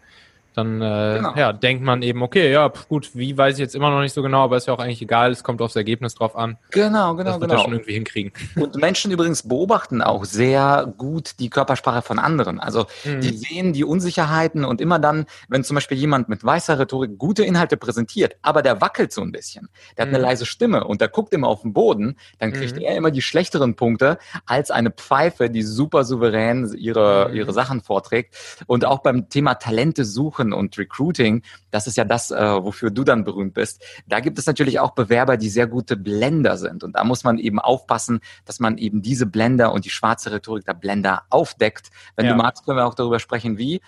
dann 0.53 0.81
äh, 0.81 1.15
genau. 1.17 1.33
ja, 1.35 1.53
denkt 1.53 1.83
man 1.83 2.01
eben, 2.01 2.21
okay, 2.21 2.51
ja, 2.51 2.71
gut, 2.89 3.11
wie 3.13 3.37
weiß 3.37 3.55
ich 3.55 3.59
jetzt 3.59 3.75
immer 3.75 3.89
noch 3.89 4.01
nicht 4.01 4.13
so 4.13 4.21
genau, 4.21 4.43
aber 4.43 4.57
ist 4.57 4.67
ja 4.67 4.73
auch 4.73 4.79
eigentlich 4.79 5.01
egal, 5.01 5.31
es 5.31 5.43
kommt 5.43 5.61
aufs 5.61 5.75
Ergebnis 5.75 6.15
drauf 6.15 6.35
an. 6.35 6.57
Genau, 6.71 7.15
genau, 7.15 7.31
das 7.31 7.39
wird 7.39 7.51
genau. 7.51 7.63
schon 7.63 7.73
irgendwie 7.73 7.93
hinkriegen. 7.93 8.31
Und 8.55 8.75
Menschen 8.75 9.11
übrigens 9.11 9.47
beobachten 9.47 10.01
auch 10.01 10.25
sehr 10.25 10.93
gut 10.97 11.39
die 11.39 11.49
Körpersprache 11.49 12.01
von 12.01 12.19
anderen. 12.19 12.59
Also 12.59 12.85
mhm. 13.03 13.21
die 13.21 13.35
sehen 13.35 13.73
die 13.73 13.83
Unsicherheiten 13.83 14.65
und 14.65 14.81
immer 14.81 14.99
dann, 14.99 15.25
wenn 15.49 15.63
zum 15.63 15.75
Beispiel 15.75 15.97
jemand 15.97 16.29
mit 16.29 16.43
weißer 16.43 16.79
Rhetorik 16.79 17.17
gute 17.17 17.43
Inhalte 17.43 17.77
präsentiert, 17.77 18.35
aber 18.41 18.61
der 18.61 18.81
wackelt 18.81 19.11
so 19.11 19.21
ein 19.21 19.31
bisschen, 19.31 19.69
der 19.97 20.03
hat 20.03 20.09
mhm. 20.09 20.15
eine 20.15 20.23
leise 20.23 20.45
Stimme 20.45 20.85
und 20.85 21.01
der 21.01 21.07
guckt 21.07 21.33
immer 21.33 21.47
auf 21.47 21.61
den 21.61 21.73
Boden, 21.73 22.15
dann 22.39 22.53
kriegt 22.53 22.75
mhm. 22.75 22.83
er 22.83 22.95
immer 22.95 23.11
die 23.11 23.21
schlechteren 23.21 23.75
Punkte 23.75 24.17
als 24.45 24.71
eine 24.71 24.91
Pfeife, 24.91 25.49
die 25.49 25.63
super 25.63 26.03
souverän 26.03 26.73
ihre, 26.77 27.29
mhm. 27.29 27.35
ihre 27.35 27.53
Sachen 27.53 27.81
vorträgt. 27.81 28.35
Und 28.67 28.85
auch 28.85 28.99
beim 28.99 29.29
Thema 29.29 29.55
Talente 29.55 30.05
suchen 30.05 30.42
Suchen 30.43 30.53
und 30.53 30.77
Recruiting, 30.77 31.41
das 31.71 31.87
ist 31.87 31.97
ja 31.97 32.03
das, 32.03 32.31
äh, 32.31 32.63
wofür 32.63 32.91
du 32.91 33.03
dann 33.03 33.23
berühmt 33.23 33.53
bist. 33.53 33.83
Da 34.07 34.19
gibt 34.19 34.37
es 34.37 34.45
natürlich 34.45 34.79
auch 34.79 34.91
Bewerber, 34.91 35.37
die 35.37 35.49
sehr 35.49 35.67
gute 35.67 35.95
Blender 35.95 36.57
sind. 36.57 36.83
Und 36.83 36.95
da 36.95 37.03
muss 37.03 37.23
man 37.23 37.37
eben 37.37 37.59
aufpassen, 37.59 38.19
dass 38.45 38.59
man 38.59 38.77
eben 38.77 39.01
diese 39.01 39.25
Blender 39.25 39.71
und 39.71 39.85
die 39.85 39.89
schwarze 39.89 40.31
Rhetorik 40.31 40.65
der 40.65 40.73
Blender 40.73 41.23
aufdeckt. 41.29 41.89
Wenn 42.15 42.25
ja. 42.25 42.31
du 42.31 42.37
magst, 42.37 42.65
können 42.65 42.77
wir 42.77 42.85
auch 42.85 42.95
darüber 42.95 43.19
sprechen, 43.19 43.57
wie. 43.57 43.81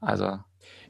Also. 0.00 0.38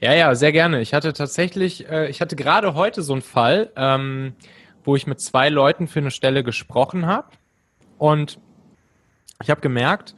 Ja, 0.01 0.13
ja, 0.13 0.35
sehr 0.35 0.53
gerne. 0.53 0.81
Ich 0.81 0.93
hatte 0.93 1.13
tatsächlich, 1.13 1.89
äh, 1.89 2.09
ich 2.09 2.21
hatte 2.21 2.37
gerade 2.37 2.75
heute 2.75 3.03
so 3.03 3.13
einen 3.13 3.23
Fall, 3.23 3.71
ähm, 3.77 4.35
wo 4.83 4.97
ich 4.97 5.07
mit 5.07 5.21
zwei 5.21 5.49
Leuten 5.49 5.87
für 5.87 6.01
eine 6.01 6.11
Stelle 6.11 6.43
gesprochen 6.43 7.07
habe. 7.07 7.29
Und 7.97 8.39
ich 9.43 9.51
habe 9.51 9.61
gemerkt, 9.61 10.15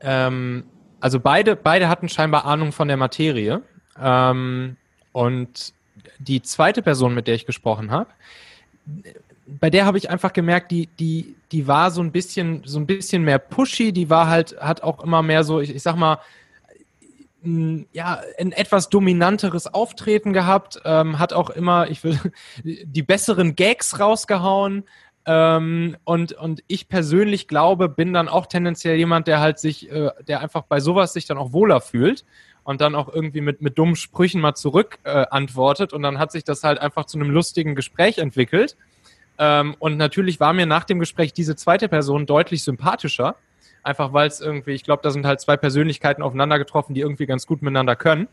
ähm, 0.00 0.64
also 1.00 1.20
beide, 1.20 1.54
beide 1.54 1.88
hatten 1.88 2.08
scheinbar 2.08 2.44
Ahnung 2.44 2.72
von 2.72 2.88
der 2.88 2.96
Materie. 2.96 3.62
Ähm, 4.00 4.76
und 5.12 5.72
die 6.18 6.42
zweite 6.42 6.82
Person, 6.82 7.14
mit 7.14 7.26
der 7.26 7.34
ich 7.34 7.46
gesprochen 7.46 7.90
habe, 7.90 8.10
bei 9.46 9.70
der 9.70 9.86
habe 9.86 9.98
ich 9.98 10.10
einfach 10.10 10.32
gemerkt, 10.32 10.70
die, 10.70 10.86
die, 10.98 11.36
die 11.52 11.66
war 11.66 11.90
so 11.90 12.02
ein 12.02 12.12
bisschen, 12.12 12.62
so 12.64 12.78
ein 12.78 12.86
bisschen 12.86 13.22
mehr 13.22 13.38
pushy, 13.38 13.92
die 13.92 14.10
war 14.10 14.28
halt, 14.28 14.56
hat 14.60 14.82
auch 14.82 15.02
immer 15.02 15.22
mehr 15.22 15.44
so, 15.44 15.60
ich, 15.60 15.74
ich 15.74 15.82
sag 15.82 15.96
mal, 15.96 16.18
ja, 17.92 18.22
ein 18.38 18.52
etwas 18.52 18.88
dominanteres 18.88 19.66
Auftreten 19.66 20.32
gehabt, 20.32 20.80
ähm, 20.84 21.18
hat 21.18 21.34
auch 21.34 21.50
immer, 21.50 21.90
ich 21.90 22.02
will, 22.02 22.18
die 22.64 23.02
besseren 23.02 23.54
Gags 23.54 24.00
rausgehauen. 24.00 24.84
Ähm, 25.26 25.96
und, 26.04 26.32
und 26.32 26.62
ich 26.66 26.88
persönlich 26.88 27.48
glaube, 27.48 27.88
bin 27.88 28.12
dann 28.12 28.28
auch 28.28 28.46
tendenziell 28.46 28.96
jemand, 28.96 29.26
der 29.26 29.40
halt 29.40 29.58
sich, 29.58 29.90
äh, 29.90 30.10
der 30.26 30.40
einfach 30.40 30.62
bei 30.62 30.80
sowas 30.80 31.12
sich 31.14 31.26
dann 31.26 31.38
auch 31.38 31.52
wohler 31.52 31.80
fühlt 31.80 32.24
und 32.64 32.80
dann 32.80 32.94
auch 32.94 33.12
irgendwie 33.12 33.40
mit, 33.40 33.62
mit 33.62 33.78
dummen 33.78 33.94
Sprüchen 33.94 34.40
mal 34.40 34.54
zurück 34.54 34.98
äh, 35.04 35.26
antwortet 35.30 35.92
und 35.92 36.02
dann 36.02 36.18
hat 36.18 36.32
sich 36.32 36.44
das 36.44 36.64
halt 36.64 36.80
einfach 36.80 37.04
zu 37.04 37.18
einem 37.18 37.30
lustigen 37.30 37.74
Gespräch 37.74 38.18
entwickelt. 38.18 38.76
Ähm, 39.38 39.76
und 39.78 39.96
natürlich 39.96 40.40
war 40.40 40.52
mir 40.52 40.66
nach 40.66 40.84
dem 40.84 40.98
Gespräch 40.98 41.32
diese 41.32 41.56
zweite 41.56 41.88
Person 41.88 42.26
deutlich 42.26 42.62
sympathischer, 42.62 43.36
einfach 43.82 44.12
weil 44.12 44.28
es 44.28 44.40
irgendwie, 44.40 44.72
ich 44.72 44.84
glaube, 44.84 45.02
da 45.02 45.10
sind 45.10 45.26
halt 45.26 45.40
zwei 45.40 45.56
Persönlichkeiten 45.56 46.22
aufeinander 46.22 46.58
getroffen, 46.58 46.94
die 46.94 47.00
irgendwie 47.00 47.26
ganz 47.26 47.46
gut 47.46 47.62
miteinander 47.62 47.96
können. 47.96 48.28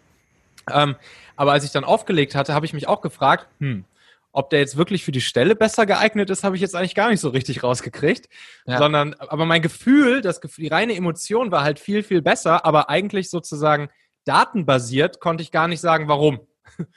Ähm, 0.71 0.95
aber 1.35 1.51
als 1.51 1.65
ich 1.65 1.71
dann 1.71 1.83
aufgelegt 1.83 2.35
hatte, 2.35 2.53
habe 2.53 2.65
ich 2.65 2.73
mich 2.73 2.87
auch 2.87 3.01
gefragt, 3.01 3.47
hm, 3.59 3.83
ob 4.31 4.49
der 4.49 4.59
jetzt 4.59 4.77
wirklich 4.77 5.03
für 5.03 5.11
die 5.11 5.21
Stelle 5.21 5.55
besser 5.55 5.85
geeignet 5.85 6.29
ist, 6.29 6.43
habe 6.43 6.55
ich 6.55 6.61
jetzt 6.61 6.75
eigentlich 6.75 6.95
gar 6.95 7.09
nicht 7.09 7.19
so 7.19 7.29
richtig 7.29 7.63
rausgekriegt. 7.63 8.29
Ja. 8.65 8.77
Sondern, 8.77 9.13
aber 9.15 9.45
mein 9.45 9.61
Gefühl, 9.61 10.21
das 10.21 10.39
Gefühl, 10.39 10.63
die 10.63 10.69
reine 10.69 10.95
Emotion 10.95 11.51
war 11.51 11.63
halt 11.63 11.79
viel, 11.79 12.03
viel 12.03 12.21
besser, 12.21 12.65
aber 12.65 12.89
eigentlich 12.89 13.29
sozusagen 13.29 13.89
datenbasiert 14.25 15.19
konnte 15.19 15.43
ich 15.43 15.51
gar 15.51 15.67
nicht 15.67 15.81
sagen, 15.81 16.07
warum. 16.07 16.39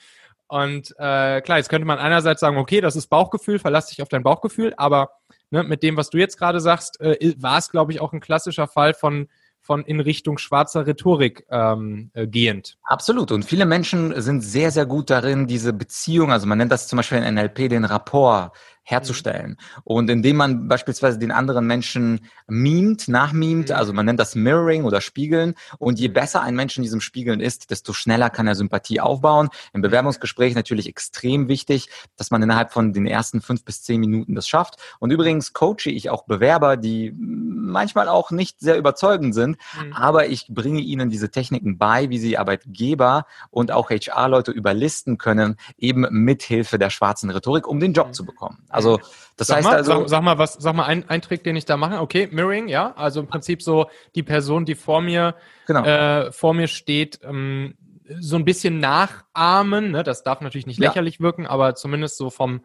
Und 0.47 0.91
äh, 0.99 1.41
klar, 1.41 1.59
jetzt 1.59 1.69
könnte 1.69 1.87
man 1.87 1.99
einerseits 1.99 2.41
sagen, 2.41 2.59
okay, 2.59 2.81
das 2.81 2.97
ist 2.97 3.09
Bauchgefühl, 3.09 3.59
verlass 3.59 3.87
dich 3.87 4.03
auf 4.03 4.09
dein 4.09 4.23
Bauchgefühl, 4.23 4.75
aber 4.77 5.11
ne, 5.51 5.65
mit 5.65 5.83
dem, 5.83 5.97
was 5.97 6.11
du 6.11 6.19
jetzt 6.19 6.39
gerade 6.39 6.61
sagst, 6.61 7.01
äh, 7.01 7.35
war 7.39 7.59
es, 7.59 7.71
glaube 7.71 7.93
ich, 7.93 8.01
auch 8.01 8.13
ein 8.13 8.21
klassischer 8.21 8.69
Fall 8.69 8.95
von 8.95 9.29
von 9.65 9.83
in 9.87 9.99
Richtung 9.99 10.37
schwarzer 10.37 10.87
Rhetorik 10.87 11.47
ähm, 11.51 12.11
äh, 12.13 12.27
gehend. 12.27 12.77
Absolut. 12.85 13.33
Und 13.33 13.47
viele 13.47 13.65
Menschen 13.65 14.21
sind 14.21 14.43
sehr, 14.43 14.71
sehr 14.71 14.85
gut 14.85 15.09
darin, 15.09 15.47
diese 15.47 15.73
Beziehung, 15.73 16.31
also 16.31 16.47
man 16.47 16.59
nennt 16.59 16.71
das 16.71 16.87
zum 16.87 16.99
Beispiel 16.99 17.19
in 17.19 17.35
NLP 17.35 17.71
den 17.71 17.87
Rapport 17.87 18.53
herzustellen. 18.85 19.51
Mhm. 19.51 19.81
Und 19.85 20.11
indem 20.11 20.37
man 20.37 20.69
beispielsweise 20.69 21.19
den 21.19 21.33
anderen 21.33 21.67
Menschen 21.67 22.21
mimt, 22.47 23.09
nachmimt, 23.09 23.71
mhm. 23.71 23.75
also 23.75 23.93
man 23.93 24.07
nennt 24.07 24.21
das 24.21 24.35
Mirroring 24.35 24.85
oder 24.85 25.01
Spiegeln. 25.01 25.55
Und 25.79 25.99
je 25.99 26.09
besser 26.09 26.43
ein 26.43 26.55
Mensch 26.55 26.77
in 26.77 26.83
diesem 26.83 27.01
Spiegeln 27.01 27.41
ist, 27.41 27.71
desto 27.71 27.93
schneller 27.93 28.31
kann 28.31 28.47
er 28.47 28.55
Sympathie 28.55 29.01
aufbauen. 29.01 29.49
Im 29.73 29.83
Bewerbungsgespräch 29.83 30.55
natürlich 30.55 30.89
extrem 30.89 31.49
wichtig, 31.49 31.89
dass 32.17 32.31
man 32.31 32.43
innerhalb 32.43 32.73
von 32.73 32.93
den 32.93 33.07
ersten 33.07 33.41
fünf 33.41 33.65
bis 33.65 33.83
zehn 33.83 34.01
Minuten 34.01 34.35
das 34.35 34.47
schafft. 34.47 34.77
Und 35.01 35.11
übrigens 35.11 35.53
coache 35.53 35.87
ich 35.91 36.11
auch 36.11 36.25
Bewerber, 36.25 36.77
die 36.77 37.15
manchmal 37.17 38.09
auch 38.09 38.31
nicht 38.31 38.61
sehr 38.61 38.77
überzeugend 38.77 39.35
sind, 39.35 39.57
mhm. 39.81 39.93
aber 39.95 40.29
ich 40.29 40.47
bringe 40.49 40.81
ihnen 40.81 41.11
diese 41.11 41.31
Techniken 41.31 41.79
bei, 41.79 42.11
wie 42.11 42.19
sie 42.19 42.39
Arbeitgeber 42.39 43.27
und 43.51 43.73
auch 43.73 43.91
HR-Leute 43.91 44.53
überlisten 44.53 45.19
können, 45.19 45.57
eben 45.79 46.07
mithilfe 46.11 46.79
der 46.79 46.91
schwarzen 46.91 47.31
Rhetorik, 47.31 47.67
um 47.67 47.81
den 47.81 47.93
Job 47.93 48.09
mhm. 48.09 48.13
zu 48.13 48.25
bekommen. 48.25 48.59
Also 48.75 49.01
das 49.37 49.49
sag 49.49 49.57
heißt 49.57 49.65
mal, 49.65 49.77
also. 49.77 49.93
Sag, 49.93 50.09
sag, 50.09 50.23
mal, 50.23 50.39
was, 50.39 50.55
sag 50.55 50.75
mal 50.75 50.85
ein, 50.85 51.09
ein 51.09 51.23
Trick, 51.23 51.43
den 51.45 51.57
ich 51.57 51.65
da 51.65 51.77
mache. 51.77 52.01
Okay, 52.01 52.29
Mirroring, 52.31 52.69
ja. 52.69 52.93
Also 52.97 53.21
im 53.21 53.27
Prinzip 53.27 53.63
so 53.63 53.87
die 54.15 54.23
Person, 54.23 54.65
die 54.65 54.75
vor 54.75 55.01
mir, 55.01 55.35
genau. 55.67 55.85
äh, 55.85 56.33
vor 56.33 56.55
mir 56.55 56.69
steht, 56.69 57.21
ähm, 57.25 57.75
so 58.21 58.37
ein 58.37 58.45
bisschen 58.45 58.81
nachahmen. 58.81 59.91
Ne? 59.91 60.03
Das 60.03 60.23
darf 60.23 60.41
natürlich 60.41 60.67
nicht 60.67 60.79
lächerlich 60.79 61.17
ja. 61.17 61.21
wirken, 61.21 61.47
aber 61.47 61.75
zumindest 61.75 62.17
so 62.17 62.31
vom 62.31 62.65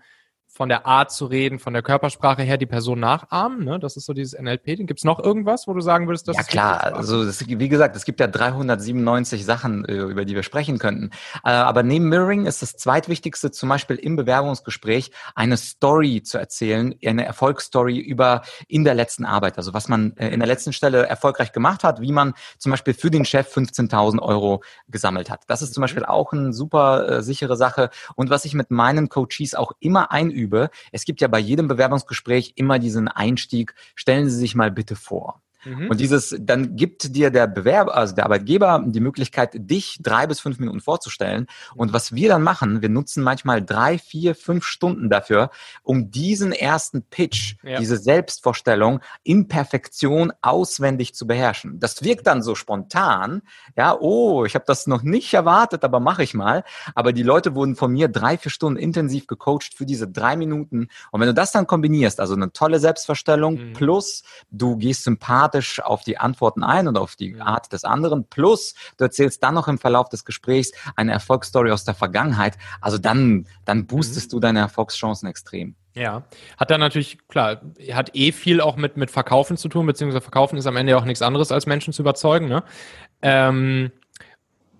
von 0.59 0.67
der 0.67 0.85
Art 0.85 1.09
zu 1.09 1.25
reden, 1.25 1.57
von 1.57 1.71
der 1.71 1.81
Körpersprache 1.81 2.41
her 2.41 2.57
die 2.57 2.65
Person 2.65 2.99
nachahmen. 2.99 3.63
Ne? 3.63 3.79
Das 3.79 3.95
ist 3.95 4.05
so 4.05 4.11
dieses 4.11 4.37
NLP. 4.37 4.65
Gibt 4.85 4.99
es 4.99 5.05
noch 5.05 5.17
irgendwas, 5.17 5.69
wo 5.69 5.73
du 5.73 5.79
sagen 5.79 6.05
würdest, 6.05 6.27
dass 6.27 6.35
Ja 6.35 6.43
klar, 6.43 6.83
also 6.95 7.23
das, 7.23 7.47
wie 7.47 7.69
gesagt, 7.69 7.95
es 7.95 8.03
gibt 8.03 8.19
ja 8.19 8.27
397 8.27 9.45
Sachen, 9.45 9.85
äh, 9.85 9.93
über 9.93 10.25
die 10.25 10.35
wir 10.35 10.43
sprechen 10.43 10.77
könnten. 10.77 11.11
Äh, 11.45 11.51
aber 11.51 11.83
neben 11.83 12.09
Mirroring 12.09 12.45
ist 12.45 12.61
das 12.61 12.75
zweitwichtigste 12.75 13.51
zum 13.51 13.69
Beispiel 13.69 13.95
im 13.95 14.17
Bewerbungsgespräch 14.17 15.11
eine 15.33 15.55
Story 15.55 16.23
zu 16.23 16.37
erzählen, 16.37 16.93
eine 17.05 17.23
Erfolgsstory 17.23 17.97
über 17.97 18.41
in 18.67 18.83
der 18.83 18.95
letzten 18.95 19.23
Arbeit. 19.23 19.57
Also 19.57 19.73
was 19.73 19.87
man 19.87 20.17
äh, 20.17 20.27
in 20.27 20.41
der 20.41 20.47
letzten 20.47 20.73
Stelle 20.73 21.05
erfolgreich 21.05 21.53
gemacht 21.53 21.85
hat, 21.85 22.01
wie 22.01 22.11
man 22.11 22.33
zum 22.57 22.71
Beispiel 22.71 22.93
für 22.93 23.09
den 23.09 23.23
Chef 23.23 23.47
15.000 23.55 24.21
Euro 24.21 24.61
gesammelt 24.89 25.29
hat. 25.29 25.43
Das 25.47 25.61
ist 25.61 25.73
zum 25.73 25.79
mhm. 25.79 25.83
Beispiel 25.85 26.03
auch 26.03 26.33
eine 26.33 26.51
super 26.51 27.23
sichere 27.23 27.55
Sache. 27.55 27.91
Und 28.15 28.29
was 28.29 28.43
ich 28.43 28.55
mit 28.55 28.71
meinen 28.71 29.07
Coaches 29.07 29.55
auch 29.55 29.71
immer 29.79 30.11
einübe, 30.11 30.48
übe. 30.49 30.71
Es 30.91 31.05
gibt 31.05 31.21
ja 31.21 31.27
bei 31.27 31.39
jedem 31.39 31.67
Bewerbungsgespräch 31.67 32.53
immer 32.55 32.79
diesen 32.79 33.07
Einstieg, 33.07 33.75
stellen 33.95 34.29
Sie 34.29 34.35
sich 34.35 34.55
mal 34.55 34.71
bitte 34.71 34.95
vor. 34.95 35.41
Mhm. 35.65 35.89
Und 35.89 35.99
dieses, 35.99 36.35
dann 36.39 36.75
gibt 36.75 37.15
dir 37.15 37.29
der 37.31 37.47
Bewerber, 37.47 37.95
also 37.95 38.15
der 38.15 38.25
Arbeitgeber, 38.25 38.83
die 38.85 38.99
Möglichkeit, 38.99 39.51
dich 39.53 39.99
drei 40.01 40.27
bis 40.27 40.39
fünf 40.39 40.59
Minuten 40.59 40.79
vorzustellen. 40.79 41.47
Und 41.75 41.93
was 41.93 42.13
wir 42.13 42.29
dann 42.29 42.43
machen, 42.43 42.81
wir 42.81 42.89
nutzen 42.89 43.23
manchmal 43.23 43.63
drei, 43.63 43.97
vier, 43.97 44.35
fünf 44.35 44.65
Stunden 44.65 45.09
dafür, 45.09 45.49
um 45.83 46.11
diesen 46.11 46.51
ersten 46.51 47.03
Pitch, 47.03 47.55
ja. 47.63 47.79
diese 47.79 47.97
Selbstvorstellung 47.97 49.01
in 49.23 49.47
Perfektion 49.47 50.31
auswendig 50.41 51.13
zu 51.13 51.27
beherrschen. 51.27 51.79
Das 51.79 52.03
wirkt 52.03 52.27
dann 52.27 52.41
so 52.41 52.55
spontan, 52.55 53.41
ja, 53.75 53.97
oh, 53.99 54.45
ich 54.45 54.55
habe 54.55 54.65
das 54.65 54.87
noch 54.87 55.03
nicht 55.03 55.33
erwartet, 55.33 55.83
aber 55.83 55.99
mache 55.99 56.23
ich 56.23 56.33
mal. 56.33 56.63
Aber 56.95 57.13
die 57.13 57.23
Leute 57.23 57.55
wurden 57.55 57.75
von 57.75 57.91
mir 57.91 58.07
drei, 58.07 58.37
vier 58.37 58.51
Stunden 58.51 58.79
intensiv 58.79 59.27
gecoacht 59.27 59.73
für 59.75 59.85
diese 59.85 60.07
drei 60.07 60.35
Minuten. 60.37 60.87
Und 61.11 61.19
wenn 61.19 61.27
du 61.27 61.33
das 61.33 61.51
dann 61.51 61.67
kombinierst, 61.67 62.19
also 62.19 62.33
eine 62.35 62.51
tolle 62.53 62.79
Selbstvorstellung 62.79 63.55
mhm. 63.55 63.73
plus 63.73 64.23
du 64.51 64.77
gehst 64.77 65.03
sympathisch 65.03 65.48
systematisch 65.49 65.81
auf 65.81 66.03
die 66.03 66.17
Antworten 66.17 66.63
ein 66.63 66.87
und 66.87 66.97
auf 66.97 67.15
die 67.15 67.39
Art 67.39 67.71
des 67.73 67.83
anderen. 67.83 68.25
Plus, 68.29 68.73
du 68.97 69.03
erzählst 69.03 69.43
dann 69.43 69.55
noch 69.55 69.67
im 69.67 69.77
Verlauf 69.77 70.09
des 70.09 70.25
Gesprächs 70.25 70.71
eine 70.95 71.11
Erfolgsstory 71.11 71.71
aus 71.71 71.83
der 71.83 71.93
Vergangenheit. 71.95 72.57
Also 72.81 72.97
dann, 72.97 73.47
dann 73.65 73.87
boostest 73.87 74.31
mhm. 74.31 74.35
du 74.35 74.39
deine 74.39 74.59
Erfolgschancen 74.59 75.27
extrem. 75.27 75.75
Ja, 75.95 76.23
hat 76.57 76.71
dann 76.71 76.79
natürlich, 76.79 77.27
klar, 77.27 77.61
hat 77.91 78.15
eh 78.15 78.31
viel 78.31 78.61
auch 78.61 78.77
mit, 78.77 78.95
mit 78.95 79.11
Verkaufen 79.11 79.57
zu 79.57 79.69
tun, 79.69 79.85
beziehungsweise 79.85 80.21
Verkaufen 80.21 80.57
ist 80.57 80.67
am 80.67 80.77
Ende 80.77 80.95
auch 80.97 81.03
nichts 81.03 81.21
anderes, 81.21 81.51
als 81.51 81.65
Menschen 81.65 81.93
zu 81.93 82.03
überzeugen. 82.03 82.47
Ne? 82.47 82.63
Ähm, 83.21 83.91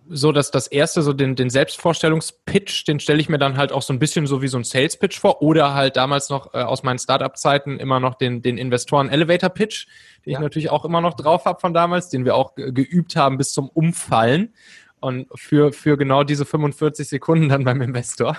so, 0.10 0.32
dass 0.32 0.52
das 0.52 0.68
erste, 0.68 1.02
so 1.02 1.14
den, 1.14 1.36
den 1.36 1.50
Selbstvorstellungspitch, 1.50 2.86
den 2.86 3.00
stelle 3.00 3.20
ich 3.20 3.30
mir 3.30 3.38
dann 3.38 3.58
halt 3.58 3.72
auch 3.72 3.84
so 3.84 3.94
ein 3.94 4.00
bisschen 4.00 4.26
so 4.28 4.42
wie 4.42 4.48
so 4.48 4.58
ein 4.58 4.64
Sales-Pitch 4.64 5.20
vor 5.20 5.42
oder 5.42 5.76
halt 5.76 5.98
damals 5.98 6.30
noch 6.30 6.54
äh, 6.54 6.58
aus 6.58 6.84
meinen 6.84 6.98
Startup-Zeiten 7.00 7.80
immer 7.80 8.00
noch 8.00 8.16
den, 8.16 8.42
den 8.42 8.58
Investoren-Elevator-Pitch, 8.58 9.88
den 10.26 10.34
ja. 10.34 10.40
ich 10.40 10.42
natürlich 10.42 10.70
auch 10.72 10.84
immer 10.84 11.02
noch 11.02 11.14
drauf 11.14 11.46
habe 11.46 11.60
von 11.60 11.74
damals, 11.74 12.10
den 12.10 12.26
wir 12.26 12.36
auch 12.36 12.56
geübt 12.56 13.16
haben 13.16 13.38
bis 13.38 13.54
zum 13.54 13.70
Umfallen 13.70 14.54
und 15.00 15.28
für, 15.36 15.72
für 15.72 15.98
genau 15.98 16.24
diese 16.24 16.46
45 16.46 17.08
Sekunden 17.08 17.50
dann 17.50 17.64
beim 17.64 17.82
Investor. 17.82 18.38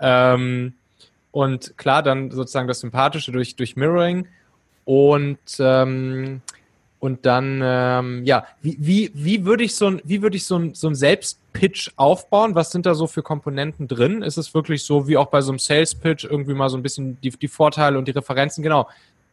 Ähm, 0.00 0.74
und 1.30 1.76
klar, 1.78 2.02
dann 2.02 2.30
sozusagen 2.30 2.68
das 2.68 2.80
Sympathische 2.80 3.32
durch, 3.32 3.56
durch 3.56 3.76
Mirroring 3.76 4.26
und 4.84 5.38
ähm, 5.60 6.42
und 7.00 7.26
dann, 7.26 7.60
ähm, 7.62 8.24
ja, 8.24 8.44
wie, 8.60 8.76
wie, 8.80 9.10
wie 9.14 9.44
würde 9.44 9.62
ich 9.62 9.76
so 9.76 9.86
ein, 9.86 10.02
wie 10.04 10.20
würde 10.20 10.36
ich 10.36 10.44
so 10.44 10.56
ein, 10.56 10.74
so 10.74 10.88
ein 10.88 10.96
Selbstpitch 10.96 11.92
aufbauen? 11.96 12.56
Was 12.56 12.72
sind 12.72 12.86
da 12.86 12.94
so 12.94 13.06
für 13.06 13.22
Komponenten 13.22 13.86
drin? 13.86 14.22
Ist 14.22 14.36
es 14.36 14.52
wirklich 14.52 14.82
so 14.82 15.06
wie 15.06 15.16
auch 15.16 15.26
bei 15.26 15.40
so 15.40 15.52
einem 15.52 15.60
Sales-Pitch 15.60 16.24
irgendwie 16.24 16.54
mal 16.54 16.68
so 16.68 16.76
ein 16.76 16.82
bisschen 16.82 17.20
die, 17.20 17.30
die 17.30 17.48
Vorteile 17.48 17.98
und 17.98 18.08
die 18.08 18.12
Referenzen? 18.12 18.64
Genau. 18.64 18.88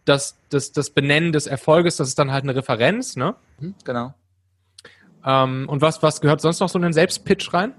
Das, 0.06 0.38
das, 0.50 0.72
das 0.72 0.92
Benennen 0.92 1.32
des 1.32 1.48
Erfolges, 1.48 1.96
das 1.96 2.10
ist 2.10 2.20
dann 2.20 2.32
halt 2.32 2.44
eine 2.44 2.56
Referenz, 2.56 3.16
ne? 3.16 3.36
Mhm, 3.60 3.74
genau. 3.84 4.14
Ähm, 5.26 5.68
und 5.68 5.82
was, 5.82 6.04
was 6.04 6.22
gehört 6.22 6.42
sonst 6.42 6.60
noch 6.60 6.70
so 6.70 6.78
in 6.78 6.84
den 6.84 6.94
Selbstpitch 6.94 7.52
rein? 7.52 7.74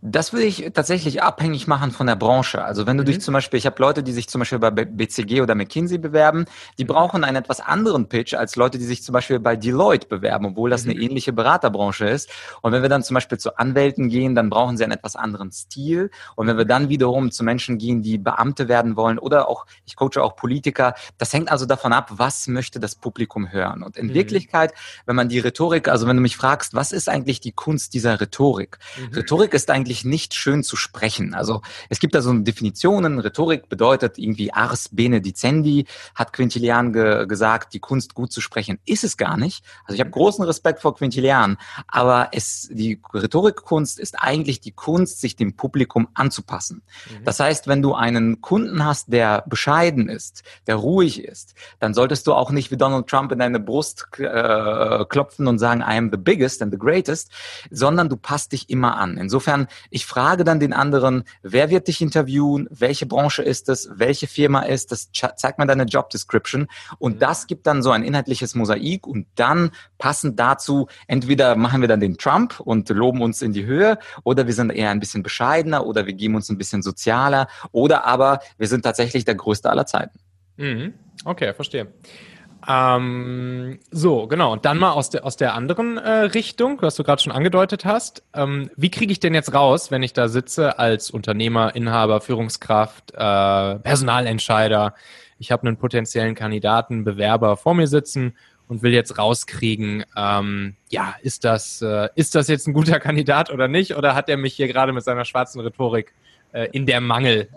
Das 0.00 0.32
würde 0.32 0.46
ich 0.46 0.70
tatsächlich 0.72 1.22
abhängig 1.22 1.66
machen 1.66 1.90
von 1.90 2.06
der 2.06 2.16
Branche. 2.16 2.64
Also 2.64 2.86
wenn 2.86 2.96
du 2.96 3.02
mhm. 3.02 3.06
dich 3.06 3.20
zum 3.20 3.34
Beispiel, 3.34 3.58
ich 3.58 3.66
habe 3.66 3.80
Leute, 3.80 4.02
die 4.02 4.12
sich 4.12 4.28
zum 4.28 4.40
Beispiel 4.40 4.58
bei 4.58 4.70
BCG 4.70 5.42
oder 5.42 5.54
McKinsey 5.54 5.98
bewerben, 5.98 6.46
die 6.78 6.84
mhm. 6.84 6.88
brauchen 6.88 7.24
einen 7.24 7.36
etwas 7.36 7.60
anderen 7.60 8.08
Pitch 8.08 8.34
als 8.34 8.56
Leute, 8.56 8.78
die 8.78 8.84
sich 8.84 9.02
zum 9.02 9.12
Beispiel 9.12 9.38
bei 9.38 9.56
Deloitte 9.56 10.08
bewerben, 10.08 10.46
obwohl 10.46 10.70
das 10.70 10.84
mhm. 10.84 10.92
eine 10.92 11.00
ähnliche 11.00 11.32
Beraterbranche 11.32 12.08
ist. 12.08 12.30
Und 12.62 12.72
wenn 12.72 12.82
wir 12.82 12.88
dann 12.88 13.02
zum 13.02 13.14
Beispiel 13.14 13.38
zu 13.38 13.58
Anwälten 13.58 14.08
gehen, 14.08 14.34
dann 14.34 14.48
brauchen 14.48 14.76
sie 14.76 14.84
einen 14.84 14.92
etwas 14.92 15.16
anderen 15.16 15.52
Stil. 15.52 16.10
Und 16.34 16.46
wenn 16.46 16.56
wir 16.56 16.64
dann 16.64 16.88
wiederum 16.88 17.30
zu 17.30 17.44
Menschen 17.44 17.78
gehen, 17.78 18.02
die 18.02 18.18
Beamte 18.18 18.68
werden 18.68 18.96
wollen 18.96 19.18
oder 19.18 19.48
auch, 19.48 19.66
ich 19.84 19.96
coache 19.96 20.22
auch 20.22 20.36
Politiker, 20.36 20.94
das 21.18 21.32
hängt 21.32 21.50
also 21.50 21.66
davon 21.66 21.92
ab, 21.92 22.10
was 22.12 22.46
möchte 22.46 22.80
das 22.80 22.94
Publikum 22.94 23.52
hören. 23.52 23.82
Und 23.82 23.96
in 23.96 24.06
mhm. 24.06 24.14
Wirklichkeit, 24.14 24.72
wenn 25.04 25.16
man 25.16 25.28
die 25.28 25.38
Rhetorik, 25.38 25.88
also 25.88 26.06
wenn 26.06 26.16
du 26.16 26.22
mich 26.22 26.36
fragst, 26.36 26.74
was 26.74 26.92
ist 26.92 27.08
eigentlich 27.08 27.40
die 27.40 27.52
Kunst 27.52 27.92
dieser 27.92 28.20
Rhetorik? 28.20 28.78
Mhm. 28.98 29.14
Rhetorik 29.14 29.57
ist 29.58 29.70
eigentlich 29.70 30.04
nicht 30.04 30.34
schön 30.34 30.62
zu 30.62 30.76
sprechen. 30.76 31.34
Also 31.34 31.62
es 31.88 31.98
gibt 31.98 32.14
da 32.14 32.22
so 32.22 32.32
Definitionen. 32.32 33.18
Rhetorik 33.18 33.68
bedeutet 33.68 34.16
irgendwie 34.16 34.52
ars 34.52 34.88
benedicendi, 34.92 35.86
hat 36.14 36.32
Quintilian 36.32 36.92
ge 36.92 37.26
gesagt, 37.26 37.74
die 37.74 37.80
Kunst 37.80 38.14
gut 38.14 38.32
zu 38.32 38.40
sprechen. 38.40 38.78
Ist 38.86 39.02
es 39.02 39.16
gar 39.16 39.36
nicht. 39.36 39.64
Also 39.84 39.94
ich 39.94 40.00
habe 40.00 40.10
großen 40.10 40.44
Respekt 40.44 40.80
vor 40.80 40.94
Quintilian, 40.94 41.58
aber 41.88 42.28
es, 42.32 42.68
die 42.70 43.00
Rhetorikkunst 43.12 43.98
ist 43.98 44.14
eigentlich 44.18 44.60
die 44.60 44.70
Kunst, 44.70 45.20
sich 45.20 45.34
dem 45.34 45.56
Publikum 45.56 46.06
anzupassen. 46.14 46.82
Mhm. 47.10 47.24
Das 47.24 47.40
heißt, 47.40 47.66
wenn 47.66 47.82
du 47.82 47.94
einen 47.94 48.40
Kunden 48.40 48.84
hast, 48.84 49.12
der 49.12 49.42
bescheiden 49.46 50.08
ist, 50.08 50.44
der 50.68 50.76
ruhig 50.76 51.24
ist, 51.24 51.54
dann 51.80 51.94
solltest 51.94 52.28
du 52.28 52.34
auch 52.34 52.52
nicht 52.52 52.70
wie 52.70 52.76
Donald 52.76 53.08
Trump 53.08 53.32
in 53.32 53.40
deine 53.40 53.58
Brust 53.58 54.06
äh, 54.18 55.04
klopfen 55.06 55.48
und 55.48 55.58
sagen, 55.58 55.80
I 55.80 55.96
am 55.98 56.10
the 56.12 56.16
biggest 56.16 56.62
and 56.62 56.72
the 56.72 56.78
greatest, 56.78 57.32
sondern 57.70 58.08
du 58.08 58.16
passt 58.16 58.52
dich 58.52 58.70
immer 58.70 58.96
an. 58.98 59.16
Insofern 59.16 59.47
Insofern, 59.48 59.68
ich 59.88 60.04
frage 60.04 60.44
dann 60.44 60.60
den 60.60 60.74
anderen, 60.74 61.24
wer 61.42 61.70
wird 61.70 61.88
dich 61.88 62.02
interviewen, 62.02 62.68
welche 62.70 63.06
Branche 63.06 63.42
ist 63.42 63.70
es, 63.70 63.88
welche 63.94 64.26
Firma 64.26 64.60
ist 64.60 64.92
das, 64.92 65.10
zeig 65.12 65.58
mir 65.58 65.66
deine 65.66 65.84
Job 65.84 66.10
Description 66.10 66.68
und 66.98 67.14
mhm. 67.14 67.18
das 67.20 67.46
gibt 67.46 67.66
dann 67.66 67.82
so 67.82 67.90
ein 67.90 68.02
inhaltliches 68.02 68.54
Mosaik 68.54 69.06
und 69.06 69.26
dann 69.36 69.70
passend 69.96 70.38
dazu, 70.38 70.88
entweder 71.06 71.56
machen 71.56 71.80
wir 71.80 71.88
dann 71.88 72.00
den 72.00 72.18
Trump 72.18 72.60
und 72.60 72.90
loben 72.90 73.22
uns 73.22 73.40
in 73.40 73.54
die 73.54 73.64
Höhe 73.64 73.98
oder 74.22 74.46
wir 74.46 74.52
sind 74.52 74.70
eher 74.70 74.90
ein 74.90 75.00
bisschen 75.00 75.22
bescheidener 75.22 75.86
oder 75.86 76.04
wir 76.04 76.12
geben 76.12 76.34
uns 76.34 76.50
ein 76.50 76.58
bisschen 76.58 76.82
sozialer 76.82 77.48
oder 77.72 78.04
aber 78.04 78.40
wir 78.58 78.66
sind 78.68 78.82
tatsächlich 78.82 79.24
der 79.24 79.34
größte 79.34 79.70
aller 79.70 79.86
Zeiten. 79.86 80.18
Mhm. 80.58 80.92
Okay, 81.24 81.54
verstehe. 81.54 81.88
Ähm, 82.70 83.78
so, 83.90 84.26
genau. 84.26 84.52
Und 84.52 84.66
dann 84.66 84.76
mal 84.78 84.92
aus 84.92 85.08
der, 85.08 85.24
aus 85.24 85.36
der 85.36 85.54
anderen 85.54 85.96
äh, 85.96 86.10
Richtung, 86.10 86.82
was 86.82 86.96
du 86.96 87.02
gerade 87.02 87.22
schon 87.22 87.32
angedeutet 87.32 87.86
hast. 87.86 88.22
Ähm, 88.34 88.70
wie 88.76 88.90
kriege 88.90 89.10
ich 89.10 89.20
denn 89.20 89.32
jetzt 89.32 89.54
raus, 89.54 89.90
wenn 89.90 90.02
ich 90.02 90.12
da 90.12 90.28
sitze 90.28 90.78
als 90.78 91.10
Unternehmer, 91.10 91.74
Inhaber, 91.74 92.20
Führungskraft, 92.20 93.12
äh, 93.12 93.76
Personalentscheider? 93.78 94.94
Ich 95.38 95.50
habe 95.50 95.66
einen 95.66 95.78
potenziellen 95.78 96.34
Kandidaten, 96.34 97.04
Bewerber 97.04 97.56
vor 97.56 97.72
mir 97.72 97.86
sitzen 97.86 98.36
und 98.68 98.82
will 98.82 98.92
jetzt 98.92 99.16
rauskriegen, 99.16 100.04
ähm, 100.14 100.76
ja, 100.90 101.14
ist 101.22 101.44
das, 101.44 101.80
äh, 101.80 102.10
ist 102.16 102.34
das 102.34 102.48
jetzt 102.48 102.68
ein 102.68 102.74
guter 102.74 103.00
Kandidat 103.00 103.50
oder 103.50 103.66
nicht? 103.66 103.96
Oder 103.96 104.14
hat 104.14 104.28
er 104.28 104.36
mich 104.36 104.54
hier 104.54 104.68
gerade 104.68 104.92
mit 104.92 105.04
seiner 105.04 105.24
schwarzen 105.24 105.60
Rhetorik 105.62 106.12
äh, 106.52 106.68
in 106.72 106.84
der 106.84 107.00
Mangel? 107.00 107.48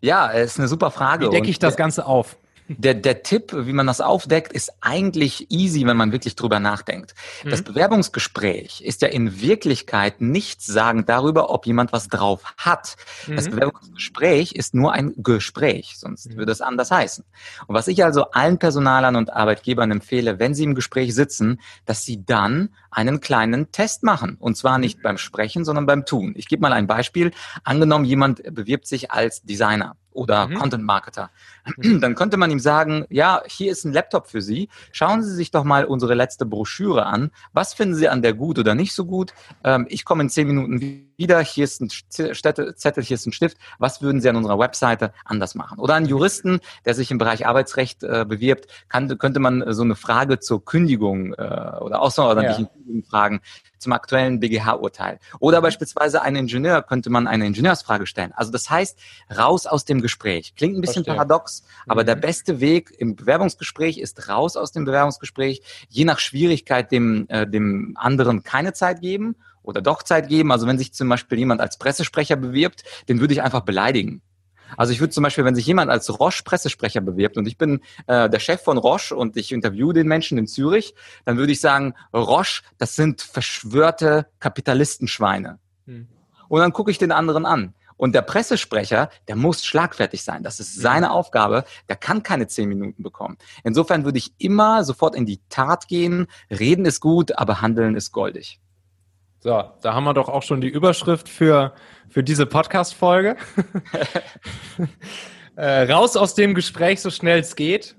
Ja, 0.00 0.28
ist 0.28 0.58
eine 0.58 0.68
super 0.68 0.90
Frage. 0.90 1.26
Wie 1.26 1.30
decke 1.30 1.50
ich 1.50 1.58
das 1.58 1.76
Ganze 1.76 2.06
auf? 2.06 2.38
Der, 2.68 2.94
der 2.94 3.22
Tipp, 3.22 3.52
wie 3.54 3.72
man 3.72 3.86
das 3.86 4.00
aufdeckt, 4.00 4.52
ist 4.52 4.72
eigentlich 4.80 5.50
easy, 5.50 5.86
wenn 5.86 5.96
man 5.96 6.12
wirklich 6.12 6.34
drüber 6.34 6.60
nachdenkt. 6.60 7.14
Mhm. 7.44 7.50
Das 7.50 7.62
Bewerbungsgespräch 7.62 8.80
ist 8.80 9.02
ja 9.02 9.08
in 9.08 9.40
Wirklichkeit 9.40 10.20
nichts 10.20 10.66
sagen 10.66 11.04
darüber, 11.04 11.50
ob 11.50 11.66
jemand 11.66 11.92
was 11.92 12.08
drauf 12.08 12.42
hat. 12.56 12.96
Mhm. 13.26 13.36
Das 13.36 13.50
Bewerbungsgespräch 13.50 14.52
ist 14.52 14.74
nur 14.74 14.92
ein 14.92 15.14
Gespräch, 15.16 15.96
sonst 15.98 16.30
mhm. 16.30 16.36
würde 16.36 16.52
es 16.52 16.60
anders 16.60 16.90
heißen. 16.90 17.24
Und 17.66 17.74
was 17.74 17.88
ich 17.88 18.02
also 18.04 18.30
allen 18.30 18.58
Personalern 18.58 19.16
und 19.16 19.32
Arbeitgebern 19.32 19.90
empfehle, 19.90 20.38
wenn 20.38 20.54
sie 20.54 20.64
im 20.64 20.74
Gespräch 20.74 21.14
sitzen, 21.14 21.60
dass 21.84 22.02
sie 22.02 22.24
dann 22.24 22.70
einen 22.94 23.20
kleinen 23.20 23.72
Test 23.72 24.02
machen. 24.02 24.36
Und 24.38 24.56
zwar 24.56 24.78
nicht 24.78 24.98
mhm. 24.98 25.02
beim 25.02 25.18
Sprechen, 25.18 25.64
sondern 25.64 25.86
beim 25.86 26.06
Tun. 26.06 26.34
Ich 26.36 26.48
gebe 26.48 26.62
mal 26.62 26.72
ein 26.72 26.86
Beispiel. 26.86 27.32
Angenommen, 27.64 28.04
jemand 28.04 28.42
bewirbt 28.54 28.86
sich 28.86 29.10
als 29.10 29.42
Designer 29.42 29.96
oder 30.12 30.46
mhm. 30.46 30.54
Content 30.54 30.84
Marketer. 30.84 31.30
Mhm. 31.76 32.00
Dann 32.00 32.14
könnte 32.14 32.36
man 32.36 32.50
ihm 32.50 32.60
sagen, 32.60 33.04
ja, 33.10 33.42
hier 33.46 33.72
ist 33.72 33.84
ein 33.84 33.92
Laptop 33.92 34.28
für 34.28 34.40
Sie. 34.40 34.68
Schauen 34.92 35.22
Sie 35.22 35.34
sich 35.34 35.50
doch 35.50 35.64
mal 35.64 35.84
unsere 35.84 36.14
letzte 36.14 36.46
Broschüre 36.46 37.04
an. 37.06 37.30
Was 37.52 37.74
finden 37.74 37.96
Sie 37.96 38.08
an 38.08 38.22
der 38.22 38.32
gut 38.32 38.58
oder 38.58 38.74
nicht 38.74 38.94
so 38.94 39.04
gut? 39.04 39.34
Ähm, 39.64 39.86
ich 39.88 40.04
komme 40.04 40.22
in 40.22 40.30
zehn 40.30 40.46
Minuten 40.46 40.80
wieder. 40.80 41.04
Hier 41.16 41.64
ist 41.64 41.80
ein 41.80 41.90
Zettel, 41.90 43.04
hier 43.04 43.14
ist 43.14 43.26
ein 43.26 43.32
Stift. 43.32 43.56
Was 43.78 44.02
würden 44.02 44.20
Sie 44.20 44.28
an 44.28 44.36
unserer 44.36 44.58
Webseite 44.58 45.12
anders 45.24 45.54
machen? 45.54 45.78
Oder 45.78 45.94
ein 45.94 46.06
Juristen, 46.06 46.60
der 46.84 46.94
sich 46.94 47.10
im 47.10 47.18
Bereich 47.18 47.46
Arbeitsrecht 47.46 48.02
äh, 48.02 48.24
bewirbt, 48.26 48.66
kann, 48.88 49.16
könnte 49.18 49.40
man 49.40 49.64
so 49.72 49.82
eine 49.82 49.96
Frage 49.96 50.40
zur 50.40 50.64
Kündigung 50.64 51.34
äh, 51.34 51.36
oder 51.80 52.00
Außerordentlichen 52.00 52.64
ja. 52.64 52.70
Kündigung 52.72 53.04
fragen 53.04 53.40
zum 53.78 53.92
aktuellen 53.92 54.40
BGH-Urteil. 54.40 55.18
Oder 55.38 55.58
mhm. 55.60 55.64
beispielsweise 55.64 56.22
ein 56.22 56.34
Ingenieur 56.36 56.82
könnte 56.82 57.10
man 57.10 57.26
eine 57.26 57.46
Ingenieursfrage 57.46 58.06
stellen. 58.06 58.32
Also 58.34 58.50
das 58.50 58.68
heißt, 58.68 58.98
raus 59.36 59.66
aus 59.66 59.84
dem 59.84 60.00
Gespräch. 60.00 60.54
Klingt 60.56 60.76
ein 60.76 60.80
bisschen 60.80 61.04
Verstehe. 61.04 61.14
paradox, 61.14 61.64
aber 61.86 62.02
mhm. 62.02 62.06
der 62.06 62.16
beste 62.16 62.60
Weg 62.60 62.92
im 62.98 63.14
Bewerbungsgespräch 63.14 63.98
ist 63.98 64.28
raus 64.28 64.56
aus 64.56 64.72
dem 64.72 64.84
Bewerbungsgespräch, 64.84 65.62
je 65.88 66.04
nach 66.04 66.18
Schwierigkeit 66.18 66.90
dem, 66.90 67.26
äh, 67.28 67.46
dem 67.46 67.96
anderen 67.98 68.42
keine 68.42 68.72
Zeit 68.72 69.00
geben 69.00 69.36
oder 69.64 69.82
doch 69.82 70.02
Zeit 70.02 70.28
geben. 70.28 70.52
Also 70.52 70.66
wenn 70.66 70.78
sich 70.78 70.94
zum 70.94 71.08
Beispiel 71.08 71.38
jemand 71.38 71.60
als 71.60 71.78
Pressesprecher 71.78 72.36
bewirbt, 72.36 72.84
den 73.08 73.20
würde 73.20 73.34
ich 73.34 73.42
einfach 73.42 73.62
beleidigen. 73.62 74.22
Also 74.76 74.92
ich 74.92 75.00
würde 75.00 75.12
zum 75.12 75.22
Beispiel, 75.22 75.44
wenn 75.44 75.54
sich 75.54 75.66
jemand 75.66 75.90
als 75.90 76.18
Roche-Pressesprecher 76.18 77.00
bewirbt 77.00 77.36
und 77.36 77.46
ich 77.46 77.58
bin 77.58 77.80
äh, 78.06 78.28
der 78.28 78.40
Chef 78.40 78.62
von 78.62 78.78
Roche 78.78 79.14
und 79.14 79.36
ich 79.36 79.52
interviewe 79.52 79.92
den 79.92 80.08
Menschen 80.08 80.38
in 80.38 80.46
Zürich, 80.46 80.94
dann 81.24 81.36
würde 81.36 81.52
ich 81.52 81.60
sagen, 81.60 81.94
Roche, 82.12 82.62
das 82.78 82.96
sind 82.96 83.22
verschwörte 83.22 84.26
Kapitalistenschweine. 84.40 85.58
Hm. 85.86 86.08
Und 86.48 86.60
dann 86.60 86.72
gucke 86.72 86.90
ich 86.90 86.98
den 86.98 87.12
anderen 87.12 87.46
an. 87.46 87.74
Und 87.96 88.14
der 88.14 88.22
Pressesprecher, 88.22 89.08
der 89.28 89.36
muss 89.36 89.64
schlagfertig 89.64 90.24
sein. 90.24 90.42
Das 90.42 90.58
ist 90.58 90.74
seine 90.74 91.12
Aufgabe. 91.12 91.64
Der 91.88 91.96
kann 91.96 92.24
keine 92.24 92.48
zehn 92.48 92.68
Minuten 92.68 93.02
bekommen. 93.02 93.38
Insofern 93.62 94.04
würde 94.04 94.18
ich 94.18 94.34
immer 94.38 94.82
sofort 94.82 95.14
in 95.14 95.26
die 95.26 95.40
Tat 95.48 95.86
gehen. 95.86 96.26
Reden 96.50 96.86
ist 96.86 97.00
gut, 97.00 97.38
aber 97.38 97.60
handeln 97.60 97.94
ist 97.94 98.10
goldig. 98.10 98.60
So, 99.44 99.62
da 99.82 99.92
haben 99.92 100.04
wir 100.04 100.14
doch 100.14 100.30
auch 100.30 100.42
schon 100.42 100.62
die 100.62 100.68
Überschrift 100.68 101.28
für, 101.28 101.74
für 102.08 102.24
diese 102.24 102.46
Podcast-Folge. 102.46 103.36
äh, 105.56 105.92
raus 105.92 106.16
aus 106.16 106.34
dem 106.34 106.54
Gespräch, 106.54 107.02
so 107.02 107.10
schnell 107.10 107.40
es 107.40 107.54
geht. 107.54 107.94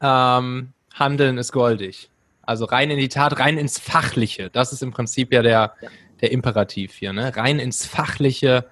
Ähm, 0.00 0.68
Handeln 0.94 1.36
ist 1.36 1.50
goldig. 1.50 2.10
Also 2.42 2.66
rein 2.66 2.92
in 2.92 2.98
die 2.98 3.08
Tat, 3.08 3.40
rein 3.40 3.58
ins 3.58 3.80
Fachliche. 3.80 4.50
Das 4.50 4.72
ist 4.72 4.84
im 4.84 4.92
Prinzip 4.92 5.32
ja 5.32 5.42
der, 5.42 5.74
der 6.20 6.30
Imperativ 6.30 6.94
hier. 6.94 7.12
Ne? 7.12 7.36
Rein 7.36 7.58
ins 7.58 7.84
Fachliche, 7.84 8.66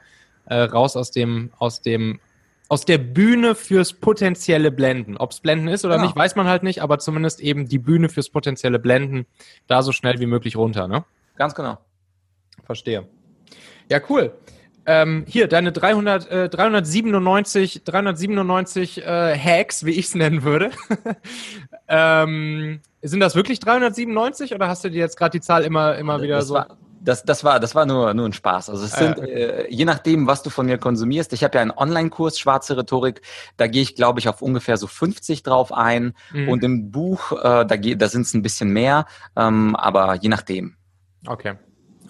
äh, 0.44 0.60
raus 0.60 0.94
aus 0.94 1.10
dem, 1.10 1.50
aus 1.58 1.82
dem, 1.82 2.20
aus 2.68 2.84
der 2.84 2.98
Bühne 2.98 3.56
fürs 3.56 3.94
potenzielle 3.94 4.70
Blenden. 4.70 5.16
Ob 5.16 5.32
es 5.32 5.40
Blenden 5.40 5.66
ist 5.66 5.84
oder 5.84 5.96
ja. 5.96 6.02
nicht, 6.02 6.14
weiß 6.14 6.36
man 6.36 6.46
halt 6.46 6.62
nicht, 6.62 6.82
aber 6.82 7.00
zumindest 7.00 7.40
eben 7.40 7.66
die 7.66 7.80
Bühne 7.80 8.08
fürs 8.08 8.28
potenzielle 8.28 8.78
Blenden 8.78 9.26
da 9.66 9.82
so 9.82 9.90
schnell 9.90 10.20
wie 10.20 10.26
möglich 10.26 10.54
runter. 10.54 10.86
Ne? 10.86 11.04
Ganz 11.40 11.54
genau. 11.54 11.78
Verstehe. 12.64 13.08
Ja, 13.88 13.98
cool. 14.10 14.34
Ähm, 14.84 15.24
hier, 15.26 15.48
deine 15.48 15.72
300, 15.72 16.30
äh, 16.30 16.48
397, 16.50 17.82
397 17.82 18.98
äh, 18.98 19.38
Hacks, 19.38 19.86
wie 19.86 19.92
ich 19.92 20.08
es 20.08 20.14
nennen 20.14 20.42
würde. 20.42 20.70
ähm, 21.88 22.80
sind 23.00 23.20
das 23.20 23.36
wirklich 23.36 23.58
397 23.58 24.54
oder 24.54 24.68
hast 24.68 24.84
du 24.84 24.90
dir 24.90 24.98
jetzt 24.98 25.16
gerade 25.16 25.30
die 25.30 25.40
Zahl 25.40 25.64
immer, 25.64 25.96
immer 25.96 26.20
wieder 26.20 26.36
das 26.36 26.48
so? 26.48 26.54
War, 26.56 26.76
das, 27.00 27.24
das 27.24 27.42
war, 27.42 27.58
das 27.58 27.74
war 27.74 27.86
nur, 27.86 28.12
nur 28.12 28.26
ein 28.26 28.34
Spaß. 28.34 28.68
Also 28.68 28.84
es 28.84 28.92
sind, 28.92 29.18
äh, 29.20 29.66
je 29.70 29.86
nachdem, 29.86 30.26
was 30.26 30.42
du 30.42 30.50
von 30.50 30.66
mir 30.66 30.76
konsumierst. 30.76 31.32
Ich 31.32 31.42
habe 31.42 31.54
ja 31.54 31.62
einen 31.62 31.70
Online-Kurs 31.70 32.38
Schwarze 32.38 32.76
Rhetorik. 32.76 33.22
Da 33.56 33.66
gehe 33.66 33.80
ich, 33.80 33.94
glaube 33.94 34.20
ich, 34.20 34.28
auf 34.28 34.42
ungefähr 34.42 34.76
so 34.76 34.86
50 34.86 35.42
drauf 35.42 35.72
ein. 35.72 36.12
Mhm. 36.34 36.50
Und 36.50 36.64
im 36.64 36.90
Buch, 36.90 37.32
äh, 37.32 37.64
da, 37.64 37.76
da 37.78 38.08
sind 38.10 38.26
es 38.26 38.34
ein 38.34 38.42
bisschen 38.42 38.74
mehr, 38.74 39.06
ähm, 39.36 39.74
aber 39.74 40.16
je 40.16 40.28
nachdem. 40.28 40.76
Okay. 41.26 41.54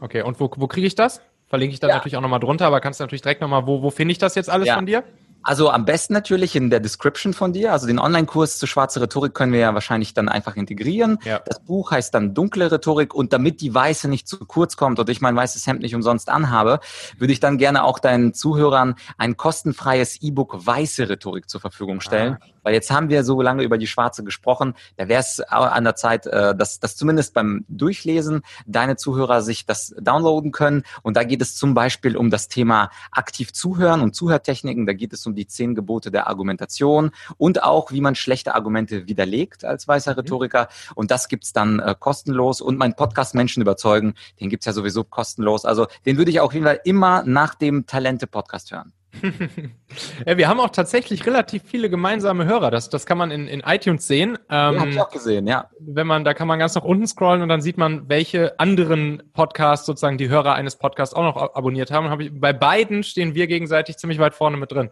Okay, 0.01 0.23
und 0.23 0.41
wo, 0.41 0.51
wo 0.57 0.67
kriege 0.67 0.87
ich 0.87 0.95
das? 0.95 1.21
Verlinke 1.47 1.75
ich 1.75 1.81
dann 1.81 1.91
ja. 1.91 1.97
natürlich 1.97 2.17
auch 2.17 2.21
nochmal 2.21 2.41
drunter, 2.41 2.67
aber 2.67 2.81
kannst 2.81 3.01
du 3.01 3.05
natürlich 3.05 3.23
direkt 3.23 3.41
nochmal, 3.41 3.67
wo, 3.67 3.83
wo 3.83 3.91
finde 3.91 4.13
ich 4.13 4.19
das 4.19 4.35
jetzt 4.35 4.49
alles 4.49 4.69
ja. 4.69 4.77
von 4.77 4.87
dir? 4.87 5.05
Also 5.43 5.71
am 5.71 5.85
besten 5.85 6.13
natürlich 6.13 6.55
in 6.55 6.69
der 6.71 6.81
Description 6.81 7.33
von 7.33 7.53
dir. 7.53 7.73
Also 7.73 7.87
den 7.87 7.99
Online-Kurs 7.99 8.59
zu 8.59 8.67
schwarze 8.67 9.01
Rhetorik 9.01 9.33
können 9.35 9.53
wir 9.53 9.61
ja 9.61 9.75
wahrscheinlich 9.75 10.13
dann 10.13 10.29
einfach 10.29 10.57
integrieren. 10.57 11.19
Ja. 11.25 11.41
Das 11.47 11.61
Buch 11.61 11.91
heißt 11.91 12.15
dann 12.15 12.35
dunkle 12.35 12.71
Rhetorik 12.71 13.15
und 13.15 13.33
damit 13.33 13.61
die 13.61 13.75
weiße 13.75 14.09
nicht 14.09 14.29
zu 14.29 14.39
kurz 14.45 14.77
kommt 14.77 14.99
oder 15.01 15.11
ich 15.11 15.21
mein 15.21 15.35
weißes 15.35 15.67
Hemd 15.67 15.81
nicht 15.81 15.95
umsonst 15.95 16.29
anhabe, 16.29 16.81
würde 17.19 17.33
ich 17.33 17.41
dann 17.41 17.57
gerne 17.57 17.85
auch 17.85 17.99
deinen 17.99 18.35
Zuhörern 18.35 18.97
ein 19.17 19.37
kostenfreies 19.37 20.21
E-Book 20.21 20.67
weiße 20.67 21.09
Rhetorik 21.09 21.49
zur 21.49 21.61
Verfügung 21.61 22.01
stellen. 22.01 22.37
Ah. 22.41 22.47
Weil 22.63 22.75
jetzt 22.75 22.91
haben 22.91 23.09
wir 23.09 23.25
so 23.25 23.41
lange 23.43 23.63
über 23.63 23.79
die 23.79 23.87
schwarze 23.87 24.25
gesprochen, 24.25 24.75
da 24.97 25.09
wäre 25.09 25.21
es 25.21 25.41
an 25.41 25.85
der 25.85 25.97
Zeit, 25.97 26.27
äh, 26.27 26.55
dass, 26.55 26.81
dass 26.81 26.97
zumindest 26.97 27.35
beim 27.35 27.65
Durchlesen 27.69 28.43
deine 28.67 28.97
Zuhörer 28.97 29.43
sich 29.43 29.67
das 29.67 29.95
downloaden 29.99 30.53
können. 30.53 30.83
Und 31.03 31.17
da 31.17 31.25
geht 31.25 31.43
es 31.43 31.57
zum 31.57 31.75
Beispiel 31.75 32.17
um 32.17 32.31
das 32.31 32.49
Thema 32.49 32.91
aktiv 33.13 33.53
zuhören 33.53 34.01
und 34.01 34.15
Zuhörtechniken. 34.15 34.87
Da 34.87 34.93
geht 34.93 35.13
es 35.13 35.27
um 35.27 35.35
die 35.35 35.47
zehn 35.47 35.75
Gebote 35.75 36.11
der 36.11 36.27
Argumentation 36.27 37.11
und 37.39 37.63
auch, 37.63 37.93
wie 37.93 38.01
man 38.01 38.15
schlechte 38.15 38.55
Argumente 38.55 39.07
widerlegt 39.07 39.65
als 39.65 39.89
weißer 39.89 40.13
mhm. 40.13 40.21
Rhetoriker. 40.21 40.69
Und 40.95 41.11
das 41.11 41.29
gibt's 41.29 41.53
dann 41.53 41.81
äh, 41.81 41.95
kostenlos. 41.99 42.61
Und 42.61 42.79
mein 42.79 42.95
Podcast 42.95 43.35
Menschen 43.35 43.63
überzeugen, 43.63 44.15
den 44.41 44.51
gibt's 44.51 44.67
ja 44.67 44.73
sowieso 44.73 45.05
kostenlos. 45.05 45.65
Also 45.65 45.87
den 46.07 46.19
würde 46.19 46.31
ich 46.31 46.41
auf 46.41 46.53
jeden 46.53 46.67
Fall 46.67 46.81
immer 46.85 47.23
nach 47.25 47.55
dem 47.55 47.87
Talente-Podcast 47.87 48.73
hören. 48.73 48.93
ja, 50.27 50.37
wir 50.37 50.49
haben 50.49 50.61
auch 50.61 50.71
tatsächlich 50.71 51.27
relativ 51.27 51.63
viele 51.65 51.91
gemeinsame 51.91 52.45
Hörer. 52.45 52.71
Das, 52.71 52.91
das 52.91 53.07
kann 53.07 53.19
man 53.19 53.31
in, 53.31 53.49
in 53.49 53.61
iTunes 53.61 54.07
sehen. 54.07 54.39
Ähm, 54.49 54.75
ja, 54.75 54.81
hab 54.81 54.89
ich 54.89 55.01
auch 55.01 55.11
gesehen, 55.11 55.47
ja. 55.47 55.69
Wenn 55.81 56.07
man, 56.07 56.25
da 56.25 56.35
kann 56.35 56.47
man 56.49 56.59
ganz 56.59 56.75
nach 56.75 56.85
unten 56.85 57.07
scrollen 57.07 57.43
und 57.43 57.49
dann 57.49 57.61
sieht 57.61 57.77
man, 57.77 58.09
welche 58.09 58.59
anderen 58.61 59.23
Podcasts 59.33 59.87
sozusagen 59.87 60.19
die 60.19 60.29
Hörer 60.29 60.55
eines 60.55 60.77
Podcasts 60.77 61.15
auch 61.15 61.23
noch 61.23 61.37
abonniert 61.55 61.91
haben. 61.91 62.09
Hab 62.09 62.21
ich, 62.21 62.31
bei 62.33 62.53
beiden 62.53 63.03
stehen 63.03 63.35
wir 63.35 63.47
gegenseitig 63.47 63.97
ziemlich 63.97 64.19
weit 64.19 64.35
vorne 64.35 64.57
mit 64.57 64.71
drin. 64.73 64.91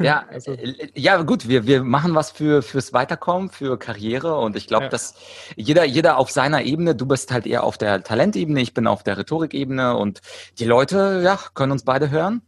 Ja, 0.00 0.24
also. 0.30 0.52
Äh, 0.52 0.90
ja, 0.94 1.22
gut, 1.22 1.48
wir, 1.48 1.66
wir 1.66 1.82
machen 1.82 2.14
was 2.14 2.30
für, 2.30 2.62
fürs 2.62 2.92
Weiterkommen, 2.92 3.50
für 3.50 3.78
Karriere 3.78 4.36
und 4.36 4.56
ich 4.56 4.66
glaube, 4.66 4.84
ja. 4.84 4.90
dass 4.90 5.14
jeder, 5.56 5.84
jeder 5.84 6.18
auf 6.18 6.30
seiner 6.30 6.62
Ebene, 6.62 6.94
du 6.94 7.06
bist 7.06 7.32
halt 7.32 7.46
eher 7.46 7.64
auf 7.64 7.78
der 7.78 8.02
Talentebene, 8.02 8.60
ich 8.60 8.74
bin 8.74 8.86
auf 8.86 9.02
der 9.02 9.18
Rhetorikebene 9.18 9.96
und 9.96 10.20
die 10.58 10.64
Leute, 10.64 11.22
ja, 11.24 11.38
können 11.54 11.72
uns 11.72 11.84
beide 11.84 12.10
hören. 12.10 12.42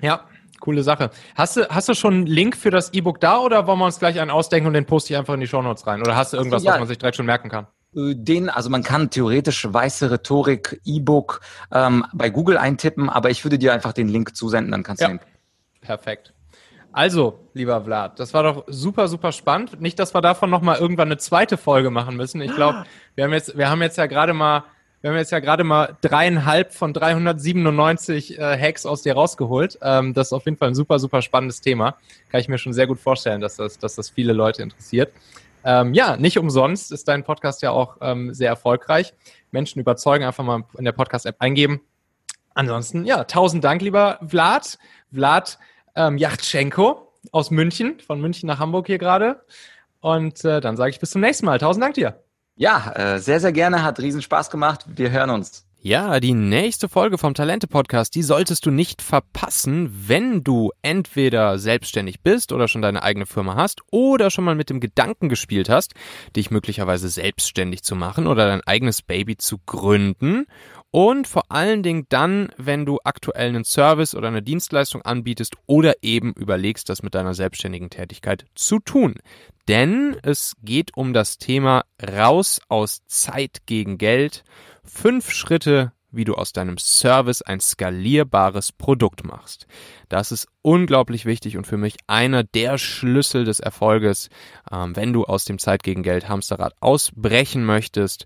Ja, 0.00 0.26
coole 0.60 0.82
Sache. 0.82 1.10
Hast 1.34 1.56
du, 1.56 1.68
hast 1.68 1.88
du 1.88 1.94
schon 1.94 2.14
einen 2.14 2.26
Link 2.26 2.56
für 2.56 2.70
das 2.70 2.92
E-Book 2.92 3.20
da 3.20 3.38
oder 3.38 3.66
wollen 3.66 3.78
wir 3.78 3.86
uns 3.86 3.98
gleich 3.98 4.20
einen 4.20 4.30
ausdenken 4.30 4.66
und 4.68 4.74
den 4.74 4.86
poste 4.86 5.12
ich 5.12 5.18
einfach 5.18 5.34
in 5.34 5.40
die 5.40 5.46
Show 5.46 5.62
Notes 5.62 5.86
rein? 5.86 6.00
Oder 6.00 6.16
hast 6.16 6.32
du 6.32 6.36
irgendwas, 6.36 6.64
ja. 6.64 6.72
was 6.72 6.78
man 6.80 6.88
sich 6.88 6.98
direkt 6.98 7.16
schon 7.16 7.26
merken 7.26 7.48
kann? 7.48 7.66
Äh, 7.94 8.14
den, 8.14 8.48
also 8.50 8.70
man 8.70 8.82
kann 8.82 9.10
theoretisch 9.10 9.66
weiße 9.70 10.10
Rhetorik 10.10 10.80
E-Book 10.84 11.40
ähm, 11.72 12.04
bei 12.12 12.30
Google 12.30 12.58
eintippen, 12.58 13.08
aber 13.08 13.30
ich 13.30 13.44
würde 13.44 13.58
dir 13.58 13.72
einfach 13.72 13.92
den 13.92 14.08
Link 14.08 14.36
zusenden, 14.36 14.72
dann 14.72 14.82
kannst 14.82 15.02
ja. 15.02 15.08
du 15.08 15.14
den. 15.14 15.20
Perfekt. 15.80 16.32
Also, 16.92 17.50
lieber 17.52 17.84
Vlad, 17.84 18.18
das 18.18 18.32
war 18.32 18.42
doch 18.42 18.64
super, 18.68 19.06
super 19.08 19.30
spannend. 19.30 19.82
Nicht, 19.82 19.98
dass 19.98 20.14
wir 20.14 20.22
davon 20.22 20.48
nochmal 20.48 20.78
irgendwann 20.78 21.08
eine 21.08 21.18
zweite 21.18 21.58
Folge 21.58 21.90
machen 21.90 22.16
müssen. 22.16 22.40
Ich 22.40 22.54
glaube, 22.54 22.84
wir 23.14 23.24
haben 23.24 23.34
jetzt, 23.34 23.56
wir 23.56 23.68
haben 23.68 23.82
jetzt 23.82 23.98
ja 23.98 24.06
gerade 24.06 24.32
mal 24.32 24.64
wir 25.00 25.10
haben 25.10 25.16
jetzt 25.16 25.32
ja 25.32 25.40
gerade 25.40 25.62
mal 25.62 25.96
dreieinhalb 26.00 26.72
von 26.72 26.92
397 26.92 28.38
äh, 28.38 28.58
Hacks 28.58 28.86
aus 28.86 29.02
dir 29.02 29.14
rausgeholt. 29.14 29.78
Ähm, 29.82 30.14
das 30.14 30.28
ist 30.28 30.32
auf 30.32 30.44
jeden 30.46 30.56
Fall 30.56 30.68
ein 30.68 30.74
super, 30.74 30.98
super 30.98 31.22
spannendes 31.22 31.60
Thema. 31.60 31.96
Kann 32.30 32.40
ich 32.40 32.48
mir 32.48 32.58
schon 32.58 32.72
sehr 32.72 32.86
gut 32.86 32.98
vorstellen, 32.98 33.40
dass 33.40 33.56
das, 33.56 33.78
dass 33.78 33.94
das 33.94 34.10
viele 34.10 34.32
Leute 34.32 34.62
interessiert. 34.62 35.12
Ähm, 35.64 35.94
ja, 35.94 36.16
nicht 36.16 36.38
umsonst 36.38 36.92
ist 36.92 37.08
dein 37.08 37.24
Podcast 37.24 37.62
ja 37.62 37.70
auch 37.72 37.96
ähm, 38.00 38.32
sehr 38.32 38.48
erfolgreich. 38.48 39.14
Menschen 39.50 39.80
überzeugen, 39.80 40.24
einfach 40.24 40.44
mal 40.44 40.64
in 40.78 40.84
der 40.84 40.92
Podcast-App 40.92 41.36
eingeben. 41.40 41.80
Ansonsten, 42.54 43.04
ja, 43.04 43.24
tausend 43.24 43.64
Dank, 43.64 43.82
lieber 43.82 44.18
Vlad. 44.26 44.78
Vlad 45.12 45.58
ähm, 45.94 46.18
Yachtschenko 46.18 47.12
aus 47.32 47.50
München, 47.50 48.00
von 48.00 48.20
München 48.20 48.46
nach 48.46 48.58
Hamburg 48.58 48.86
hier 48.86 48.98
gerade. 48.98 49.44
Und 50.00 50.44
äh, 50.44 50.60
dann 50.60 50.76
sage 50.76 50.90
ich 50.90 51.00
bis 51.00 51.10
zum 51.10 51.20
nächsten 51.20 51.46
Mal. 51.46 51.58
Tausend 51.58 51.82
Dank 51.82 51.94
dir. 51.94 52.25
Ja, 52.56 52.92
äh, 52.94 53.18
sehr, 53.20 53.38
sehr 53.38 53.52
gerne. 53.52 53.82
Hat 53.82 54.00
riesen 54.00 54.22
Spaß 54.22 54.50
gemacht. 54.50 54.86
Wir 54.88 55.10
hören 55.10 55.28
uns. 55.28 55.66
Ja, 55.82 56.18
die 56.20 56.32
nächste 56.32 56.88
Folge 56.88 57.18
vom 57.18 57.34
Talente 57.34 57.68
Podcast, 57.68 58.14
die 58.14 58.22
solltest 58.22 58.66
du 58.66 58.70
nicht 58.70 59.02
verpassen, 59.02 60.08
wenn 60.08 60.42
du 60.42 60.72
entweder 60.82 61.58
selbstständig 61.58 62.22
bist 62.22 62.50
oder 62.50 62.66
schon 62.66 62.82
deine 62.82 63.02
eigene 63.02 63.26
Firma 63.26 63.54
hast 63.54 63.82
oder 63.92 64.30
schon 64.30 64.44
mal 64.44 64.56
mit 64.56 64.70
dem 64.70 64.80
Gedanken 64.80 65.28
gespielt 65.28 65.68
hast, 65.68 65.94
dich 66.34 66.50
möglicherweise 66.50 67.08
selbstständig 67.08 67.84
zu 67.84 67.94
machen 67.94 68.26
oder 68.26 68.46
dein 68.46 68.66
eigenes 68.66 69.02
Baby 69.02 69.36
zu 69.36 69.58
gründen 69.64 70.46
und 70.96 71.28
vor 71.28 71.50
allen 71.50 71.82
Dingen 71.82 72.06
dann, 72.08 72.48
wenn 72.56 72.86
du 72.86 73.00
aktuell 73.04 73.50
einen 73.50 73.66
Service 73.66 74.14
oder 74.14 74.28
eine 74.28 74.40
Dienstleistung 74.40 75.02
anbietest 75.02 75.54
oder 75.66 75.96
eben 76.00 76.32
überlegst, 76.32 76.88
das 76.88 77.02
mit 77.02 77.14
deiner 77.14 77.34
selbstständigen 77.34 77.90
Tätigkeit 77.90 78.46
zu 78.54 78.78
tun. 78.78 79.16
Denn 79.68 80.16
es 80.22 80.54
geht 80.62 80.96
um 80.96 81.12
das 81.12 81.36
Thema 81.36 81.84
raus 82.02 82.62
aus 82.70 83.04
Zeit 83.08 83.66
gegen 83.66 83.98
Geld. 83.98 84.42
Fünf 84.84 85.32
Schritte, 85.32 85.92
wie 86.16 86.24
du 86.24 86.34
aus 86.34 86.52
deinem 86.52 86.78
Service 86.78 87.42
ein 87.42 87.60
skalierbares 87.60 88.72
Produkt 88.72 89.24
machst. 89.24 89.66
Das 90.08 90.32
ist 90.32 90.48
unglaublich 90.62 91.26
wichtig 91.26 91.56
und 91.56 91.66
für 91.66 91.76
mich 91.76 91.96
einer 92.06 92.42
der 92.42 92.78
Schlüssel 92.78 93.44
des 93.44 93.60
Erfolges, 93.60 94.30
ähm, 94.70 94.96
wenn 94.96 95.12
du 95.12 95.24
aus 95.24 95.44
dem 95.44 95.58
Zeit 95.58 95.82
gegen 95.82 96.02
Geld 96.02 96.28
Hamsterrad 96.28 96.74
ausbrechen 96.80 97.64
möchtest 97.64 98.24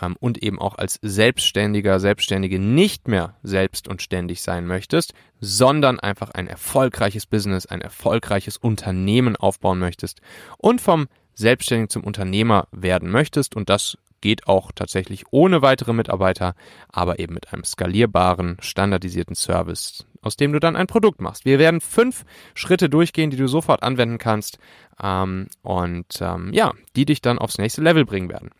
ähm, 0.00 0.16
und 0.20 0.42
eben 0.42 0.58
auch 0.58 0.76
als 0.76 0.98
Selbstständiger, 1.02 2.00
Selbstständige 2.00 2.58
nicht 2.58 3.08
mehr 3.08 3.36
selbst 3.42 3.88
und 3.88 4.02
ständig 4.02 4.42
sein 4.42 4.66
möchtest, 4.66 5.14
sondern 5.40 5.98
einfach 5.98 6.30
ein 6.30 6.46
erfolgreiches 6.46 7.26
Business, 7.26 7.66
ein 7.66 7.80
erfolgreiches 7.80 8.56
Unternehmen 8.56 9.36
aufbauen 9.36 9.78
möchtest 9.78 10.20
und 10.58 10.80
vom 10.80 11.08
Selbstständigen 11.34 11.88
zum 11.88 12.04
Unternehmer 12.04 12.68
werden 12.70 13.10
möchtest 13.10 13.56
und 13.56 13.70
das 13.70 13.96
geht 14.20 14.46
auch 14.46 14.72
tatsächlich 14.72 15.24
ohne 15.30 15.62
weitere 15.62 15.92
Mitarbeiter, 15.92 16.54
aber 16.88 17.18
eben 17.18 17.34
mit 17.34 17.52
einem 17.52 17.64
skalierbaren, 17.64 18.56
standardisierten 18.60 19.34
Service, 19.34 20.06
aus 20.22 20.36
dem 20.36 20.52
du 20.52 20.60
dann 20.60 20.76
ein 20.76 20.86
Produkt 20.86 21.20
machst. 21.20 21.44
Wir 21.44 21.58
werden 21.58 21.80
fünf 21.80 22.24
Schritte 22.54 22.88
durchgehen, 22.88 23.30
die 23.30 23.36
du 23.36 23.48
sofort 23.48 23.82
anwenden 23.82 24.18
kannst 24.18 24.58
ähm, 25.02 25.48
und 25.62 26.20
ähm, 26.20 26.52
ja, 26.52 26.72
die 26.96 27.06
dich 27.06 27.20
dann 27.20 27.38
aufs 27.38 27.58
nächste 27.58 27.82
Level 27.82 28.04
bringen 28.04 28.28
werden. 28.28 28.50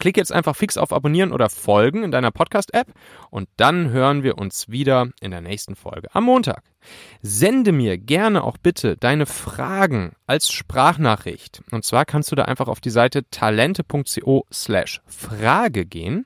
Klick 0.00 0.16
jetzt 0.16 0.32
einfach 0.32 0.56
fix 0.56 0.76
auf 0.76 0.92
Abonnieren 0.92 1.30
oder 1.30 1.48
Folgen 1.50 2.02
in 2.02 2.10
deiner 2.10 2.30
Podcast-App 2.30 2.88
und 3.30 3.48
dann 3.56 3.90
hören 3.90 4.22
wir 4.22 4.38
uns 4.38 4.68
wieder 4.70 5.10
in 5.20 5.30
der 5.30 5.42
nächsten 5.42 5.76
Folge 5.76 6.08
am 6.12 6.24
Montag. 6.24 6.64
Sende 7.20 7.70
mir 7.70 7.98
gerne 7.98 8.42
auch 8.42 8.56
bitte 8.56 8.96
deine 8.96 9.26
Fragen 9.26 10.12
als 10.26 10.50
Sprachnachricht. 10.50 11.62
Und 11.70 11.84
zwar 11.84 12.06
kannst 12.06 12.32
du 12.32 12.36
da 12.36 12.46
einfach 12.46 12.66
auf 12.66 12.80
die 12.80 12.90
Seite 12.90 13.28
talente.co 13.30 14.46
slash 14.50 15.02
Frage 15.06 15.84
gehen. 15.84 16.24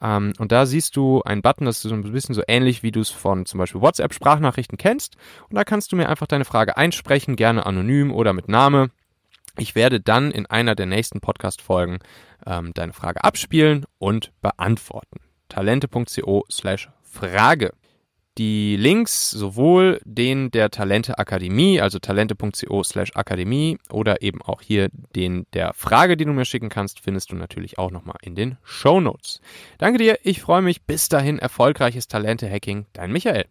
Ähm, 0.00 0.32
und 0.38 0.50
da 0.50 0.64
siehst 0.64 0.96
du 0.96 1.22
einen 1.22 1.42
Button, 1.42 1.66
das 1.66 1.84
ist 1.84 1.90
so 1.90 1.94
ein 1.94 2.12
bisschen 2.12 2.34
so 2.34 2.42
ähnlich, 2.48 2.82
wie 2.82 2.92
du 2.92 3.00
es 3.00 3.10
von 3.10 3.46
zum 3.46 3.58
Beispiel 3.58 3.82
WhatsApp-Sprachnachrichten 3.82 4.78
kennst. 4.78 5.16
Und 5.48 5.56
da 5.56 5.64
kannst 5.64 5.92
du 5.92 5.96
mir 5.96 6.08
einfach 6.08 6.26
deine 6.26 6.44
Frage 6.44 6.78
einsprechen, 6.78 7.36
gerne 7.36 7.66
anonym 7.66 8.10
oder 8.10 8.32
mit 8.32 8.48
Name. 8.48 8.90
Ich 9.58 9.74
werde 9.74 10.00
dann 10.00 10.30
in 10.30 10.46
einer 10.46 10.74
der 10.74 10.86
nächsten 10.86 11.20
Podcast-Folgen 11.20 11.98
ähm, 12.46 12.72
deine 12.74 12.92
Frage 12.92 13.22
abspielen 13.22 13.84
und 13.98 14.32
beantworten. 14.40 15.20
Talente.co 15.48 16.44
slash 16.50 16.90
Frage. 17.02 17.72
Die 18.38 18.76
Links, 18.76 19.30
sowohl 19.30 20.00
den 20.06 20.50
der 20.50 20.70
Talente 20.70 21.18
Akademie, 21.18 21.82
also 21.82 21.98
talente.co 21.98 22.82
slash 22.82 23.10
Akademie 23.14 23.76
oder 23.90 24.22
eben 24.22 24.40
auch 24.40 24.62
hier 24.62 24.88
den 25.14 25.44
der 25.52 25.74
Frage, 25.74 26.16
die 26.16 26.24
du 26.24 26.32
mir 26.32 26.46
schicken 26.46 26.70
kannst, 26.70 27.00
findest 27.00 27.30
du 27.30 27.36
natürlich 27.36 27.76
auch 27.76 27.90
nochmal 27.90 28.16
in 28.22 28.34
den 28.34 28.56
Show 28.64 29.00
Notes. 29.02 29.42
Danke 29.76 29.98
dir, 29.98 30.18
ich 30.22 30.40
freue 30.40 30.62
mich. 30.62 30.82
Bis 30.82 31.10
dahin 31.10 31.38
erfolgreiches 31.38 32.08
Talente-Hacking. 32.08 32.86
Dein 32.94 33.12
Michael. 33.12 33.44